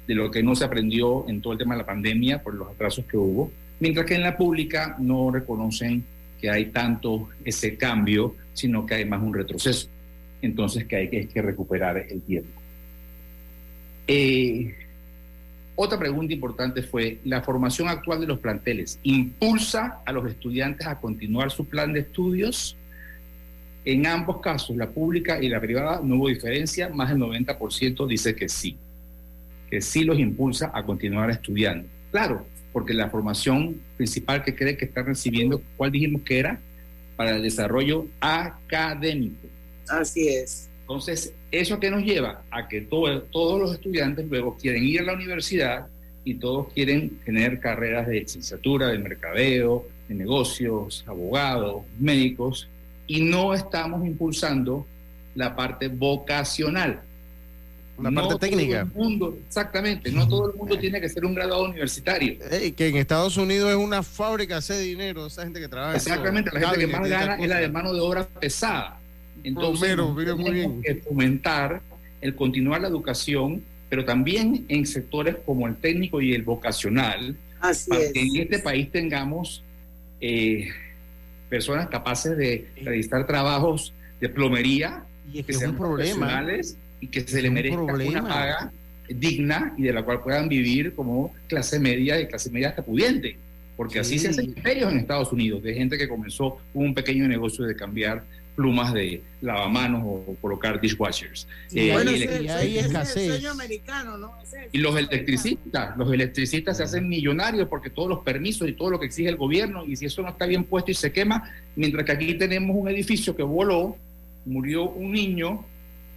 de 0.06 0.14
lo 0.14 0.30
que 0.32 0.42
no 0.42 0.56
se 0.56 0.64
aprendió 0.64 1.26
en 1.28 1.40
todo 1.40 1.52
el 1.52 1.58
tema 1.60 1.74
de 1.74 1.82
la 1.82 1.86
pandemia 1.86 2.42
por 2.42 2.52
los 2.52 2.68
atrasos 2.68 3.06
que 3.06 3.16
hubo, 3.16 3.52
mientras 3.78 4.06
que 4.06 4.16
en 4.16 4.22
la 4.22 4.36
pública 4.36 4.96
no 4.98 5.30
reconocen 5.30 6.04
que 6.40 6.50
hay 6.50 6.66
tanto 6.66 7.28
ese 7.44 7.76
cambio, 7.76 8.34
sino 8.52 8.84
que 8.84 8.96
hay 8.96 9.04
más 9.04 9.22
un 9.22 9.32
retroceso. 9.32 9.88
Entonces 10.42 10.84
que 10.84 10.96
hay 10.96 11.08
que, 11.08 11.42
recuperar 11.42 11.96
el 11.96 12.20
tiempo. 12.22 12.60
Eh, 14.08 14.74
otra 15.76 15.98
pregunta 15.98 16.32
importante 16.32 16.82
fue, 16.82 17.18
¿la 17.24 17.42
formación 17.42 17.88
actual 17.88 18.20
de 18.20 18.26
los 18.26 18.38
planteles 18.38 18.98
impulsa 19.02 20.00
a 20.06 20.12
los 20.12 20.28
estudiantes 20.30 20.86
a 20.86 21.00
continuar 21.00 21.50
su 21.50 21.66
plan 21.66 21.92
de 21.92 22.00
estudios? 22.00 22.76
En 23.84 24.06
ambos 24.06 24.40
casos, 24.40 24.76
la 24.76 24.88
pública 24.90 25.42
y 25.42 25.48
la 25.48 25.60
privada, 25.60 26.00
no 26.02 26.16
hubo 26.16 26.28
diferencia, 26.28 26.88
más 26.88 27.10
del 27.10 27.18
90% 27.18 28.06
dice 28.06 28.34
que 28.34 28.48
sí 28.48 28.76
que 29.74 29.80
sí 29.80 30.04
los 30.04 30.20
impulsa 30.20 30.70
a 30.72 30.84
continuar 30.84 31.30
estudiando. 31.30 31.88
Claro, 32.12 32.46
porque 32.72 32.94
la 32.94 33.10
formación 33.10 33.80
principal 33.96 34.44
que 34.44 34.54
cree 34.54 34.76
que 34.76 34.84
están 34.84 35.06
recibiendo, 35.06 35.60
¿cuál 35.76 35.90
dijimos 35.90 36.22
que 36.22 36.38
era? 36.38 36.60
Para 37.16 37.36
el 37.36 37.42
desarrollo 37.42 38.06
académico. 38.20 39.48
Así 39.88 40.28
es. 40.28 40.68
Entonces, 40.84 41.32
¿eso 41.50 41.80
que 41.80 41.90
nos 41.90 42.02
lleva? 42.02 42.42
A 42.50 42.68
que 42.68 42.82
todos 42.82 43.58
los 43.58 43.72
estudiantes 43.72 44.26
luego 44.28 44.54
quieren 44.58 44.84
ir 44.84 45.00
a 45.00 45.04
la 45.04 45.14
universidad 45.14 45.86
y 46.24 46.34
todos 46.34 46.70
quieren 46.74 47.18
tener 47.24 47.58
carreras 47.58 48.06
de 48.06 48.20
licenciatura, 48.20 48.88
de 48.88 48.98
mercadeo, 48.98 49.86
de 50.08 50.14
negocios, 50.14 51.02
abogados, 51.06 51.84
médicos, 51.98 52.68
y 53.06 53.22
no 53.22 53.54
estamos 53.54 54.06
impulsando 54.06 54.86
la 55.34 55.56
parte 55.56 55.88
vocacional. 55.88 57.00
Una 57.96 58.10
parte 58.10 58.50
técnica. 58.50 58.84
mundo, 58.92 59.38
exactamente, 59.46 60.12
no 60.12 60.28
todo 60.28 60.50
el 60.50 60.56
mundo 60.56 60.78
tiene 60.78 61.00
que 61.00 61.08
ser 61.08 61.24
un 61.24 61.34
graduado 61.34 61.64
universitario. 61.64 62.38
que 62.76 62.88
en 62.88 62.96
Estados 62.96 63.38
Unidos 63.38 63.70
es 63.70 63.76
una 63.76 64.02
fábrica, 64.02 64.58
hace 64.58 64.78
dinero, 64.80 65.26
esa 65.26 65.44
gente 65.44 65.60
que 65.60 65.68
trabaja. 65.68 65.96
Exactamente, 65.96 66.50
la 66.52 66.60
gente 66.60 66.78
que 66.78 66.86
más 66.88 67.08
gana 67.08 67.36
es 67.36 67.48
la 67.48 67.58
de 67.58 67.68
mano 67.70 67.94
de 67.94 68.00
obra 68.00 68.26
pesada. 68.26 68.98
Entonces, 69.44 69.90
tenemos 69.90 70.82
que 70.82 70.94
fomentar 70.96 71.82
el 72.20 72.34
continuar 72.34 72.80
la 72.80 72.88
educación, 72.88 73.62
pero 73.90 74.04
también 74.04 74.64
en 74.68 74.86
sectores 74.86 75.36
como 75.44 75.68
el 75.68 75.76
técnico 75.76 76.20
y 76.20 76.32
el 76.32 76.42
vocacional, 76.42 77.36
para 77.60 77.74
que 78.12 78.20
en 78.20 78.36
este 78.36 78.58
país 78.58 78.90
tengamos 78.90 79.62
eh, 80.20 80.68
personas 81.48 81.88
capaces 81.88 82.36
de 82.36 82.66
realizar 82.82 83.26
trabajos 83.26 83.92
de 84.20 84.28
plomería 84.28 85.04
y 85.30 85.40
es 85.40 85.46
que, 85.46 85.52
sean 85.52 85.70
un 85.70 85.76
problema. 85.76 86.44
y 87.00 87.06
que 87.08 87.20
se 87.20 87.42
le 87.42 87.50
merezca 87.50 87.80
una 87.82 88.26
paga 88.26 88.72
digna 89.08 89.74
y 89.76 89.82
de 89.82 89.92
la 89.92 90.02
cual 90.02 90.22
puedan 90.22 90.48
vivir 90.48 90.94
como 90.94 91.34
clase 91.46 91.78
media 91.78 92.18
y 92.20 92.26
clase 92.26 92.50
media 92.50 92.70
hasta 92.70 92.82
pudiente. 92.82 93.36
Porque 93.76 93.98
así 93.98 94.18
se 94.18 94.28
hacen 94.28 94.46
imperios 94.46 94.92
en 94.92 95.00
Estados 95.00 95.32
Unidos, 95.32 95.62
de 95.62 95.74
gente 95.74 95.98
que 95.98 96.08
comenzó 96.08 96.58
un 96.72 96.94
pequeño 96.94 97.26
negocio 97.26 97.64
de 97.64 97.74
cambiar 97.74 98.24
plumas 98.54 98.92
de 98.92 99.22
lavamanos 99.40 100.02
o 100.04 100.36
colocar 100.40 100.80
dishwashers. 100.80 101.46
Eh, 101.72 101.92
bueno, 101.92 102.10
y, 102.12 102.48
ahí 102.48 102.78
es 102.78 102.86
el 102.94 103.06
sueño 103.06 103.50
americano, 103.50 104.16
¿no? 104.16 104.32
y 104.72 104.78
los 104.78 104.96
electricistas, 104.96 105.96
los 105.96 106.12
electricistas 106.12 106.76
se 106.76 106.84
hacen 106.84 107.08
millonarios 107.08 107.68
porque 107.68 107.90
todos 107.90 108.08
los 108.08 108.20
permisos 108.20 108.68
y 108.68 108.72
todo 108.72 108.90
lo 108.90 109.00
que 109.00 109.06
exige 109.06 109.28
el 109.28 109.36
gobierno, 109.36 109.84
y 109.84 109.96
si 109.96 110.06
eso 110.06 110.22
no 110.22 110.28
está 110.28 110.46
bien 110.46 110.64
puesto 110.64 110.90
y 110.90 110.94
se 110.94 111.12
quema, 111.12 111.52
mientras 111.74 112.04
que 112.04 112.12
aquí 112.12 112.34
tenemos 112.34 112.76
un 112.76 112.88
edificio 112.88 113.34
que 113.34 113.42
voló, 113.42 113.96
murió 114.44 114.88
un 114.88 115.12
niño, 115.12 115.64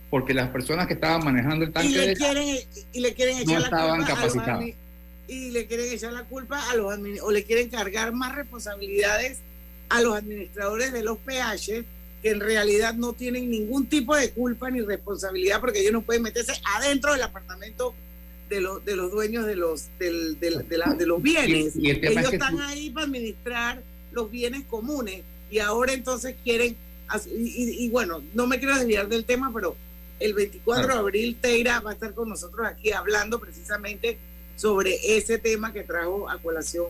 porque 0.10 0.34
las 0.34 0.50
personas 0.50 0.88
que 0.88 0.94
estaban 0.94 1.24
manejando 1.24 1.66
el 1.66 1.72
tanque 1.72 1.90
y 1.90 1.96
le 1.96 2.16
quieren, 2.16 2.58
y 2.94 3.00
le 3.00 3.14
quieren 3.14 3.38
echar 3.40 3.60
no 3.60 3.66
estaban 3.66 4.06
capacitados. 4.06 4.66
y 5.28 5.52
le 5.52 5.66
quieren 5.66 5.92
echar 5.92 6.14
la 6.14 6.24
culpa 6.24 6.70
a 6.70 6.76
los 6.76 6.94
o 7.22 7.32
le 7.32 7.44
quieren 7.44 7.70
cargar 7.70 8.14
más 8.14 8.36
responsabilidades 8.36 9.40
a 9.90 10.02
los 10.02 10.16
administradores 10.16 10.94
de 10.94 11.04
los 11.04 11.18
PH 11.18 11.86
que 12.22 12.30
en 12.32 12.40
realidad 12.40 12.96
no 12.96 13.14
tienen 13.14 13.50
ningún 13.50 13.88
tipo 13.88 14.16
de 14.16 14.32
culpa 14.32 14.70
ni 14.70 14.82
responsabilidad 14.82 15.60
porque 15.62 15.80
ellos 15.80 15.94
no 15.94 16.02
pueden 16.02 16.24
meterse 16.24 16.54
adentro 16.76 17.14
del 17.14 17.22
apartamento 17.22 17.94
de, 18.50 18.62
los 18.62 18.84
de 18.84 18.96
los 18.96 19.12
dueños 19.12 19.46
de 19.46 19.56
los, 19.56 19.86
del, 20.00 20.40
de, 20.40 20.64
de, 20.98 21.06
los 21.06 21.22
bienes. 21.22 21.76
ellos 21.76 22.34
están 22.34 22.60
ahí 22.62 22.90
para 22.90 23.06
administrar 23.06 23.84
los 24.12 24.32
bienes 24.32 24.66
comunes 24.66 25.24
y 25.50 25.60
ahora 25.60 25.94
entonces 25.94 26.36
quieren, 26.44 26.76
y, 27.36 27.90
bueno, 27.90 28.22
no 28.34 28.48
me 28.48 28.60
quiero 28.60 28.76
desviar 28.76 29.08
del 29.08 29.26
tema, 29.26 29.52
pero 29.54 29.76
el 30.20 30.34
24 30.34 30.88
de 30.88 30.94
abril 30.94 31.38
Teira 31.40 31.80
va 31.80 31.92
a 31.92 31.94
estar 31.94 32.14
con 32.14 32.30
nosotros 32.30 32.66
aquí 32.68 32.92
hablando 32.92 33.40
precisamente 33.40 34.18
sobre 34.56 35.18
ese 35.18 35.38
tema 35.38 35.72
que 35.72 35.84
trajo 35.84 36.30
a 36.30 36.38
colación 36.40 36.88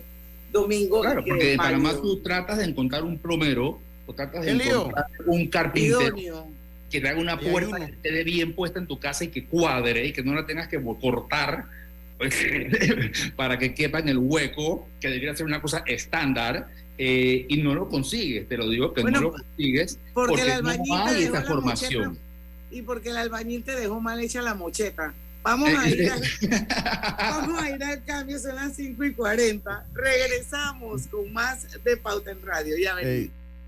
Domingo. 0.51 1.01
Claro, 1.01 1.23
porque 1.25 1.51
en 1.51 1.57
Panamá 1.57 1.93
tú 2.01 2.21
tratas 2.21 2.59
de 2.59 2.63
encontrar 2.63 3.03
un 3.03 3.17
plomero 3.19 3.79
o 4.07 4.13
tratas 4.13 4.45
de 4.45 4.51
encontrar 4.51 5.05
un 5.25 5.47
carpintero 5.47 6.47
que 6.89 7.01
te 7.01 7.09
haga 7.09 7.19
una 7.19 7.39
puerta 7.39 7.77
que 7.77 7.91
esté 7.91 8.23
bien 8.23 8.53
puesta 8.53 8.79
en 8.79 8.87
tu 8.87 8.97
casa 8.97 9.25
y 9.25 9.27
que 9.27 9.45
cuadre 9.45 10.07
y 10.07 10.13
que 10.13 10.23
no 10.23 10.33
la 10.33 10.45
tengas 10.45 10.67
que 10.67 10.81
cortar 10.99 11.65
para 13.35 13.59
que 13.59 13.75
quepa 13.75 13.99
en 13.99 14.09
el 14.09 14.17
hueco, 14.17 14.87
que 14.99 15.09
debería 15.09 15.35
ser 15.35 15.45
una 15.45 15.61
cosa 15.61 15.83
estándar, 15.85 16.67
eh, 16.97 17.45
y 17.47 17.57
no 17.57 17.75
lo 17.75 17.89
consigues, 17.89 18.47
te 18.47 18.57
lo 18.57 18.67
digo 18.69 18.91
que 18.93 19.03
no 19.03 19.21
lo 19.21 19.31
consigues 19.33 19.99
porque, 20.13 20.41
no 20.87 21.05
hay 21.05 21.23
esa 21.25 21.43
formación. 21.43 22.17
y 22.71 22.81
porque 22.81 23.09
el 23.09 23.17
albañil 23.17 23.63
te 23.63 23.75
dejó 23.75 24.01
mal 24.01 24.19
hecha 24.19 24.41
la 24.41 24.55
mocheta. 24.55 25.13
Vamos 25.43 25.69
a 25.69 25.87
ir, 25.87 26.11
vamos 27.19 27.61
a 27.61 27.69
ir 27.69 27.83
al 27.83 28.03
cambio, 28.03 28.39
son 28.39 28.55
las 28.55 28.75
5 28.75 29.01
y 29.05 29.13
40. 29.13 29.85
Regresamos 29.93 31.07
con 31.07 31.31
más 31.31 31.67
de 31.83 31.95
Pauta 31.97 32.31
en 32.31 32.41
Radio. 32.41 32.75
Ya 32.81 32.95
venimos. 32.95 33.31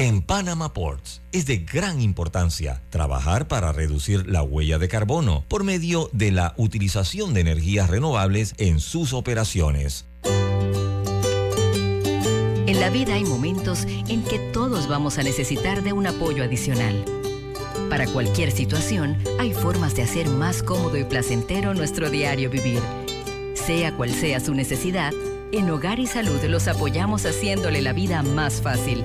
En 0.00 0.22
Panama 0.22 0.72
Ports 0.72 1.20
es 1.30 1.44
de 1.44 1.58
gran 1.58 2.00
importancia 2.00 2.80
trabajar 2.88 3.48
para 3.48 3.70
reducir 3.70 4.26
la 4.26 4.42
huella 4.42 4.78
de 4.78 4.88
carbono 4.88 5.44
por 5.46 5.62
medio 5.62 6.08
de 6.14 6.32
la 6.32 6.54
utilización 6.56 7.34
de 7.34 7.42
energías 7.42 7.90
renovables 7.90 8.54
en 8.56 8.80
sus 8.80 9.12
operaciones. 9.12 10.06
En 12.66 12.80
la 12.80 12.88
vida 12.88 13.12
hay 13.12 13.24
momentos 13.24 13.84
en 14.08 14.24
que 14.24 14.38
todos 14.54 14.88
vamos 14.88 15.18
a 15.18 15.22
necesitar 15.22 15.82
de 15.82 15.92
un 15.92 16.06
apoyo 16.06 16.44
adicional. 16.44 17.04
Para 17.90 18.06
cualquier 18.06 18.52
situación, 18.52 19.18
hay 19.38 19.52
formas 19.52 19.94
de 19.96 20.04
hacer 20.04 20.30
más 20.30 20.62
cómodo 20.62 20.96
y 20.96 21.04
placentero 21.04 21.74
nuestro 21.74 22.08
diario 22.08 22.48
vivir. 22.48 22.80
Sea 23.52 23.94
cual 23.98 24.14
sea 24.14 24.40
su 24.40 24.54
necesidad, 24.54 25.12
en 25.52 25.68
Hogar 25.68 25.98
y 25.98 26.06
Salud 26.06 26.42
los 26.44 26.68
apoyamos 26.68 27.26
haciéndole 27.26 27.82
la 27.82 27.92
vida 27.92 28.22
más 28.22 28.62
fácil, 28.62 29.04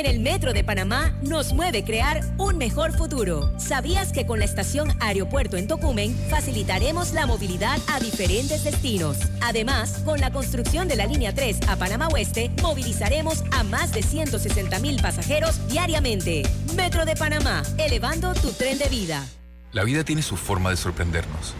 En 0.00 0.06
el 0.06 0.20
Metro 0.20 0.54
de 0.54 0.64
Panamá 0.64 1.12
nos 1.20 1.52
mueve 1.52 1.84
crear 1.84 2.22
un 2.38 2.56
mejor 2.56 2.96
futuro. 2.96 3.52
¿Sabías 3.58 4.14
que 4.14 4.24
con 4.24 4.38
la 4.38 4.46
estación 4.46 4.88
Aeropuerto 4.98 5.58
en 5.58 5.68
Tocumen 5.68 6.16
facilitaremos 6.30 7.12
la 7.12 7.26
movilidad 7.26 7.78
a 7.86 8.00
diferentes 8.00 8.64
destinos? 8.64 9.18
Además, 9.42 10.00
con 10.06 10.18
la 10.18 10.30
construcción 10.30 10.88
de 10.88 10.96
la 10.96 11.04
línea 11.04 11.34
3 11.34 11.68
a 11.68 11.76
Panamá 11.76 12.08
Oeste, 12.08 12.50
movilizaremos 12.62 13.44
a 13.52 13.62
más 13.62 13.92
de 13.92 14.02
160 14.02 14.78
mil 14.78 15.02
pasajeros 15.02 15.68
diariamente. 15.68 16.44
Metro 16.74 17.04
de 17.04 17.14
Panamá, 17.14 17.62
elevando 17.76 18.32
tu 18.32 18.52
tren 18.52 18.78
de 18.78 18.88
vida. 18.88 19.26
La 19.72 19.84
vida 19.84 20.02
tiene 20.02 20.22
su 20.22 20.38
forma 20.38 20.70
de 20.70 20.78
sorprendernos. 20.78 21.52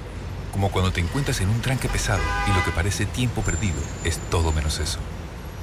Como 0.52 0.70
cuando 0.70 0.92
te 0.92 1.02
encuentras 1.02 1.42
en 1.42 1.50
un 1.50 1.60
tranque 1.60 1.90
pesado 1.90 2.22
y 2.50 2.56
lo 2.56 2.64
que 2.64 2.70
parece 2.70 3.04
tiempo 3.04 3.42
perdido 3.42 3.82
es 4.04 4.18
todo 4.30 4.50
menos 4.50 4.78
eso. 4.78 4.98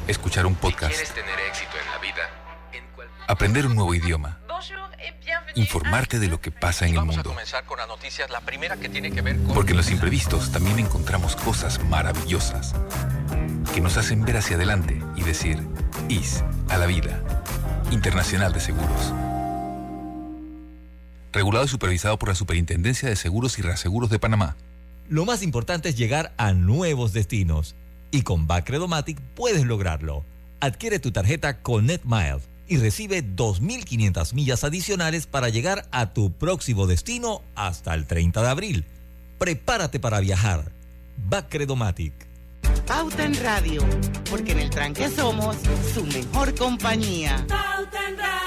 Escuchar 0.07 0.45
un 0.45 0.53
podcast. 0.53 0.93
quieres 0.93 1.11
tener 1.11 1.39
éxito 1.49 1.71
en 1.83 1.91
la 1.91 1.97
vida, 1.97 2.46
aprender 3.27 3.67
un 3.67 3.75
nuevo 3.75 3.93
idioma, 3.93 4.39
informarte 5.55 6.17
de 6.19 6.27
lo 6.27 6.39
que 6.39 6.51
pasa 6.51 6.87
en 6.87 6.95
el 6.95 7.03
mundo. 7.03 7.35
Porque 9.53 9.71
en 9.71 9.77
los 9.77 9.91
imprevistos 9.91 10.51
también 10.51 10.79
encontramos 10.79 11.35
cosas 11.35 11.83
maravillosas 11.85 12.73
que 13.73 13.81
nos 13.81 13.97
hacen 13.97 14.23
ver 14.23 14.37
hacia 14.37 14.55
adelante 14.55 15.01
y 15.15 15.23
decir, 15.23 15.59
IS 16.09 16.43
a 16.69 16.77
la 16.77 16.85
vida. 16.85 17.21
Internacional 17.91 18.51
de 18.53 18.59
Seguros. 18.59 19.13
Regulado 21.31 21.65
y 21.65 21.67
supervisado 21.67 22.17
por 22.17 22.29
la 22.29 22.35
Superintendencia 22.35 23.07
de 23.07 23.15
Seguros 23.15 23.59
y 23.59 23.61
Reaseguros 23.61 24.09
de 24.09 24.19
Panamá. 24.19 24.55
Lo 25.09 25.25
más 25.25 25.41
importante 25.41 25.89
es 25.89 25.97
llegar 25.97 26.33
a 26.37 26.53
nuevos 26.53 27.13
destinos. 27.13 27.75
Y 28.11 28.23
con 28.23 28.47
Bacredomatic 28.47 29.19
puedes 29.35 29.65
lograrlo. 29.65 30.25
Adquiere 30.59 30.99
tu 30.99 31.11
tarjeta 31.11 31.61
Connect 31.61 32.03
Miles 32.05 32.49
y 32.67 32.77
recibe 32.77 33.23
2.500 33.23 34.33
millas 34.33 34.63
adicionales 34.63 35.27
para 35.27 35.49
llegar 35.49 35.87
a 35.91 36.13
tu 36.13 36.31
próximo 36.31 36.87
destino 36.87 37.41
hasta 37.55 37.93
el 37.93 38.05
30 38.05 38.41
de 38.41 38.47
abril. 38.49 38.85
Prepárate 39.37 39.99
para 39.99 40.19
viajar. 40.19 40.71
Bacredomatic. 41.17 42.13
Pauta 42.85 43.25
en 43.25 43.35
Radio, 43.43 43.83
porque 44.29 44.53
en 44.53 44.59
el 44.59 44.69
tranque 44.69 45.09
somos 45.09 45.57
su 45.93 46.05
mejor 46.05 46.55
compañía. 46.55 47.45
Pauta 47.47 48.09
en 48.09 48.17
Radio. 48.17 48.37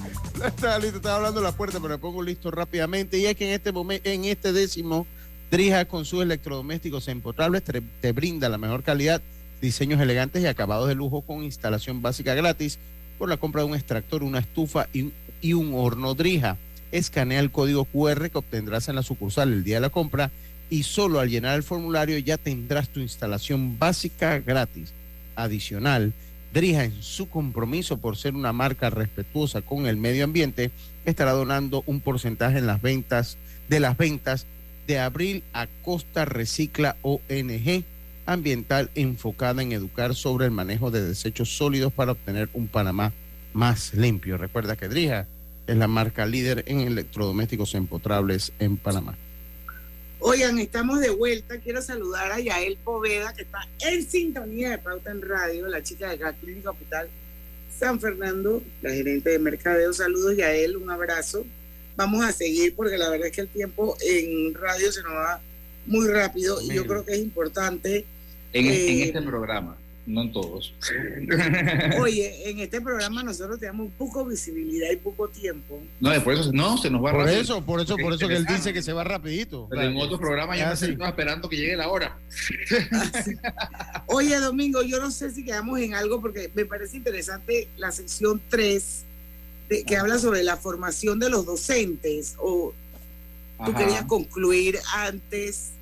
Estaba 0.44 0.78
listo, 0.78 0.96
estaba 0.96 1.16
hablando 1.16 1.40
de 1.40 1.46
la 1.46 1.52
puerta, 1.52 1.78
pero 1.80 1.94
me 1.94 1.98
pongo 1.98 2.22
listo 2.22 2.50
rápidamente. 2.50 3.18
Y 3.18 3.26
es 3.26 3.36
que 3.36 3.48
en 3.48 3.54
este 3.54 3.72
momento, 3.72 4.08
en 4.08 4.24
este 4.24 4.52
décimo, 4.52 5.06
Drija 5.50 5.84
con 5.84 6.04
sus 6.04 6.22
electrodomésticos 6.22 7.08
empotrables 7.08 7.62
te, 7.62 7.80
te 7.80 8.12
brinda 8.12 8.48
la 8.48 8.58
mejor 8.58 8.82
calidad, 8.82 9.22
diseños 9.60 10.00
elegantes 10.00 10.42
y 10.42 10.46
acabados 10.46 10.88
de 10.88 10.94
lujo 10.94 11.22
con 11.22 11.44
instalación 11.44 12.02
básica 12.02 12.34
gratis 12.34 12.78
por 13.16 13.28
la 13.28 13.36
compra 13.36 13.62
de 13.62 13.68
un 13.68 13.74
extractor, 13.74 14.24
una 14.24 14.40
estufa 14.40 14.88
y, 14.92 15.12
y 15.40 15.52
un 15.52 15.72
horno 15.74 16.14
Drija. 16.14 16.58
Escanea 16.92 17.40
el 17.40 17.50
código 17.52 17.84
QR 17.84 18.30
que 18.30 18.38
obtendrás 18.38 18.88
en 18.88 18.96
la 18.96 19.02
sucursal 19.02 19.52
el 19.52 19.64
día 19.64 19.76
de 19.76 19.82
la 19.82 19.90
compra 19.90 20.30
y 20.68 20.82
solo 20.82 21.20
al 21.20 21.30
llenar 21.30 21.54
el 21.54 21.62
formulario 21.62 22.18
ya 22.18 22.36
tendrás 22.36 22.88
tu 22.88 23.00
instalación 23.00 23.78
básica 23.78 24.38
gratis. 24.40 24.92
Adicional, 25.36 26.12
Drija, 26.52 26.84
en 26.84 27.02
su 27.02 27.28
compromiso 27.28 27.98
por 27.98 28.16
ser 28.16 28.34
una 28.34 28.52
marca 28.52 28.90
respetuosa 28.90 29.62
con 29.62 29.86
el 29.86 29.96
medio 29.96 30.24
ambiente, 30.24 30.70
estará 31.04 31.32
donando 31.32 31.82
un 31.86 32.00
porcentaje 32.00 32.58
en 32.58 32.66
las 32.66 32.80
ventas 32.80 33.38
de 33.68 33.80
las 33.80 33.96
ventas 33.96 34.46
de 34.86 34.98
abril 34.98 35.42
a 35.52 35.66
Costa 35.82 36.24
Recicla 36.24 36.96
ONG 37.02 37.84
ambiental 38.26 38.90
enfocada 38.94 39.62
en 39.62 39.72
educar 39.72 40.14
sobre 40.14 40.46
el 40.46 40.50
manejo 40.50 40.90
de 40.90 41.02
desechos 41.02 41.56
sólidos 41.56 41.92
para 41.92 42.12
obtener 42.12 42.48
un 42.54 42.68
Panamá 42.68 43.12
más 43.52 43.94
limpio. 43.94 44.36
Recuerda 44.36 44.76
que 44.76 44.88
Drija 44.88 45.26
es 45.66 45.76
la 45.76 45.88
marca 45.88 46.26
líder 46.26 46.64
en 46.66 46.80
electrodomésticos 46.80 47.74
empotrables 47.74 48.52
en 48.58 48.76
Panamá. 48.76 49.16
Oigan, 50.18 50.58
estamos 50.58 51.00
de 51.00 51.10
vuelta. 51.10 51.58
Quiero 51.58 51.82
saludar 51.82 52.32
a 52.32 52.40
Yael 52.40 52.78
Poveda, 52.82 53.34
que 53.34 53.42
está 53.42 53.68
en 53.80 54.08
sintonía 54.08 54.70
de 54.70 54.78
Pauta 54.78 55.10
en 55.10 55.22
Radio, 55.22 55.66
la 55.68 55.82
chica 55.82 56.10
de 56.10 56.16
la 56.16 56.32
Clínica 56.32 56.70
Hospital 56.70 57.08
San 57.78 58.00
Fernando, 58.00 58.62
la 58.82 58.90
gerente 58.90 59.30
de 59.30 59.38
mercadeo. 59.38 59.92
Saludos, 59.92 60.36
Yael, 60.36 60.76
un 60.76 60.90
abrazo. 60.90 61.44
Vamos 61.96 62.24
a 62.24 62.32
seguir 62.32 62.74
porque 62.74 62.96
la 62.96 63.10
verdad 63.10 63.28
es 63.28 63.32
que 63.34 63.42
el 63.42 63.48
tiempo 63.48 63.96
en 64.00 64.54
radio 64.54 64.90
se 64.90 65.02
nos 65.02 65.12
va 65.12 65.40
muy 65.86 66.08
rápido 66.08 66.60
y 66.60 66.74
yo 66.74 66.86
creo 66.86 67.04
que 67.04 67.12
es 67.12 67.18
importante. 67.18 68.06
En, 68.52 68.66
en 68.66 68.72
eh, 68.72 69.02
este 69.04 69.22
programa 69.22 69.76
no 70.06 70.22
en 70.22 70.32
todos. 70.32 70.72
Oye, 72.00 72.48
en 72.50 72.60
este 72.60 72.80
programa 72.80 73.22
nosotros 73.22 73.58
tenemos 73.58 73.90
poco 73.98 74.24
visibilidad 74.24 74.90
y 74.92 74.96
poco 74.96 75.28
tiempo. 75.28 75.82
No, 76.00 76.12
por 76.22 76.34
eso 76.34 76.52
no, 76.52 76.78
se 76.78 76.90
nos 76.90 77.04
va 77.04 77.12
por 77.12 77.28
Eso, 77.28 77.64
por 77.64 77.80
eso, 77.80 77.96
por 77.96 78.12
eso 78.14 78.28
que 78.28 78.36
él 78.36 78.46
dice 78.46 78.72
que 78.72 78.82
se 78.82 78.92
va 78.92 79.04
rapidito. 79.04 79.66
Pero 79.68 79.82
en 79.82 79.96
otros 79.96 80.20
programas 80.20 80.58
ya 80.58 80.74
se 80.76 80.92
está 80.92 81.08
esperando 81.08 81.48
que 81.48 81.56
llegue 81.56 81.76
la 81.76 81.88
hora. 81.88 82.16
Oye, 84.06 84.36
Domingo, 84.38 84.82
yo 84.82 85.00
no 85.00 85.10
sé 85.10 85.32
si 85.32 85.44
quedamos 85.44 85.80
en 85.80 85.94
algo 85.94 86.20
porque 86.20 86.50
me 86.54 86.64
parece 86.64 86.96
interesante 86.96 87.68
la 87.76 87.90
sección 87.90 88.40
3 88.48 89.04
que 89.86 89.96
habla 89.96 90.18
sobre 90.18 90.44
la 90.44 90.56
formación 90.56 91.18
de 91.18 91.28
los 91.28 91.44
docentes 91.44 92.36
o 92.38 92.72
tú 93.64 93.74
querías 93.74 94.04
concluir 94.04 94.78
antes 94.94 95.72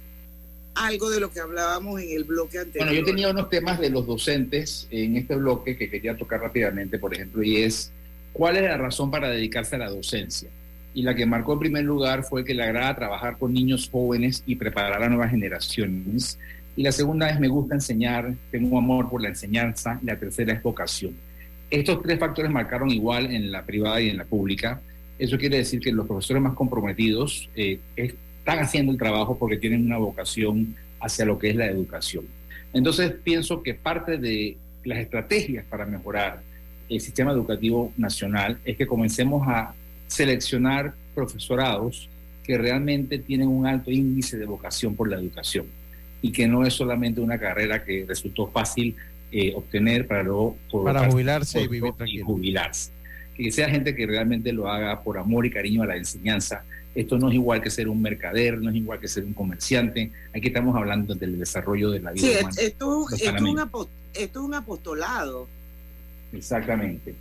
algo 0.75 1.11
de 1.11 1.20
lo 1.20 1.31
que 1.31 1.41
hablábamos 1.41 2.01
en 2.01 2.11
el 2.11 2.25
bloque 2.25 2.59
anterior. 2.59 2.87
Bueno, 2.87 3.01
yo 3.01 3.05
tenía 3.05 3.31
unos 3.31 3.49
temas 3.49 3.79
de 3.79 3.91
los 3.91 4.07
docentes 4.07 4.87
en 4.91 5.16
este 5.16 5.37
bloque 5.37 5.77
que 5.77 5.89
quería 5.89 6.16
tocar 6.16 6.41
rápidamente, 6.41 6.99
por 6.99 7.14
ejemplo, 7.14 7.43
y 7.43 7.62
es 7.62 7.93
cuál 8.33 8.57
es 8.57 8.62
la 8.62 8.77
razón 8.77 9.11
para 9.11 9.29
dedicarse 9.29 9.77
a 9.77 9.79
la 9.79 9.91
docencia. 9.91 10.49
Y 10.93 11.03
la 11.03 11.14
que 11.14 11.27
marcó 11.27 11.55
en 11.55 11.59
primer 11.61 11.85
lugar 11.85 12.25
fue 12.25 12.45
que 12.45 12.55
le 12.55 12.62
agrada 12.62 12.95
trabajar 12.95 13.37
con 13.39 13.53
niños 13.53 13.89
jóvenes 13.91 14.43
y 14.47 14.57
preparar 14.57 15.03
a 15.03 15.09
nuevas 15.09 15.31
generaciones. 15.31 16.39
Y 16.77 16.83
la 16.83 16.93
segunda 16.93 17.31
es 17.31 17.41
me 17.41 17.49
gusta 17.49 17.75
enseñar, 17.75 18.33
tengo 18.51 18.79
amor 18.79 19.11
por 19.11 19.20
la 19.20 19.29
enseñanza. 19.29 19.99
Y 20.03 20.07
la 20.07 20.16
tercera 20.16 20.53
es 20.53 20.62
vocación. 20.62 21.14
Estos 21.70 22.03
tres 22.03 22.18
factores 22.18 22.51
marcaron 22.51 22.91
igual 22.91 23.33
en 23.33 23.51
la 23.51 23.64
privada 23.64 24.01
y 24.01 24.09
en 24.09 24.18
la 24.18 24.25
pública. 24.25 24.81
Eso 25.18 25.39
quiere 25.39 25.59
decir 25.59 25.81
que 25.81 25.93
los 25.93 26.07
profesores 26.07 26.43
más 26.43 26.55
comprometidos 26.55 27.49
eh, 27.57 27.79
están 28.45 28.59
haciendo 28.59 28.92
el 28.92 28.99
trabajo 28.99 29.38
porque 29.38 29.57
tienen 29.57 29.86
una 29.86 29.97
vocación 29.97 30.76
hacia 31.01 31.24
lo 31.24 31.38
que 31.38 31.49
es 31.49 31.57
la 31.57 31.64
educación. 31.64 32.26
Entonces 32.74 33.11
pienso 33.24 33.62
que 33.62 33.72
parte 33.72 34.18
de 34.18 34.59
las 34.84 34.99
estrategias 34.99 35.64
para 35.64 35.86
mejorar 35.86 36.42
el 36.90 37.01
sistema 37.01 37.32
educativo 37.32 37.95
nacional 37.97 38.59
es 38.66 38.76
que 38.76 38.86
comencemos 38.86 39.49
a 39.49 39.72
seleccionar 40.09 40.92
profesorados 41.14 42.11
que 42.42 42.59
realmente 42.59 43.18
tienen 43.18 43.49
un 43.49 43.66
alto 43.66 43.90
índice 43.90 44.36
de 44.36 44.45
vocación 44.45 44.95
por 44.95 45.09
la 45.09 45.16
educación 45.16 45.64
y 46.20 46.30
que 46.30 46.47
no 46.47 46.66
es 46.66 46.74
solamente 46.74 47.22
una 47.22 47.38
carrera 47.38 47.82
que 47.82 48.05
resultó 48.07 48.49
fácil 48.49 48.95
eh, 49.32 49.55
obtener 49.57 50.07
para 50.07 50.22
luego 50.22 50.59
para 50.84 51.11
jubilarse 51.11 51.62
y 51.62 51.68
vivir 51.68 51.95
Y 52.05 52.20
jubilarse. 52.20 52.92
Que 53.34 53.51
sea 53.51 53.70
gente 53.70 53.97
que 53.97 54.07
realmente 54.07 54.53
lo 54.53 54.68
haga 54.68 55.03
por 55.03 55.16
amor 55.16 55.47
y 55.47 55.51
cariño 55.51 55.82
a 55.82 55.86
la 55.86 55.97
enseñanza 55.97 56.62
esto 56.95 57.18
no 57.18 57.28
es 57.28 57.34
igual 57.34 57.61
que 57.61 57.70
ser 57.70 57.88
un 57.88 58.01
mercader, 58.01 58.61
no 58.61 58.70
es 58.70 58.76
igual 58.76 59.01
que 59.01 59.09
ser 59.09 59.24
un 59.24 59.32
comerciante. 59.32 60.11
Aquí 60.34 60.49
estamos 60.49 60.76
hablando 60.76 61.14
del 61.14 61.38
desarrollo 61.38 61.90
de 61.90 62.01
la 62.01 62.12
vida 62.12 62.26
sí, 62.26 62.30
humana. 62.32 62.49
Esto, 62.49 63.07
esto, 63.11 63.26
es 64.14 64.36
un 64.36 64.55
apostolado. 64.55 65.49
Exactamente. 66.32 67.14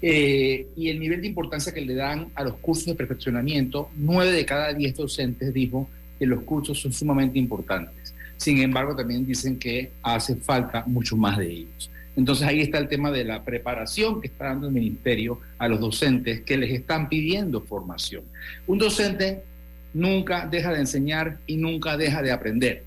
Eh, 0.00 0.66
y 0.76 0.88
el 0.88 0.98
nivel 0.98 1.20
de 1.20 1.28
importancia 1.28 1.72
que 1.72 1.80
le 1.80 1.94
dan 1.94 2.28
a 2.34 2.42
los 2.42 2.54
cursos 2.54 2.86
de 2.86 2.94
perfeccionamiento, 2.94 3.90
nueve 3.96 4.32
de 4.32 4.44
cada 4.44 4.72
diez 4.72 4.96
docentes 4.96 5.54
dijo 5.54 5.88
que 6.18 6.26
los 6.26 6.42
cursos 6.42 6.80
son 6.80 6.92
sumamente 6.92 7.38
importantes. 7.38 8.12
Sin 8.36 8.58
embargo, 8.58 8.96
también 8.96 9.24
dicen 9.24 9.58
que 9.58 9.92
hace 10.02 10.34
falta 10.36 10.82
mucho 10.86 11.16
más 11.16 11.38
de 11.38 11.48
ellos. 11.48 11.90
Entonces 12.16 12.46
ahí 12.46 12.60
está 12.60 12.78
el 12.78 12.88
tema 12.88 13.10
de 13.10 13.24
la 13.24 13.42
preparación 13.42 14.20
que 14.20 14.26
está 14.26 14.46
dando 14.46 14.66
el 14.66 14.74
ministerio 14.74 15.40
a 15.58 15.68
los 15.68 15.80
docentes 15.80 16.42
que 16.42 16.56
les 16.58 16.70
están 16.72 17.08
pidiendo 17.08 17.62
formación. 17.62 18.24
Un 18.66 18.78
docente 18.78 19.42
nunca 19.94 20.46
deja 20.46 20.72
de 20.72 20.80
enseñar 20.80 21.38
y 21.46 21.56
nunca 21.56 21.96
deja 21.96 22.22
de 22.22 22.32
aprender, 22.32 22.84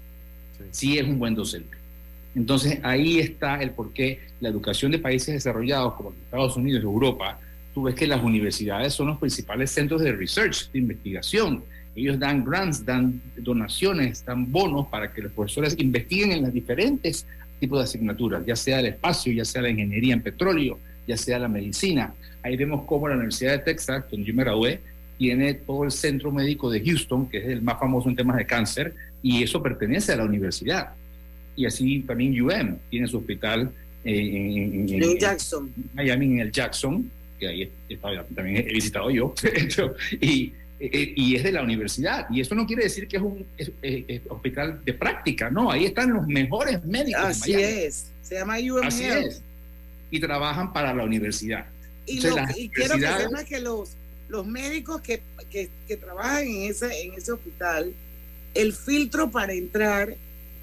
si 0.72 0.98
es 0.98 1.06
un 1.06 1.18
buen 1.18 1.36
docente. 1.36 1.76
Entonces 2.36 2.80
ahí 2.84 3.20
está 3.20 3.62
el 3.62 3.72
por 3.72 3.94
qué 3.94 4.20
la 4.42 4.50
educación 4.50 4.92
de 4.92 5.00
países 5.00 5.34
desarrollados 5.34 5.94
como 5.94 6.12
Estados 6.12 6.58
Unidos 6.58 6.84
y 6.84 6.86
Europa, 6.86 7.40
tú 7.74 7.84
ves 7.84 7.96
que 7.96 8.08
las 8.08 8.22
universidades 8.22 8.94
son 8.94 9.08
los 9.08 9.18
principales 9.18 9.72
centros 9.72 10.02
de 10.02 10.12
research, 10.12 10.72
de 10.72 10.80
investigación. 10.80 11.64
Ellos 11.96 12.20
dan 12.20 12.44
grants, 12.44 12.86
dan 12.86 13.22
donaciones, 13.38 14.24
dan 14.26 14.52
bonos 14.52 14.88
para 14.88 15.14
que 15.14 15.22
los 15.22 15.32
profesores 15.32 15.76
investiguen 15.80 16.34
en 16.34 16.42
las 16.42 16.54
diferentes 16.54 17.26
tipo 17.60 17.78
de 17.78 17.84
asignaturas, 17.84 18.46
ya 18.46 18.56
sea 18.56 18.80
el 18.80 18.88
espacio, 18.88 19.32
ya 19.34 19.46
sea 19.46 19.62
la 19.62 19.70
ingeniería 19.70 20.14
en 20.14 20.22
petróleo, 20.22 20.80
ya 21.08 21.18
sea 21.18 21.40
la 21.40 21.48
medicina. 21.48 22.14
Ahí 22.44 22.58
vemos 22.58 22.86
cómo 22.86 23.08
la 23.08 23.16
Universidad 23.16 23.52
de 23.54 23.60
Texas, 23.60 24.06
donde 24.10 24.28
yo 24.28 24.34
me 24.34 24.44
gradué, 24.44 24.80
tiene 25.18 25.54
todo 25.54 25.84
el 25.86 25.92
centro 25.92 26.32
médico 26.32 26.70
de 26.70 26.84
Houston, 26.84 27.30
que 27.30 27.38
es 27.38 27.46
el 27.46 27.62
más 27.62 27.80
famoso 27.80 28.10
en 28.10 28.16
temas 28.16 28.38
de 28.38 28.46
cáncer, 28.46 28.94
y 29.22 29.44
eso 29.44 29.64
pertenece 29.64 30.12
a 30.12 30.18
la 30.18 30.26
universidad. 30.26 30.90
Y 31.56 31.66
así 31.66 32.02
también 32.02 32.40
UM 32.42 32.78
tiene 32.90 33.08
su 33.08 33.18
hospital 33.18 33.72
en, 34.04 34.90
en, 34.90 35.18
Jackson. 35.18 35.72
Miami, 35.94 36.26
en 36.26 36.40
el 36.40 36.52
Jackson, 36.52 37.10
que 37.40 37.48
ahí 37.48 37.72
también 38.36 38.58
he 38.58 38.74
visitado 38.74 39.10
yo, 39.10 39.34
y 40.22 40.54
eh, 40.80 40.90
eh, 40.92 41.14
y 41.16 41.36
es 41.36 41.44
de 41.44 41.52
la 41.52 41.64
universidad. 41.64 42.28
Y 42.30 42.42
eso 42.42 42.56
no 42.56 42.66
quiere 42.66 42.84
decir 42.84 43.08
que 43.08 43.18
es 43.18 43.24
un 43.24 43.46
hospital 44.30 44.84
de 44.84 44.94
práctica, 44.94 45.50
no, 45.50 45.72
ahí 45.72 45.86
están 45.86 46.14
los 46.14 46.28
mejores 46.28 46.84
médicos. 46.84 47.24
Así 47.24 47.54
es, 47.54 48.12
se 48.22 48.36
llama 48.36 48.58
UML. 48.58 48.88
Así 48.88 49.04
es. 49.06 49.42
Y 50.12 50.20
trabajan 50.20 50.74
para 50.74 50.94
la 50.94 51.04
universidad. 51.04 51.66
Y, 52.06 52.20
quiero 52.20 52.96
que 52.96 53.08
sepan 53.08 53.46
que 53.46 53.60
los, 53.60 53.98
los 54.28 54.46
médicos 54.46 55.02
que, 55.02 55.22
que, 55.50 55.70
que, 55.88 55.98
trabajan 55.98 56.44
en 56.44 56.70
ese, 56.70 57.02
en 57.02 57.14
ese 57.14 57.32
hospital, 57.32 57.94
el 58.54 58.74
filtro 58.74 59.32
para 59.32 59.54
entrar 59.54 60.16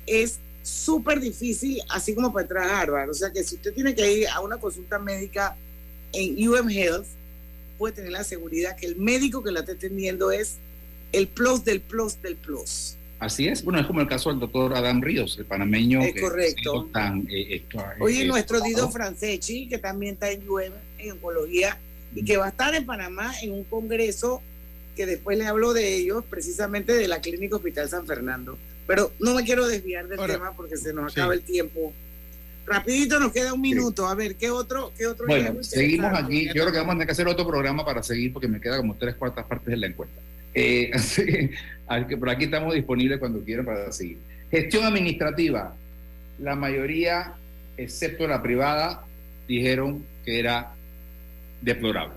es 0.06 0.38
súper 0.62 1.20
difícil, 1.20 1.80
así 1.88 2.14
como 2.14 2.32
para 2.32 2.44
entrar 2.44 2.68
a 2.68 2.80
Harvard. 2.80 3.10
O 3.10 3.14
sea 3.14 3.32
que 3.32 3.42
si 3.42 3.56
usted 3.56 3.72
tiene 3.74 3.94
que 3.94 4.12
ir 4.12 4.28
a 4.28 4.40
una 4.40 4.58
consulta 4.58 4.98
médica 4.98 5.56
en 6.12 6.48
UM 6.48 6.68
Health, 6.70 7.06
puede 7.82 7.96
tener 7.96 8.12
la 8.12 8.22
seguridad 8.22 8.76
que 8.76 8.86
el 8.86 8.94
médico 8.94 9.42
que 9.42 9.50
la 9.50 9.58
está 9.58 9.72
atendiendo 9.72 10.30
es 10.30 10.58
el 11.10 11.26
plus 11.26 11.64
del 11.64 11.80
plus 11.80 12.22
del 12.22 12.36
plus. 12.36 12.96
Así 13.18 13.48
es, 13.48 13.64
bueno, 13.64 13.80
es 13.80 13.86
como 13.86 14.00
el 14.00 14.06
caso 14.06 14.30
del 14.30 14.38
doctor 14.38 14.76
Adam 14.76 15.02
Ríos, 15.02 15.36
el 15.36 15.46
panameño. 15.46 16.00
Es 16.00 16.20
correcto. 16.20 16.88
Tan, 16.92 17.26
eh, 17.28 17.56
eh, 17.56 17.64
Oye, 17.98 18.24
nuestro 18.24 18.60
Dido 18.60 18.88
Franceschi, 18.88 19.68
que 19.68 19.78
también 19.78 20.14
está 20.14 20.30
en 20.30 20.48
UM, 20.48 20.72
en 20.98 21.10
oncología, 21.10 21.76
y 22.14 22.24
que 22.24 22.36
va 22.36 22.46
a 22.46 22.48
estar 22.50 22.72
en 22.76 22.86
Panamá 22.86 23.34
en 23.42 23.52
un 23.52 23.64
congreso 23.64 24.40
que 24.94 25.04
después 25.04 25.36
le 25.36 25.46
hablo 25.46 25.72
de 25.72 25.96
ellos, 25.96 26.24
precisamente 26.30 26.92
de 26.92 27.08
la 27.08 27.20
Clínica 27.20 27.56
Hospital 27.56 27.88
San 27.88 28.06
Fernando. 28.06 28.58
Pero 28.86 29.10
no 29.18 29.34
me 29.34 29.42
quiero 29.42 29.66
desviar 29.66 30.06
del 30.06 30.24
tema 30.24 30.52
porque 30.56 30.76
se 30.76 30.92
nos 30.92 31.10
acaba 31.10 31.34
el 31.34 31.42
tiempo. 31.42 31.92
Rapidito 32.66 33.18
nos 33.18 33.32
queda 33.32 33.52
un 33.52 33.60
minuto. 33.60 34.06
A 34.06 34.14
ver, 34.14 34.36
¿qué 34.36 34.50
otro? 34.50 34.92
Qué 34.96 35.06
otro 35.06 35.26
bueno, 35.26 35.62
seguimos 35.62 36.12
aquí. 36.14 36.46
Yo 36.46 36.52
creo 36.52 36.72
que 36.72 36.78
vamos 36.78 36.92
a 36.92 36.94
tener 36.94 37.06
que 37.06 37.12
hacer 37.12 37.28
otro 37.28 37.46
programa 37.46 37.84
para 37.84 38.02
seguir 38.02 38.32
porque 38.32 38.48
me 38.48 38.60
queda 38.60 38.76
como 38.76 38.94
tres 38.94 39.14
cuartas 39.16 39.44
partes 39.46 39.66
de 39.66 39.76
la 39.76 39.86
encuesta. 39.86 40.20
Eh, 40.54 40.90
así 41.86 42.06
que 42.08 42.16
por 42.16 42.30
aquí 42.30 42.44
estamos 42.44 42.74
disponibles 42.74 43.18
cuando 43.18 43.42
quieran 43.42 43.64
para 43.64 43.90
seguir. 43.92 44.18
Gestión 44.50 44.84
administrativa. 44.84 45.74
La 46.38 46.54
mayoría, 46.54 47.34
excepto 47.76 48.26
la 48.26 48.42
privada, 48.42 49.04
dijeron 49.48 50.04
que 50.24 50.38
era 50.38 50.72
deplorable. 51.60 52.16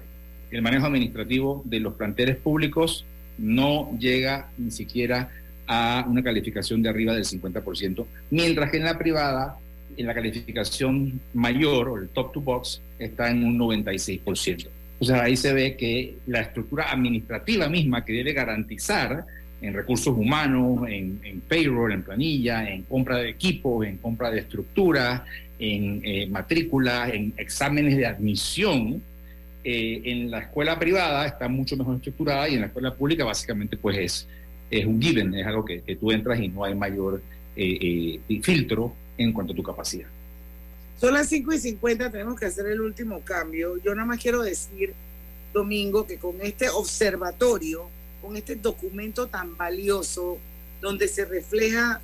El 0.51 0.61
manejo 0.61 0.85
administrativo 0.85 1.61
de 1.65 1.79
los 1.79 1.95
planteles 1.95 2.37
públicos 2.37 3.05
no 3.37 3.97
llega 3.99 4.49
ni 4.57 4.71
siquiera 4.71 5.29
a 5.67 6.05
una 6.07 6.23
calificación 6.23 6.81
de 6.81 6.89
arriba 6.89 7.13
del 7.13 7.25
50%, 7.25 8.05
mientras 8.29 8.71
que 8.71 8.77
en 8.77 8.83
la 8.83 8.97
privada 8.97 9.57
en 9.97 10.07
la 10.07 10.13
calificación 10.13 11.19
mayor 11.33 11.89
o 11.89 11.97
el 11.97 12.09
top 12.09 12.33
to 12.33 12.41
box 12.41 12.81
está 12.99 13.29
en 13.29 13.43
un 13.43 13.57
96%. 13.57 14.67
O 14.99 15.05
sea, 15.05 15.23
ahí 15.23 15.35
se 15.35 15.53
ve 15.53 15.75
que 15.75 16.17
la 16.27 16.41
estructura 16.41 16.91
administrativa 16.91 17.67
misma 17.67 18.05
que 18.05 18.13
debe 18.13 18.33
garantizar 18.33 19.25
en 19.61 19.73
recursos 19.73 20.15
humanos, 20.15 20.87
en, 20.87 21.41
payroll, 21.47 21.91
en 21.91 22.03
planilla, 22.03 22.69
en 22.69 22.83
compra 22.83 23.17
de 23.17 23.29
equipos, 23.29 23.85
en 23.85 23.97
compra 23.97 24.31
de 24.31 24.39
estructuras, 24.39 25.21
en 25.59 26.01
eh, 26.03 26.27
matrículas, 26.27 27.13
en 27.13 27.33
exámenes 27.37 27.97
de 27.97 28.05
admisión. 28.05 29.01
Eh, 29.63 30.01
en 30.05 30.29
la 30.29 30.39
escuela 30.39 30.77
privada 30.77 31.25
está 31.25 31.47
mucho 31.49 31.75
mejor 31.75 31.95
estructurada 31.95 32.47
y 32.47 32.53
en 32.53 32.61
la 32.61 32.67
escuela 32.67 32.93
pública 32.93 33.25
básicamente 33.25 33.77
pues 33.77 33.97
es, 33.97 34.27
es 34.69 34.85
un 34.85 35.01
given, 35.01 35.33
es 35.33 35.47
algo 35.47 35.65
que, 35.65 35.79
tú 35.99 36.11
entras 36.11 36.39
y 36.39 36.49
no 36.49 36.63
hay 36.63 36.75
mayor 36.75 37.23
eh, 37.55 38.19
filtro 38.43 38.93
en 39.17 39.33
cuanto 39.33 39.53
a 39.53 39.55
tu 39.55 39.63
capacidad. 39.63 40.07
Son 40.99 41.13
las 41.13 41.27
5 41.27 41.53
y 41.53 41.59
50, 41.59 42.11
tenemos 42.11 42.39
que 42.39 42.45
hacer 42.45 42.67
el 42.67 42.81
último 42.81 43.19
cambio. 43.21 43.77
Yo 43.77 43.93
nada 43.93 44.05
más 44.05 44.19
quiero 44.19 44.41
decir, 44.41 44.93
Domingo, 45.53 46.07
que 46.07 46.17
con 46.17 46.41
este 46.41 46.69
observatorio, 46.69 47.89
con 48.21 48.37
este 48.37 48.55
documento 48.55 49.27
tan 49.27 49.57
valioso, 49.57 50.37
donde 50.81 51.07
se 51.07 51.25
refleja 51.25 52.01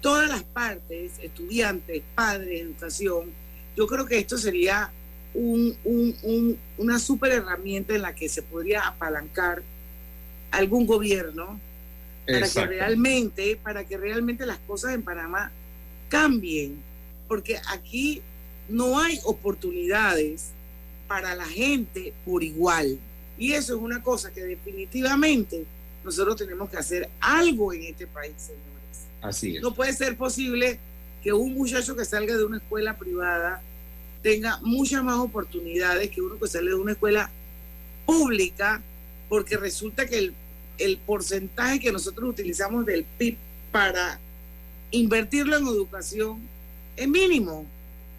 todas 0.00 0.28
las 0.28 0.44
partes, 0.44 1.12
estudiantes, 1.20 2.02
padres, 2.14 2.62
educación, 2.62 3.30
yo 3.76 3.86
creo 3.86 4.06
que 4.06 4.18
esto 4.18 4.38
sería 4.38 4.90
un, 5.34 5.76
una 6.78 6.98
super 6.98 7.32
herramienta 7.32 7.94
en 7.94 8.02
la 8.02 8.14
que 8.14 8.28
se 8.28 8.42
podría 8.42 8.86
apalancar 8.86 9.62
algún 10.50 10.86
gobierno 10.86 11.60
para 12.26 12.48
que 12.48 12.66
realmente, 12.66 13.58
para 13.62 13.84
que 13.84 13.96
realmente 13.96 14.46
las 14.46 14.58
cosas 14.58 14.94
en 14.94 15.02
Panamá 15.02 15.50
cambien, 16.08 16.82
porque 17.26 17.60
aquí 17.68 18.22
no 18.68 18.98
hay 18.98 19.18
oportunidades 19.24 20.50
para 21.06 21.34
la 21.34 21.46
gente 21.46 22.12
por 22.24 22.42
igual. 22.42 22.98
Y 23.38 23.52
eso 23.52 23.76
es 23.76 23.80
una 23.80 24.02
cosa 24.02 24.32
que 24.32 24.42
definitivamente 24.42 25.64
nosotros 26.04 26.36
tenemos 26.36 26.68
que 26.70 26.76
hacer 26.76 27.08
algo 27.20 27.72
en 27.72 27.84
este 27.84 28.06
país, 28.06 28.34
señores. 28.36 29.06
Así 29.20 29.56
es. 29.56 29.62
No 29.62 29.74
puede 29.74 29.92
ser 29.92 30.16
posible 30.16 30.78
que 31.22 31.32
un 31.32 31.54
muchacho 31.54 31.96
que 31.96 32.04
salga 32.04 32.36
de 32.36 32.44
una 32.44 32.58
escuela 32.58 32.96
privada 32.96 33.62
tenga 34.22 34.58
muchas 34.62 35.02
más 35.02 35.18
oportunidades 35.18 36.10
que 36.10 36.20
uno 36.20 36.38
que 36.38 36.48
sale 36.48 36.70
de 36.70 36.74
una 36.74 36.92
escuela 36.92 37.30
pública, 38.04 38.82
porque 39.28 39.56
resulta 39.56 40.06
que 40.06 40.18
el, 40.18 40.34
el 40.78 40.98
porcentaje 40.98 41.78
que 41.80 41.92
nosotros 41.92 42.30
utilizamos 42.30 42.84
del 42.86 43.04
PIB 43.04 43.36
para 43.70 44.18
invertirlo 44.90 45.56
en 45.56 45.66
educación 45.66 46.48
es 46.96 47.08
mínimo 47.08 47.66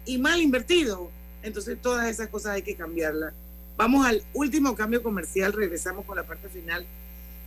y 0.06 0.18
mal 0.18 0.40
invertido. 0.40 1.10
Entonces 1.42 1.80
todas 1.80 2.08
esas 2.08 2.28
cosas 2.28 2.52
hay 2.52 2.62
que 2.62 2.74
cambiarlas. 2.74 3.32
Vamos 3.76 4.06
al 4.06 4.22
último 4.34 4.74
cambio 4.74 5.02
comercial, 5.02 5.52
regresamos 5.52 6.04
con 6.04 6.16
la 6.16 6.24
parte 6.24 6.48
final 6.48 6.86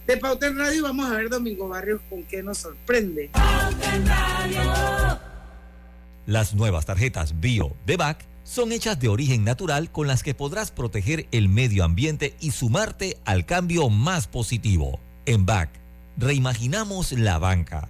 de 0.08 0.18
Pauta 0.18 0.48
en 0.48 0.58
Radio 0.58 0.80
y 0.80 0.82
vamos 0.82 1.10
a 1.10 1.16
ver 1.16 1.30
Domingo 1.30 1.68
Barrios 1.70 2.02
con 2.10 2.24
qué 2.24 2.44
nos 2.44 2.58
sorprende. 2.58 3.30
Las 6.26 6.56
nuevas 6.56 6.86
tarjetas 6.86 7.40
Bio 7.40 7.76
de 7.86 7.98
BAC 7.98 8.26
son 8.44 8.72
hechas 8.72 9.00
de 9.00 9.08
origen 9.08 9.44
natural 9.44 9.92
con 9.92 10.08
las 10.08 10.24
que 10.24 10.34
podrás 10.34 10.72
proteger 10.72 11.28
el 11.32 11.48
medio 11.48 11.84
ambiente 11.84 12.36
y 12.42 12.52
sumarte 12.52 13.18
al 13.26 13.46
cambio 13.46 13.90
más 13.90 14.28
positivo. 14.28 15.00
En 15.26 15.46
BAC, 15.46 15.70
reimaginamos 16.18 17.14
la 17.14 17.38
banca 17.38 17.90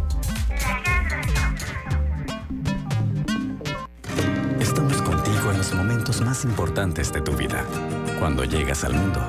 en 5.49 5.57
los 5.57 5.73
momentos 5.73 6.21
más 6.21 6.45
importantes 6.45 7.11
de 7.11 7.21
tu 7.21 7.35
vida. 7.35 7.65
Cuando 8.19 8.43
llegas 8.43 8.83
al 8.83 8.93
mundo, 8.93 9.19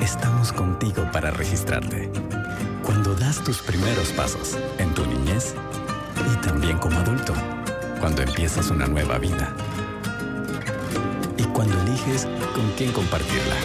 estamos 0.00 0.52
contigo 0.52 1.06
para 1.12 1.30
registrarte. 1.30 2.10
Cuando 2.84 3.14
das 3.14 3.42
tus 3.44 3.58
primeros 3.58 4.08
pasos 4.12 4.56
en 4.78 4.92
tu 4.94 5.04
niñez 5.06 5.54
y 6.32 6.36
también 6.46 6.78
como 6.78 6.98
adulto. 6.98 7.34
Cuando 8.00 8.22
empiezas 8.22 8.70
una 8.70 8.86
nueva 8.86 9.18
vida. 9.18 9.54
Y 11.36 11.44
cuando 11.44 11.78
eliges 11.82 12.26
con 12.54 12.70
quién 12.76 12.92
compartirla. 12.92 13.56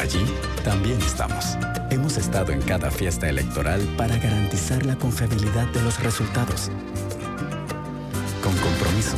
Allí 0.00 0.24
también 0.64 1.00
estamos. 1.02 1.56
Hemos 1.90 2.18
estado 2.18 2.52
en 2.52 2.60
cada 2.60 2.90
fiesta 2.90 3.28
electoral 3.28 3.80
para 3.96 4.16
garantizar 4.18 4.84
la 4.84 4.96
confiabilidad 4.96 5.66
de 5.68 5.80
los 5.82 5.98
resultados. 6.02 6.70
Con 8.42 8.54
compromiso 8.56 9.16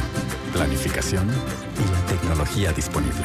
planificación 0.53 1.29
y 1.29 1.93
la 1.93 2.07
tecnología 2.07 2.73
disponible. 2.73 3.25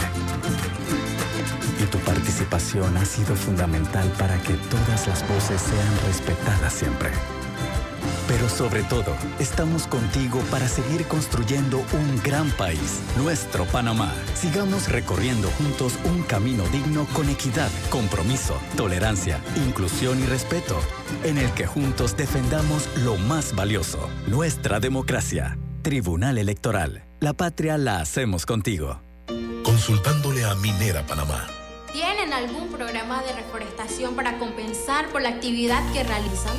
Y 1.81 1.85
tu 1.85 1.97
participación 1.99 2.97
ha 2.97 3.05
sido 3.05 3.35
fundamental 3.35 4.07
para 4.17 4.37
que 4.41 4.53
todas 4.53 5.07
las 5.07 5.27
voces 5.27 5.61
sean 5.61 6.07
respetadas 6.07 6.73
siempre. 6.73 7.11
Pero 8.27 8.49
sobre 8.49 8.81
todo, 8.83 9.15
estamos 9.39 9.85
contigo 9.85 10.39
para 10.49 10.67
seguir 10.67 11.05
construyendo 11.05 11.77
un 11.93 12.21
gran 12.23 12.49
país, 12.51 13.01
nuestro 13.17 13.65
Panamá. 13.65 14.11
Sigamos 14.33 14.89
recorriendo 14.89 15.49
juntos 15.51 15.93
un 16.05 16.23
camino 16.23 16.63
digno 16.69 17.05
con 17.13 17.29
equidad, 17.29 17.69
compromiso, 17.91 18.57
tolerancia, 18.75 19.39
inclusión 19.67 20.19
y 20.23 20.25
respeto, 20.25 20.79
en 21.23 21.37
el 21.37 21.51
que 21.51 21.67
juntos 21.67 22.17
defendamos 22.17 22.89
lo 23.03 23.15
más 23.17 23.55
valioso, 23.55 24.09
nuestra 24.27 24.79
democracia. 24.79 25.57
Tribunal 25.83 26.39
Electoral. 26.39 27.03
La 27.19 27.33
patria 27.33 27.77
la 27.77 27.99
hacemos 27.99 28.47
contigo. 28.47 29.01
Consultándole 29.63 30.43
a 30.43 30.55
Minera 30.55 31.05
Panamá. 31.05 31.45
¿Tienen 31.93 32.33
algún 32.33 32.69
programa 32.69 33.21
de 33.21 33.33
reforestación 33.33 34.15
para 34.15 34.39
compensar 34.39 35.09
por 35.09 35.21
la 35.21 35.29
actividad 35.29 35.81
que 35.93 36.03
realizan? 36.03 36.55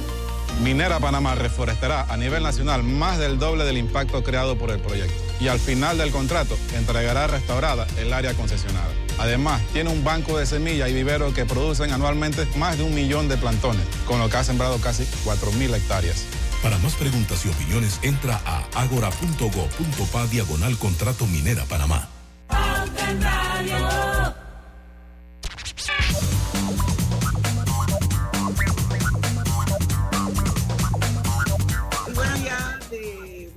Minera 0.63 0.99
Panamá 1.01 1.35
reforestará 1.35 2.07
a 2.09 2.17
nivel 2.17 2.43
nacional 2.43 2.83
más 2.83 3.19
del 3.19 3.39
doble 3.39 3.65
del 3.65 3.77
impacto 3.77 4.23
creado 4.23 4.57
por 4.57 4.71
el 4.71 4.81
proyecto. 4.81 5.15
Y 5.39 5.49
al 5.49 5.59
final 5.59 5.99
del 5.99 6.11
contrato 6.11 6.57
entregará 6.75 7.27
restaurada 7.27 7.87
el 7.99 8.13
área 8.13 8.35
concesionada. 8.35 8.89
Además, 9.19 9.61
tiene 9.73 9.91
un 9.91 10.03
banco 10.05 10.39
de 10.39 10.47
semillas 10.47 10.89
y 10.91 10.95
viveros 10.95 11.35
que 11.35 11.45
producen 11.45 11.93
anualmente 11.93 12.47
más 12.57 12.79
de 12.79 12.85
un 12.85 12.95
millón 12.95 13.29
de 13.29 13.37
plantones, 13.37 13.83
con 14.07 14.19
lo 14.19 14.29
que 14.29 14.37
ha 14.37 14.45
sembrado 14.45 14.79
casi 14.79 15.05
4.000 15.25 15.75
hectáreas. 15.75 16.25
Para 16.63 16.79
más 16.79 16.95
preguntas 16.95 17.45
y 17.45 17.49
opiniones, 17.49 18.01
entra 18.03 18.41
a 18.45 18.65
agora.go.pa 18.75 20.27
diagonal 20.27 20.77
contrato 20.79 21.27
minera 21.27 21.65
Panamá. 21.65 22.09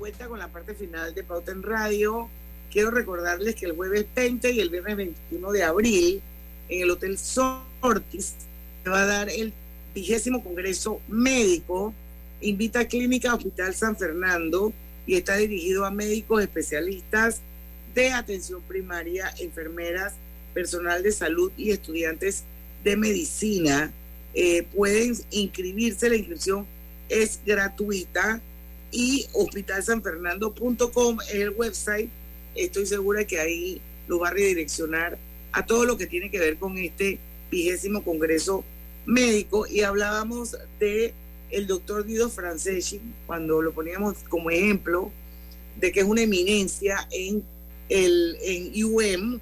Vuelta 0.10 0.28
con 0.28 0.40
la 0.40 0.48
parte 0.48 0.74
final 0.74 1.14
de 1.14 1.24
Pauta 1.24 1.52
en 1.52 1.62
Radio, 1.62 2.28
quiero 2.72 2.90
recordarles 2.90 3.54
que 3.54 3.68
el 3.68 3.74
jueves 3.74 4.08
20 4.16 4.52
y 4.54 4.60
el 4.60 4.72
viernes 4.72 4.98
21 4.98 5.52
de 5.52 5.64
abril, 5.64 6.22
en 6.68 6.82
el 6.82 6.90
Hotel 6.90 7.16
Sortis, 7.20 8.34
se 8.84 8.90
va 8.90 9.04
a 9.04 9.06
dar 9.06 9.30
el 9.30 9.54
vigésimo 9.94 10.44
Congreso 10.44 11.00
Médico. 11.08 11.94
Invita 12.42 12.80
a 12.80 12.88
Clínica 12.88 13.36
Hospital 13.36 13.76
San 13.76 13.96
Fernando 13.96 14.74
y 15.06 15.14
está 15.16 15.36
dirigido 15.36 15.86
a 15.86 15.92
médicos 15.92 16.42
especialistas 16.42 17.42
de 17.94 18.12
atención 18.12 18.64
primaria, 18.64 19.32
enfermeras, 19.38 20.14
personal 20.56 21.04
de 21.04 21.12
salud 21.12 21.52
y 21.56 21.70
estudiantes 21.70 22.46
de 22.84 22.98
medicina. 22.98 23.94
Eh, 24.34 24.64
pueden 24.76 25.14
inscribirse, 25.30 26.10
la 26.10 26.16
inscripción 26.16 26.66
es 27.10 27.42
gratuita 27.46 28.42
y 28.92 29.28
hospitalsanfernando.com 29.34 31.20
es 31.22 31.36
el 31.36 31.50
website. 31.52 32.10
Estoy 32.56 32.86
segura 32.86 33.26
que 33.26 33.40
ahí 33.40 33.82
lo 34.08 34.20
va 34.20 34.30
a 34.30 34.32
redireccionar 34.32 35.18
a 35.52 35.66
todo 35.66 35.86
lo 35.86 35.98
que 35.98 36.08
tiene 36.08 36.30
que 36.30 36.40
ver 36.40 36.58
con 36.58 36.78
este 36.78 37.20
vigésimo 37.52 38.04
Congreso 38.04 38.64
Médico 39.06 39.66
y 39.68 39.82
hablábamos 39.82 40.58
de 40.80 41.14
el 41.50 41.66
doctor 41.66 42.06
Guido 42.06 42.30
Franceschi, 42.30 43.02
cuando 43.26 43.62
lo 43.62 43.74
poníamos 43.74 44.18
como 44.30 44.52
ejemplo 44.52 45.12
de 45.80 45.92
que 45.92 46.02
es 46.02 46.06
una 46.06 46.22
eminencia 46.22 47.08
en, 47.12 47.44
el, 47.90 48.38
en 48.42 48.86
UM, 48.86 49.40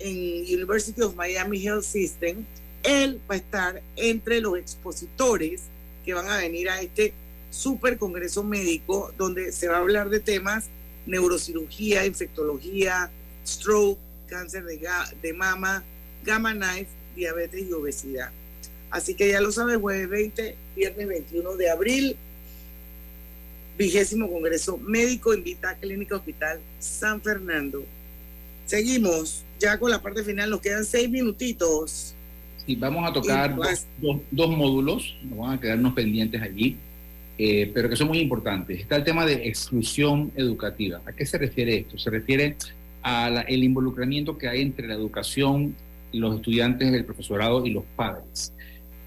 en 0.00 0.16
University 0.42 1.00
of 1.02 1.14
Miami 1.14 1.64
Health 1.64 1.84
System, 1.84 2.44
él 2.82 3.20
va 3.30 3.34
a 3.34 3.38
estar 3.38 3.82
entre 3.96 4.40
los 4.40 4.58
expositores 4.58 5.62
que 6.04 6.14
van 6.14 6.28
a 6.28 6.38
venir 6.38 6.68
a 6.68 6.80
este 6.80 7.14
super 7.54 7.98
congreso 7.98 8.42
médico 8.42 9.12
donde 9.16 9.52
se 9.52 9.68
va 9.68 9.76
a 9.76 9.80
hablar 9.80 10.10
de 10.10 10.20
temas 10.20 10.68
neurocirugía, 11.06 12.06
infectología, 12.06 13.10
stroke, 13.46 13.98
cáncer 14.26 14.64
de, 14.64 14.80
de 15.22 15.32
mama, 15.32 15.84
gamma 16.24 16.52
knife, 16.52 16.88
diabetes 17.14 17.66
y 17.68 17.72
obesidad. 17.72 18.30
Así 18.90 19.14
que 19.14 19.28
ya 19.28 19.40
lo 19.40 19.52
sabes, 19.52 19.78
jueves 19.78 20.08
20, 20.08 20.56
viernes 20.76 21.08
21 21.08 21.56
de 21.56 21.70
abril, 21.70 22.16
vigésimo 23.76 24.30
Congreso 24.30 24.78
Médico 24.78 25.34
invita 25.34 25.70
a 25.70 25.74
Clínica 25.76 26.16
Hospital 26.16 26.60
San 26.78 27.20
Fernando. 27.20 27.84
Seguimos 28.66 29.44
ya 29.58 29.78
con 29.78 29.90
la 29.90 30.00
parte 30.00 30.22
final, 30.22 30.50
nos 30.50 30.60
quedan 30.60 30.84
seis 30.84 31.10
minutitos. 31.10 32.14
Sí, 32.64 32.76
vamos 32.76 33.08
a 33.08 33.12
tocar 33.12 33.54
pues, 33.54 33.86
dos, 34.30 34.50
módulos, 34.50 35.16
nos 35.22 35.38
van 35.38 35.58
a 35.58 35.60
quedarnos 35.60 35.92
pendientes 35.92 36.40
allí, 36.40 36.78
eh, 37.36 37.70
pero 37.74 37.88
que 37.88 37.96
son 37.96 38.08
muy 38.08 38.18
importantes. 38.18 38.80
Está 38.80 38.96
el 38.96 39.04
tema 39.04 39.26
de 39.26 39.48
exclusión 39.48 40.30
educativa. 40.36 41.00
¿A 41.04 41.12
qué 41.12 41.26
se 41.26 41.38
refiere 41.38 41.78
esto? 41.78 41.98
Se 41.98 42.10
refiere 42.10 42.56
al 43.02 43.62
involucramiento 43.62 44.38
que 44.38 44.48
hay 44.48 44.62
entre 44.62 44.88
la 44.88 44.94
educación, 44.94 45.74
los 46.12 46.36
estudiantes, 46.36 46.92
el 46.92 47.04
profesorado 47.04 47.66
y 47.66 47.70
los 47.70 47.84
padres. 47.96 48.52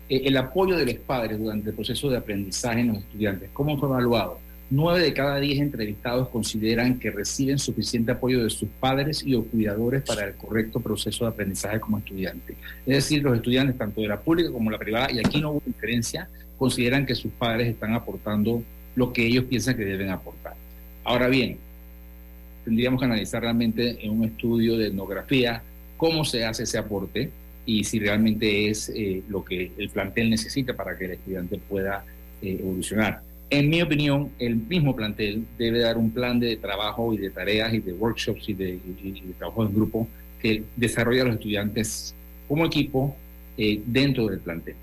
Eh, 0.09 0.23
el 0.25 0.37
apoyo 0.37 0.75
de 0.75 0.85
los 0.85 0.95
padres 0.95 1.39
durante 1.39 1.69
el 1.69 1.75
proceso 1.75 2.09
de 2.09 2.17
aprendizaje 2.17 2.81
en 2.81 2.89
los 2.89 2.97
estudiantes, 2.99 3.49
¿cómo 3.53 3.77
fue 3.77 3.89
evaluado? 3.89 4.39
Nueve 4.69 5.01
de 5.01 5.13
cada 5.13 5.39
diez 5.39 5.59
entrevistados 5.59 6.27
consideran 6.27 6.99
que 6.99 7.09
reciben 7.09 7.57
suficiente 7.57 8.11
apoyo 8.11 8.43
de 8.43 8.49
sus 8.49 8.67
padres 8.81 9.23
y 9.25 9.33
o 9.33 9.45
cuidadores 9.45 10.03
para 10.03 10.25
el 10.25 10.35
correcto 10.35 10.81
proceso 10.81 11.23
de 11.23 11.31
aprendizaje 11.31 11.79
como 11.79 11.99
estudiante. 11.99 12.55
Es 12.85 12.95
decir, 12.95 13.23
los 13.23 13.35
estudiantes, 13.35 13.77
tanto 13.77 14.01
de 14.01 14.09
la 14.09 14.19
pública 14.19 14.51
como 14.51 14.69
la 14.69 14.77
privada, 14.77 15.09
y 15.09 15.19
aquí 15.19 15.39
no 15.39 15.51
hubo 15.51 15.63
diferencia, 15.65 16.29
consideran 16.57 17.05
que 17.05 17.15
sus 17.15 17.31
padres 17.31 17.67
están 17.67 17.93
aportando 17.93 18.63
lo 18.95 19.13
que 19.13 19.25
ellos 19.25 19.45
piensan 19.45 19.77
que 19.77 19.85
deben 19.85 20.09
aportar. 20.09 20.55
Ahora 21.03 21.27
bien, 21.27 21.57
tendríamos 22.65 22.99
que 22.99 23.05
analizar 23.05 23.41
realmente 23.41 24.03
en 24.03 24.11
un 24.11 24.25
estudio 24.25 24.77
de 24.77 24.87
etnografía 24.87 25.61
cómo 25.95 26.25
se 26.25 26.45
hace 26.45 26.63
ese 26.63 26.77
aporte 26.77 27.29
y 27.65 27.83
si 27.83 27.99
realmente 27.99 28.69
es 28.69 28.89
eh, 28.89 29.23
lo 29.29 29.43
que 29.43 29.71
el 29.77 29.89
plantel 29.89 30.29
necesita 30.29 30.75
para 30.75 30.97
que 30.97 31.05
el 31.05 31.11
estudiante 31.11 31.59
pueda 31.69 32.03
eh, 32.41 32.57
evolucionar. 32.59 33.21
En 33.49 33.69
mi 33.69 33.81
opinión, 33.81 34.31
el 34.39 34.55
mismo 34.55 34.95
plantel 34.95 35.45
debe 35.57 35.79
dar 35.79 35.97
un 35.97 36.11
plan 36.11 36.39
de 36.39 36.57
trabajo 36.57 37.13
y 37.13 37.17
de 37.17 37.29
tareas 37.29 37.73
y 37.73 37.79
de 37.79 37.93
workshops 37.93 38.49
y 38.49 38.53
de, 38.53 38.79
trabajo 39.37 39.63
en 39.63 39.73
grupo 39.73 40.07
que 40.41 40.63
desarrolla 40.75 41.21
a 41.21 41.25
los 41.25 41.35
estudiantes 41.35 42.13
como 42.47 42.65
equipo 42.65 43.15
eh, 43.57 43.81
dentro 43.85 44.27
del 44.27 44.39
plantel. 44.39 44.75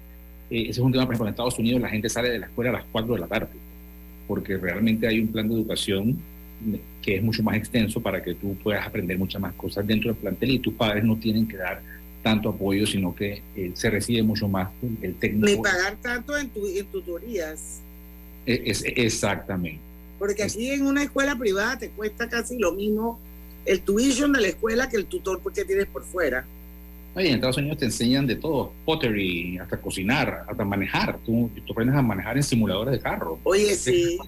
Ese 0.51 0.71
es 0.71 0.79
un 0.79 0.93
tema, 0.93 1.05
por 1.05 1.15
ejemplo, 1.15 1.29
en 1.29 1.33
Estados 1.33 1.59
Unidos 1.59 1.81
la 1.81 1.89
gente 1.89 2.09
sale 2.09 2.31
de 2.31 2.39
la 2.39 2.47
escuela 2.47 2.71
a 2.71 2.75
las 2.75 2.85
4 2.93 3.15
de 3.15 3.21
la 3.21 3.27
tarde, 3.27 3.53
porque 4.27 4.57
realmente 4.57 5.07
hay 5.07 5.21
un 5.21 5.29
plan 5.29 5.49
de 5.49 5.55
educación 5.55 6.19
que 7.03 7.17
es 7.17 7.23
mucho 7.23 7.43
más 7.43 7.57
extenso 7.57 8.01
para 8.01 8.23
que 8.23 8.35
tú 8.35 8.57
puedas 8.63 8.87
aprender 8.87 9.19
muchas 9.19 9.41
más 9.41 9.53
cosas 9.55 9.87
dentro 9.87 10.11
del 10.11 10.17
plantel 10.17 10.51
y 10.51 10.59
tus 10.59 10.75
padres 10.75 11.05
no 11.05 11.17
tienen 11.17 11.47
que 11.47 11.57
dar 11.57 11.83
tanto 12.23 12.49
apoyo, 12.49 12.87
sino 12.87 13.15
que 13.15 13.43
eh, 13.55 13.73
se 13.75 13.91
recibe 13.91 14.23
mucho 14.23 14.49
más 14.49 14.71
el 15.03 15.15
técnico. 15.17 15.47
Ni 15.47 15.57
pagar 15.57 15.97
tanto 16.01 16.37
en, 16.39 16.49
tutorías. 16.91 17.81
E, 18.47 18.63
es, 18.65 18.83
exactamente. 18.87 19.81
Porque 20.19 20.43
aquí 20.43 20.71
en 20.71 20.87
una 20.87 21.03
escuela 21.03 21.37
privada 21.37 21.79
te 21.79 21.91
cuesta 21.91 22.29
casi 22.29 22.59
lo 22.59 22.73
mismo 22.73 23.21
el 23.67 23.81
tuition 23.81 24.33
de 24.33 24.41
la 24.41 24.49
escuela 24.49 24.89
que 24.89 24.97
el 24.97 25.07
tutor 25.07 25.41
porque 25.41 25.65
tienes 25.65 25.87
por 25.87 26.03
fuera. 26.03 26.47
Oye, 27.15 27.29
en 27.29 27.35
Estados 27.37 27.57
Unidos 27.59 27.79
te 27.79 27.85
enseñan 27.85 28.27
de 28.27 28.37
todo, 28.37 28.73
pottery, 28.85 29.59
hasta 29.59 29.77
cocinar, 29.81 30.45
hasta 30.49 30.65
manejar. 30.65 31.19
Tú, 31.25 31.51
tú 31.65 31.73
aprendes 31.73 31.97
a 31.97 32.03
manejar 32.03 32.37
en 32.37 32.43
simuladores 32.43 32.93
de 32.93 33.01
carro. 33.01 33.39
Oye, 33.45 33.75
sí. 33.77 34.19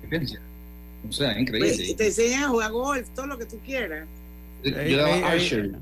O 1.09 1.12
sea, 1.12 1.39
increíble. 1.39 1.72
Pues, 1.74 1.97
te 1.97 2.07
enseñan 2.07 2.45
a 2.45 2.49
jugar 2.49 2.72
golf, 2.72 3.09
todo 3.14 3.26
lo 3.26 3.39
que 3.39 3.47
tú 3.47 3.59
quieras. 3.64 4.07
Yo 4.62 4.97
daba 4.97 5.30
Archer. 5.30 5.72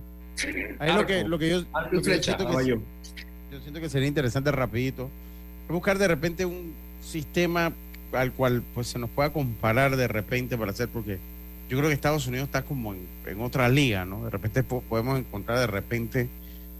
Ahí 0.78 0.92
lo 0.92 1.06
que, 1.06 1.24
lo 1.24 1.38
que 1.38 1.50
yo, 1.50 1.60
yo, 1.92 2.02
siento 2.02 2.48
que, 2.58 2.66
yo. 2.66 2.76
siento 3.62 3.80
que 3.80 3.88
sería 3.88 4.08
interesante 4.08 4.50
rapidito 4.50 5.08
buscar 5.68 5.98
de 5.98 6.08
repente 6.08 6.44
un 6.44 6.74
sistema 7.02 7.72
al 8.12 8.32
cual 8.32 8.62
pues 8.74 8.88
se 8.88 8.98
nos 8.98 9.10
pueda 9.10 9.32
comparar 9.32 9.96
de 9.96 10.08
repente 10.08 10.56
para 10.56 10.70
hacer 10.70 10.88
porque 10.88 11.18
yo 11.68 11.78
creo 11.78 11.88
que 11.88 11.94
Estados 11.94 12.26
Unidos 12.26 12.46
está 12.46 12.62
como 12.62 12.94
en, 12.94 13.40
otra 13.40 13.68
liga, 13.68 14.04
¿no? 14.04 14.24
De 14.24 14.30
repente 14.30 14.62
podemos 14.62 15.18
encontrar 15.18 15.58
de 15.58 15.66
repente 15.66 16.28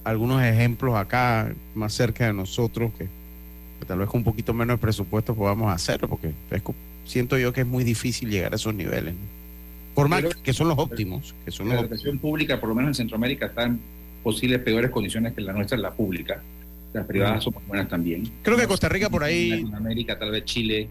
algunos 0.05 0.43
ejemplos 0.43 0.95
acá 0.97 1.53
más 1.75 1.93
cerca 1.93 2.27
de 2.27 2.33
nosotros 2.33 2.93
que, 2.97 3.09
tal 3.87 3.99
vez 3.99 4.09
con 4.09 4.19
un 4.19 4.25
poquito 4.25 4.55
menos 4.55 4.77
de 4.77 4.81
presupuesto 4.81 5.35
podamos 5.35 5.73
hacerlo 5.73 6.09
porque 6.09 6.33
siento 7.05 7.37
yo 7.37 7.53
que 7.53 7.63
es 7.63 7.67
muy 7.67 7.85
difícil 7.85 8.31
llegar 8.31 8.53
a 8.53 8.57
esos 8.57 8.75
niveles. 8.75 9.15
Por 9.95 10.09
más 10.09 10.25
que 10.43 10.53
son 10.53 10.69
los 10.69 10.79
óptimos. 10.79 11.35
Que 11.45 11.51
son 11.51 11.69
la 11.69 11.81
educación 11.81 12.19
pública, 12.19 12.59
por 12.59 12.69
lo 12.69 12.75
menos 12.75 12.91
en 12.91 12.95
Centroamérica, 12.95 13.47
está 13.47 13.65
en 13.65 13.81
posibles 14.23 14.61
peores 14.61 14.91
condiciones 14.91 15.35
que 15.35 15.41
la 15.41 15.53
nuestra, 15.53 15.79
la 15.79 15.93
pública. 15.93 16.43
Las 16.93 17.07
privadas 17.07 17.45
son 17.45 17.55
buenas 17.67 17.89
también. 17.89 18.29
Creo 18.43 18.57
que 18.57 18.67
Costa 18.67 18.89
Rica 18.89 19.09
por 19.11 19.23
ahí. 19.23 19.53
En 19.53 19.61
Latinoamérica, 19.63 20.19
tal 20.19 20.31
vez 20.31 20.45
Chile, 20.45 20.89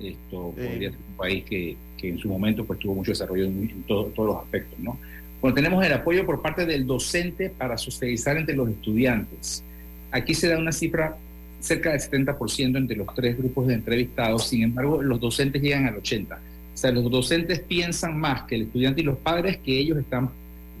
esto 0.00 0.52
podría 0.54 0.90
ser 0.90 0.98
un 1.08 1.16
país 1.16 1.44
que, 1.44 1.76
que, 1.96 2.08
en 2.08 2.18
su 2.18 2.28
momento 2.28 2.64
pues 2.64 2.78
tuvo 2.78 2.94
mucho 2.94 3.10
desarrollo 3.10 3.44
en, 3.44 3.84
todos 3.86 4.12
los 4.16 4.36
aspectos, 4.36 4.78
¿no? 4.78 4.98
Bueno, 5.40 5.54
tenemos 5.54 5.84
el 5.84 5.92
apoyo 5.92 6.26
por 6.26 6.42
parte 6.42 6.66
del 6.66 6.86
docente 6.86 7.50
para 7.50 7.78
socializar 7.78 8.36
entre 8.36 8.56
los 8.56 8.68
estudiantes. 8.68 9.62
Aquí 10.10 10.34
se 10.34 10.48
da 10.48 10.58
una 10.58 10.72
cifra 10.72 11.16
cerca 11.60 11.90
del 11.90 12.00
70% 12.00 12.76
entre 12.76 12.96
los 12.96 13.14
tres 13.14 13.36
grupos 13.36 13.66
de 13.68 13.74
entrevistados, 13.74 14.48
sin 14.48 14.62
embargo, 14.62 15.02
los 15.02 15.20
docentes 15.20 15.62
llegan 15.62 15.86
al 15.86 16.00
80%. 16.00 16.36
O 16.78 16.80
sea, 16.80 16.92
los 16.92 17.10
docentes 17.10 17.60
piensan 17.60 18.18
más 18.18 18.42
que 18.42 18.54
el 18.54 18.62
estudiante 18.62 19.00
y 19.00 19.04
los 19.04 19.18
padres 19.18 19.58
que 19.58 19.78
ellos 19.78 19.98
están 19.98 20.30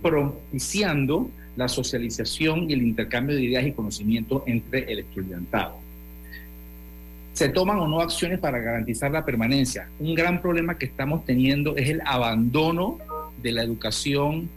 propiciando 0.00 1.28
la 1.56 1.68
socialización 1.68 2.70
y 2.70 2.74
el 2.74 2.82
intercambio 2.82 3.34
de 3.34 3.42
ideas 3.42 3.66
y 3.66 3.72
conocimiento 3.72 4.44
entre 4.46 4.92
el 4.92 5.00
estudiantado. 5.00 5.76
¿Se 7.32 7.48
toman 7.48 7.78
o 7.78 7.88
no 7.88 8.00
acciones 8.00 8.38
para 8.38 8.58
garantizar 8.58 9.10
la 9.10 9.24
permanencia? 9.24 9.88
Un 9.98 10.14
gran 10.14 10.40
problema 10.40 10.78
que 10.78 10.86
estamos 10.86 11.24
teniendo 11.24 11.76
es 11.76 11.88
el 11.88 12.00
abandono 12.04 12.98
de 13.42 13.52
la 13.52 13.62
educación 13.62 14.48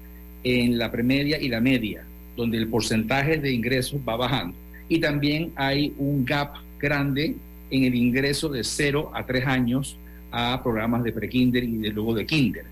en 0.44 0.78
la 0.78 0.92
premedia 0.92 1.40
y 1.40 1.50
la 1.50 1.62
media, 1.62 2.04
donde 2.36 2.58
el 2.58 2.68
porcentaje 2.68 3.38
de 3.38 3.52
ingresos 3.52 4.00
va 4.08 4.16
bajando. 4.16 4.58
Y 4.90 5.00
también 5.00 5.52
hay 5.56 5.94
un 5.98 6.26
gap 6.26 6.56
grande 6.80 7.36
en 7.70 7.84
el 7.84 7.96
ingreso 7.96 8.50
de 8.50 8.64
0 8.64 9.12
a 9.14 9.26
3 9.26 9.46
años 9.46 9.98
a 10.32 10.62
programas 10.64 11.04
de 11.04 11.12
prekinder 11.12 11.64
y 11.64 11.90
luego 11.90 12.14
de 12.14 12.26
kinder. 12.26 12.66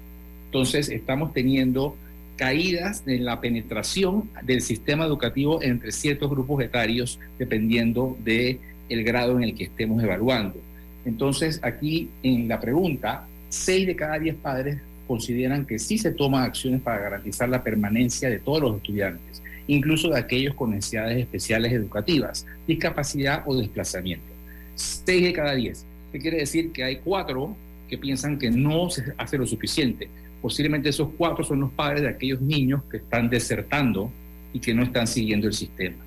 Entonces, 0.46 0.90
estamos 0.90 1.34
teniendo 1.34 1.96
caídas 2.36 3.04
en 3.06 3.26
la 3.26 3.42
penetración 3.42 4.30
del 4.44 4.62
sistema 4.62 5.06
educativo 5.06 5.62
entre 5.62 5.92
ciertos 5.92 6.30
grupos 6.30 6.64
etarios 6.64 7.20
dependiendo 7.38 8.18
de 8.24 8.60
el 8.88 9.04
grado 9.04 9.38
en 9.38 9.44
el 9.44 9.56
que 9.56 9.66
estemos 9.66 10.02
evaluando. 10.02 10.58
Entonces, 11.06 11.60
aquí 11.64 12.10
en 12.24 12.48
la 12.48 12.60
pregunta, 12.60 13.28
6 13.50 13.88
de 13.88 13.96
cada 13.96 14.20
10 14.20 14.36
padres 14.36 14.78
consideran 15.10 15.66
que 15.66 15.80
sí 15.80 15.98
se 15.98 16.12
toman 16.12 16.44
acciones 16.44 16.82
para 16.82 17.00
garantizar 17.00 17.50
la 17.50 17.64
permanencia 17.64 18.30
de 18.30 18.38
todos 18.38 18.62
los 18.62 18.76
estudiantes, 18.76 19.42
incluso 19.66 20.10
de 20.10 20.20
aquellos 20.20 20.54
con 20.54 20.70
necesidades 20.70 21.18
especiales 21.18 21.74
educativas, 21.74 22.46
discapacidad 22.68 23.42
o 23.48 23.58
desplazamiento. 23.58 24.28
6 24.76 25.24
de 25.24 25.34
cada 25.34 25.56
10. 25.56 25.84
¿Qué 26.12 26.20
quiere 26.20 26.38
decir? 26.38 26.72
Que 26.72 26.84
hay 26.84 26.98
cuatro 26.98 27.58
que 27.88 27.98
piensan 27.98 28.38
que 28.38 28.52
no 28.52 28.92
se 28.92 29.04
hace 29.18 29.40
lo 29.40 29.48
suficiente. 29.48 30.08
Posiblemente 30.44 30.90
esos 30.90 31.10
cuatro 31.18 31.44
son 31.44 31.62
los 31.62 31.72
padres 31.72 32.04
de 32.04 32.10
aquellos 32.10 32.40
niños 32.40 32.84
que 32.84 32.98
están 32.98 33.32
desertando 33.32 34.12
y 34.54 34.60
que 34.60 34.76
no 34.76 34.84
están 34.84 35.08
siguiendo 35.08 35.48
el 35.48 35.54
sistema. 35.54 35.98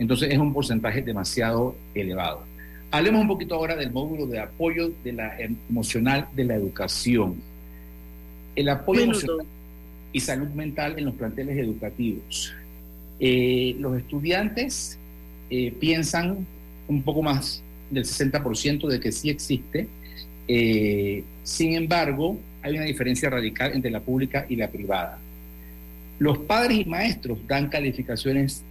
Entonces 0.00 0.32
es 0.32 0.38
un 0.38 0.52
porcentaje 0.52 1.02
demasiado 1.02 1.76
elevado. 1.94 2.42
Hablemos 2.90 3.20
un 3.20 3.28
poquito 3.28 3.54
ahora 3.54 3.76
del 3.76 3.92
módulo 3.92 4.26
de 4.26 4.40
apoyo 4.40 4.90
de 5.04 5.12
la 5.12 5.38
emocional 5.38 6.26
de 6.34 6.44
la 6.44 6.56
educación. 6.56 7.40
El 8.54 8.68
apoyo 8.68 9.02
emocional 9.02 9.46
y 10.12 10.20
salud 10.20 10.48
mental 10.48 10.98
en 10.98 11.04
los 11.04 11.14
planteles 11.14 11.56
educativos. 11.58 12.52
Eh, 13.18 13.76
los 13.78 13.98
estudiantes 13.98 14.98
eh, 15.50 15.72
piensan 15.78 16.46
un 16.88 17.02
poco 17.02 17.22
más 17.22 17.62
del 17.90 18.04
60% 18.04 18.88
de 18.88 19.00
que 19.00 19.12
sí 19.12 19.30
existe. 19.30 19.86
Eh, 20.48 21.22
sin 21.42 21.74
embargo, 21.74 22.38
hay 22.62 22.74
una 22.74 22.84
diferencia 22.84 23.30
radical 23.30 23.72
entre 23.74 23.90
la 23.90 24.00
pública 24.00 24.46
y 24.48 24.56
la 24.56 24.68
privada. 24.68 25.18
Los 26.18 26.38
padres 26.38 26.78
y 26.78 26.84
maestros 26.84 27.38
dan 27.46 27.68
calificaciones 27.68 28.64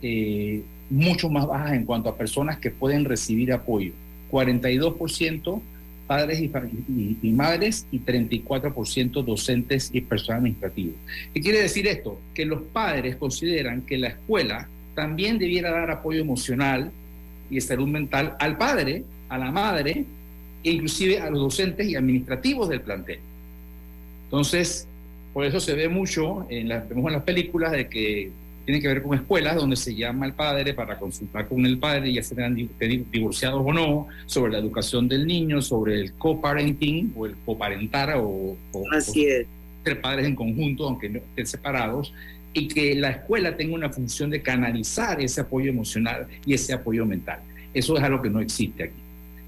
mucho 0.89 1.29
más 1.29 1.47
bajas 1.47 1.73
en 1.73 1.85
cuanto 1.85 2.09
a 2.09 2.15
personas 2.15 2.57
que 2.57 2.69
pueden 2.69 3.05
recibir 3.05 3.51
apoyo. 3.53 3.93
42% 4.31 5.61
padres 6.09 6.41
y, 6.41 7.31
madres 7.31 7.85
y 7.91 7.99
34% 7.99 9.23
docentes 9.23 9.91
y 9.93 10.01
personal 10.01 10.39
administrativo. 10.39 10.93
¿Qué 11.35 11.39
quiere 11.39 11.61
decir 11.61 11.85
esto? 11.85 12.19
Que 12.33 12.45
los 12.45 12.63
padres 12.63 13.15
consideran 13.15 13.83
que 13.83 13.99
la 13.99 14.07
escuela 14.07 14.67
también 14.95 15.37
debiera 15.37 15.69
dar 15.69 15.91
apoyo 15.91 16.19
emocional 16.19 16.91
y 17.51 17.61
salud 17.61 17.87
mental 17.87 18.35
al 18.39 18.57
padre, 18.57 19.03
a 19.29 19.37
la 19.37 19.51
madre 19.51 20.05
e 20.63 20.71
inclusive 20.71 21.19
a 21.19 21.29
los 21.29 21.41
docentes 21.41 21.87
y 21.87 21.95
administrativos 21.95 22.69
del 22.69 22.81
plantel. 22.81 23.19
Entonces, 24.23 24.87
por 25.31 25.45
eso 25.45 25.59
se 25.59 25.75
ve 25.75 25.89
mucho, 25.89 26.47
en 26.49 26.69
las, 26.69 26.89
vemos 26.89 27.05
en 27.05 27.13
las 27.13 27.23
películas, 27.23 27.71
de 27.71 27.87
que 27.87 28.31
tiene 28.69 28.83
que 28.83 28.87
ver 28.87 29.01
con 29.01 29.17
escuelas 29.17 29.55
donde 29.55 29.75
se 29.75 29.95
llama 29.95 30.27
al 30.27 30.35
padre 30.35 30.75
para 30.75 30.99
consultar 30.99 31.47
con 31.47 31.65
el 31.65 31.79
padre, 31.79 32.13
ya 32.13 32.21
sean 32.21 32.53
divorciados 32.53 33.63
o 33.65 33.73
no, 33.73 34.07
sobre 34.27 34.51
la 34.51 34.59
educación 34.59 35.07
del 35.07 35.25
niño, 35.25 35.59
sobre 35.59 35.99
el 35.99 36.13
coparenting 36.13 37.11
o 37.15 37.25
el 37.25 37.33
coparentar 37.43 38.13
o, 38.19 38.55
Así 38.91 39.25
es. 39.25 39.47
ser 39.83 39.99
padres 39.99 40.27
en 40.27 40.35
conjunto, 40.35 40.87
aunque 40.87 41.09
no 41.09 41.17
estén 41.17 41.47
separados, 41.47 42.13
y 42.53 42.67
que 42.67 42.93
la 42.93 43.09
escuela 43.09 43.57
tenga 43.57 43.73
una 43.73 43.89
función 43.89 44.29
de 44.29 44.43
canalizar 44.43 45.19
ese 45.19 45.41
apoyo 45.41 45.71
emocional 45.71 46.27
y 46.45 46.53
ese 46.53 46.71
apoyo 46.71 47.07
mental. 47.07 47.39
Eso 47.73 47.97
es 47.97 48.03
algo 48.03 48.21
que 48.21 48.29
no 48.29 48.39
existe 48.39 48.83
aquí. 48.83 49.01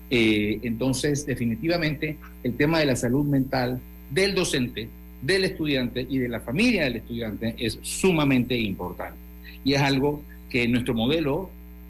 Eh, 0.09 0.61
entonces, 0.63 1.27
definitivamente, 1.27 2.17
el 2.41 2.57
tema 2.57 2.79
de 2.79 2.87
la 2.87 2.95
salud 2.95 3.23
mental 3.23 3.79
del 4.09 4.33
docente, 4.33 4.89
del 5.21 5.43
estudiante 5.43 6.05
y 6.09 6.17
de 6.17 6.29
la 6.29 6.39
familia 6.39 6.83
del 6.85 6.97
estudiante 6.97 7.55
es 7.57 7.77
sumamente 7.81 8.55
importante. 8.57 9.17
Y 9.63 9.73
es 9.73 9.81
algo 9.81 10.23
que 10.49 10.67
nuestro 10.67 10.93
modelo 10.93 11.49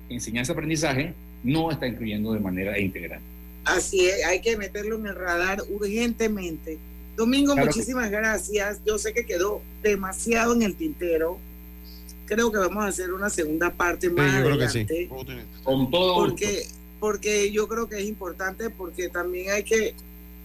enseñanza-aprendizaje 0.09 1.13
no 1.43 1.71
está 1.71 1.87
incluyendo 1.87 2.33
de 2.33 2.39
manera 2.39 2.77
integral. 2.79 3.19
Así 3.63 4.07
es, 4.07 4.25
hay 4.25 4.41
que 4.41 4.57
meterlo 4.57 4.97
en 4.97 5.07
el 5.07 5.15
radar 5.15 5.61
urgentemente. 5.69 6.77
Domingo, 7.15 7.55
muchísimas 7.55 8.09
gracias. 8.09 8.81
Yo 8.85 8.97
sé 8.97 9.13
que 9.13 9.25
quedó 9.25 9.61
demasiado 9.83 10.53
en 10.53 10.63
el 10.63 10.75
tintero. 10.75 11.37
Creo 12.25 12.51
que 12.51 12.57
vamos 12.57 12.83
a 12.83 12.87
hacer 12.87 13.13
una 13.13 13.29
segunda 13.29 13.69
parte 13.71 14.09
más 14.09 14.31
yo 14.33 14.43
creo 14.45 14.53
adelante. 14.55 14.85
que 14.85 15.03
sí. 15.03 15.09
Con 15.63 15.91
todo 15.91 16.15
porque, 16.15 16.65
porque 16.99 17.51
yo 17.51 17.67
creo 17.67 17.87
que 17.87 17.99
es 17.99 18.05
importante 18.05 18.69
porque 18.69 19.09
también 19.09 19.51
hay 19.51 19.63
que, 19.63 19.93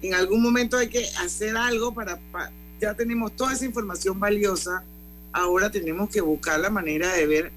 en 0.03 0.15
algún 0.15 0.43
momento 0.43 0.77
hay 0.77 0.89
que 0.89 1.05
hacer 1.25 1.57
algo 1.57 1.95
para, 1.95 2.19
pa- 2.33 2.51
ya 2.81 2.95
tenemos 2.95 3.35
toda 3.37 3.53
esa 3.53 3.65
información 3.65 4.19
valiosa, 4.21 4.85
ahora 5.33 5.71
tenemos 5.71 6.11
que 6.11 6.21
buscar 6.21 6.61
la 6.61 6.71
manera 6.71 7.13
de 7.15 7.27
ver 7.27 7.53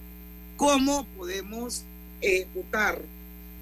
cómo 0.57 1.05
podemos 1.17 1.84
ejecutar 2.22 3.01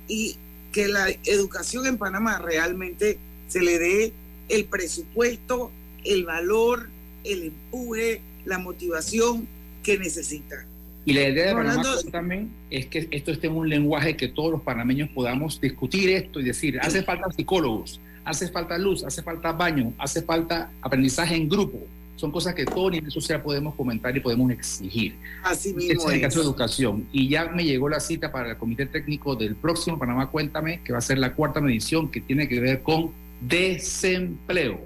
y 0.07 0.35
que 0.71 0.87
la 0.87 1.09
educación 1.25 1.85
en 1.87 1.97
Panamá 1.97 2.39
realmente 2.39 3.17
se 3.47 3.61
le 3.61 3.79
dé 3.79 4.13
el 4.49 4.65
presupuesto, 4.65 5.71
el 6.03 6.25
valor, 6.25 6.89
el 7.23 7.43
empuje, 7.43 8.21
la 8.45 8.57
motivación 8.59 9.47
que 9.83 9.97
necesita. 9.97 10.65
Y 11.05 11.13
la 11.13 11.29
idea 11.29 11.47
de 11.47 11.53
Panamá 11.53 11.81
Hablando- 11.81 12.11
también 12.11 12.51
es 12.69 12.87
que 12.87 13.07
esto 13.11 13.31
esté 13.31 13.47
en 13.47 13.53
un 13.53 13.69
lenguaje 13.69 14.17
que 14.17 14.27
todos 14.27 14.51
los 14.51 14.61
panameños 14.61 15.09
podamos 15.09 15.59
discutir 15.61 16.09
esto 16.09 16.39
y 16.39 16.43
decir, 16.43 16.79
hace 16.81 17.03
falta 17.03 17.31
psicólogos, 17.31 18.01
hace 18.27 18.47
falta 18.49 18.77
luz, 18.77 19.03
hace 19.03 19.21
falta 19.23 19.51
baño, 19.51 19.93
hace 19.97 20.21
falta 20.21 20.69
aprendizaje 20.81 21.35
en 21.35 21.47
grupo. 21.47 21.79
Son 22.17 22.31
cosas 22.31 22.55
que 22.55 22.65
todo 22.65 22.89
nivel 22.89 23.11
social 23.11 23.41
podemos 23.43 23.75
comentar 23.75 24.15
y 24.17 24.19
podemos 24.19 24.51
exigir. 24.51 25.15
Así 25.43 25.71
mismo 25.73 26.09
es 26.09 26.19
caso 26.19 26.39
de 26.39 26.45
educación. 26.45 27.07
Y 27.11 27.29
ya 27.29 27.45
me 27.49 27.63
llegó 27.63 27.89
la 27.89 27.99
cita 27.99 28.31
para 28.31 28.49
el 28.51 28.57
comité 28.57 28.87
técnico 28.87 29.35
del 29.35 29.55
próximo 29.55 29.99
Panamá 29.99 30.27
Cuéntame, 30.31 30.81
que 30.83 30.93
va 30.93 30.97
a 30.97 31.01
ser 31.01 31.19
la 31.19 31.33
cuarta 31.33 31.61
medición 31.61 32.09
que 32.09 32.19
tiene 32.19 32.47
que 32.47 32.59
ver 32.59 32.81
con 32.81 33.11
desempleo, 33.39 34.79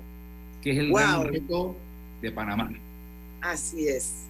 que 0.62 0.72
es 0.72 0.78
el 0.80 0.90
Wow. 0.90 1.00
gran 1.00 1.28
reto 1.28 1.76
de 2.22 2.32
Panamá. 2.32 2.70
Así 3.40 3.88
es. 3.88 4.26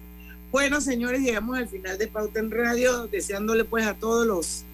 Bueno, 0.52 0.80
señores, 0.80 1.22
llegamos 1.22 1.58
al 1.58 1.66
final 1.66 1.98
de 1.98 2.06
Pauta 2.06 2.38
en 2.38 2.50
Radio, 2.50 3.08
deseándole 3.08 3.64
pues 3.64 3.84
a 3.84 3.94
todos 3.94 4.26
los, 4.26 4.64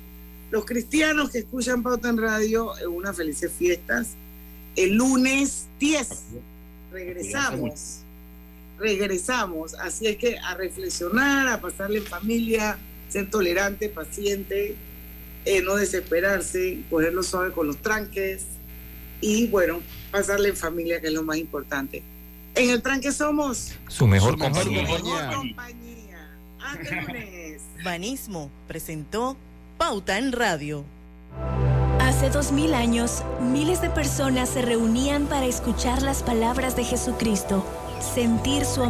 los 0.51 0.67
cristianos 0.67 1.31
que 1.31 1.39
escuchan 1.39 1.83
Pauta 1.83 2.11
en 2.11 2.19
Radio 2.19 2.77
eh, 2.79 2.87
unas 2.87 3.17
felices 3.17 3.51
fiestas. 3.51 4.17
El 4.79 4.95
lunes 4.95 5.67
10 5.81 6.09
regresamos. 6.93 7.99
Regresamos. 8.79 9.75
Así 9.75 10.07
es 10.07 10.17
que 10.19 10.39
a 10.39 10.55
reflexionar, 10.55 11.49
a 11.49 11.61
pasarle 11.61 11.99
en 11.99 12.05
familia, 12.05 12.79
ser 13.09 13.29
tolerante, 13.29 13.89
paciente, 13.89 14.77
eh, 15.45 15.63
no 15.63 15.75
desesperarse, 15.75 16.79
cogerlo 16.89 17.25
suave 17.25 17.51
con 17.51 17.67
los 17.67 17.79
tranques 17.79 18.45
y 19.21 19.49
bueno, 19.49 19.81
pasarle 20.13 20.51
en 20.51 20.57
familia, 20.57 21.01
que 21.01 21.09
es 21.09 21.13
lo 21.13 21.25
más 21.25 21.39
importante. 21.39 22.05
En 22.55 22.71
el 22.71 22.81
tranque 22.81 23.11
somos 23.11 23.73
Su 23.89 24.07
mejor 24.07 24.35
Su 24.35 24.39
mejor 24.39 24.53
compañía. 24.55 24.87
compañía. 24.87 25.31
compañía. 25.35 26.39
Banismo 27.85 28.49
presentó 28.69 29.37
Pauta 29.77 30.19
en 30.19 30.31
Radio. 30.31 30.85
Hace 32.01 32.31
dos 32.31 32.53
mil 32.53 32.75
años, 32.75 33.23
miles 33.41 33.81
de 33.81 33.91
personas 33.91 34.49
se 34.51 34.63
reunían 34.63 35.27
para 35.27 35.47
escuchar 35.47 36.03
las 36.03 36.23
palabras 36.23 36.77
de 36.77 36.85
Jesucristo, 36.85 37.65
sentir 38.15 38.65
su 38.65 38.83
amor. 38.83 38.89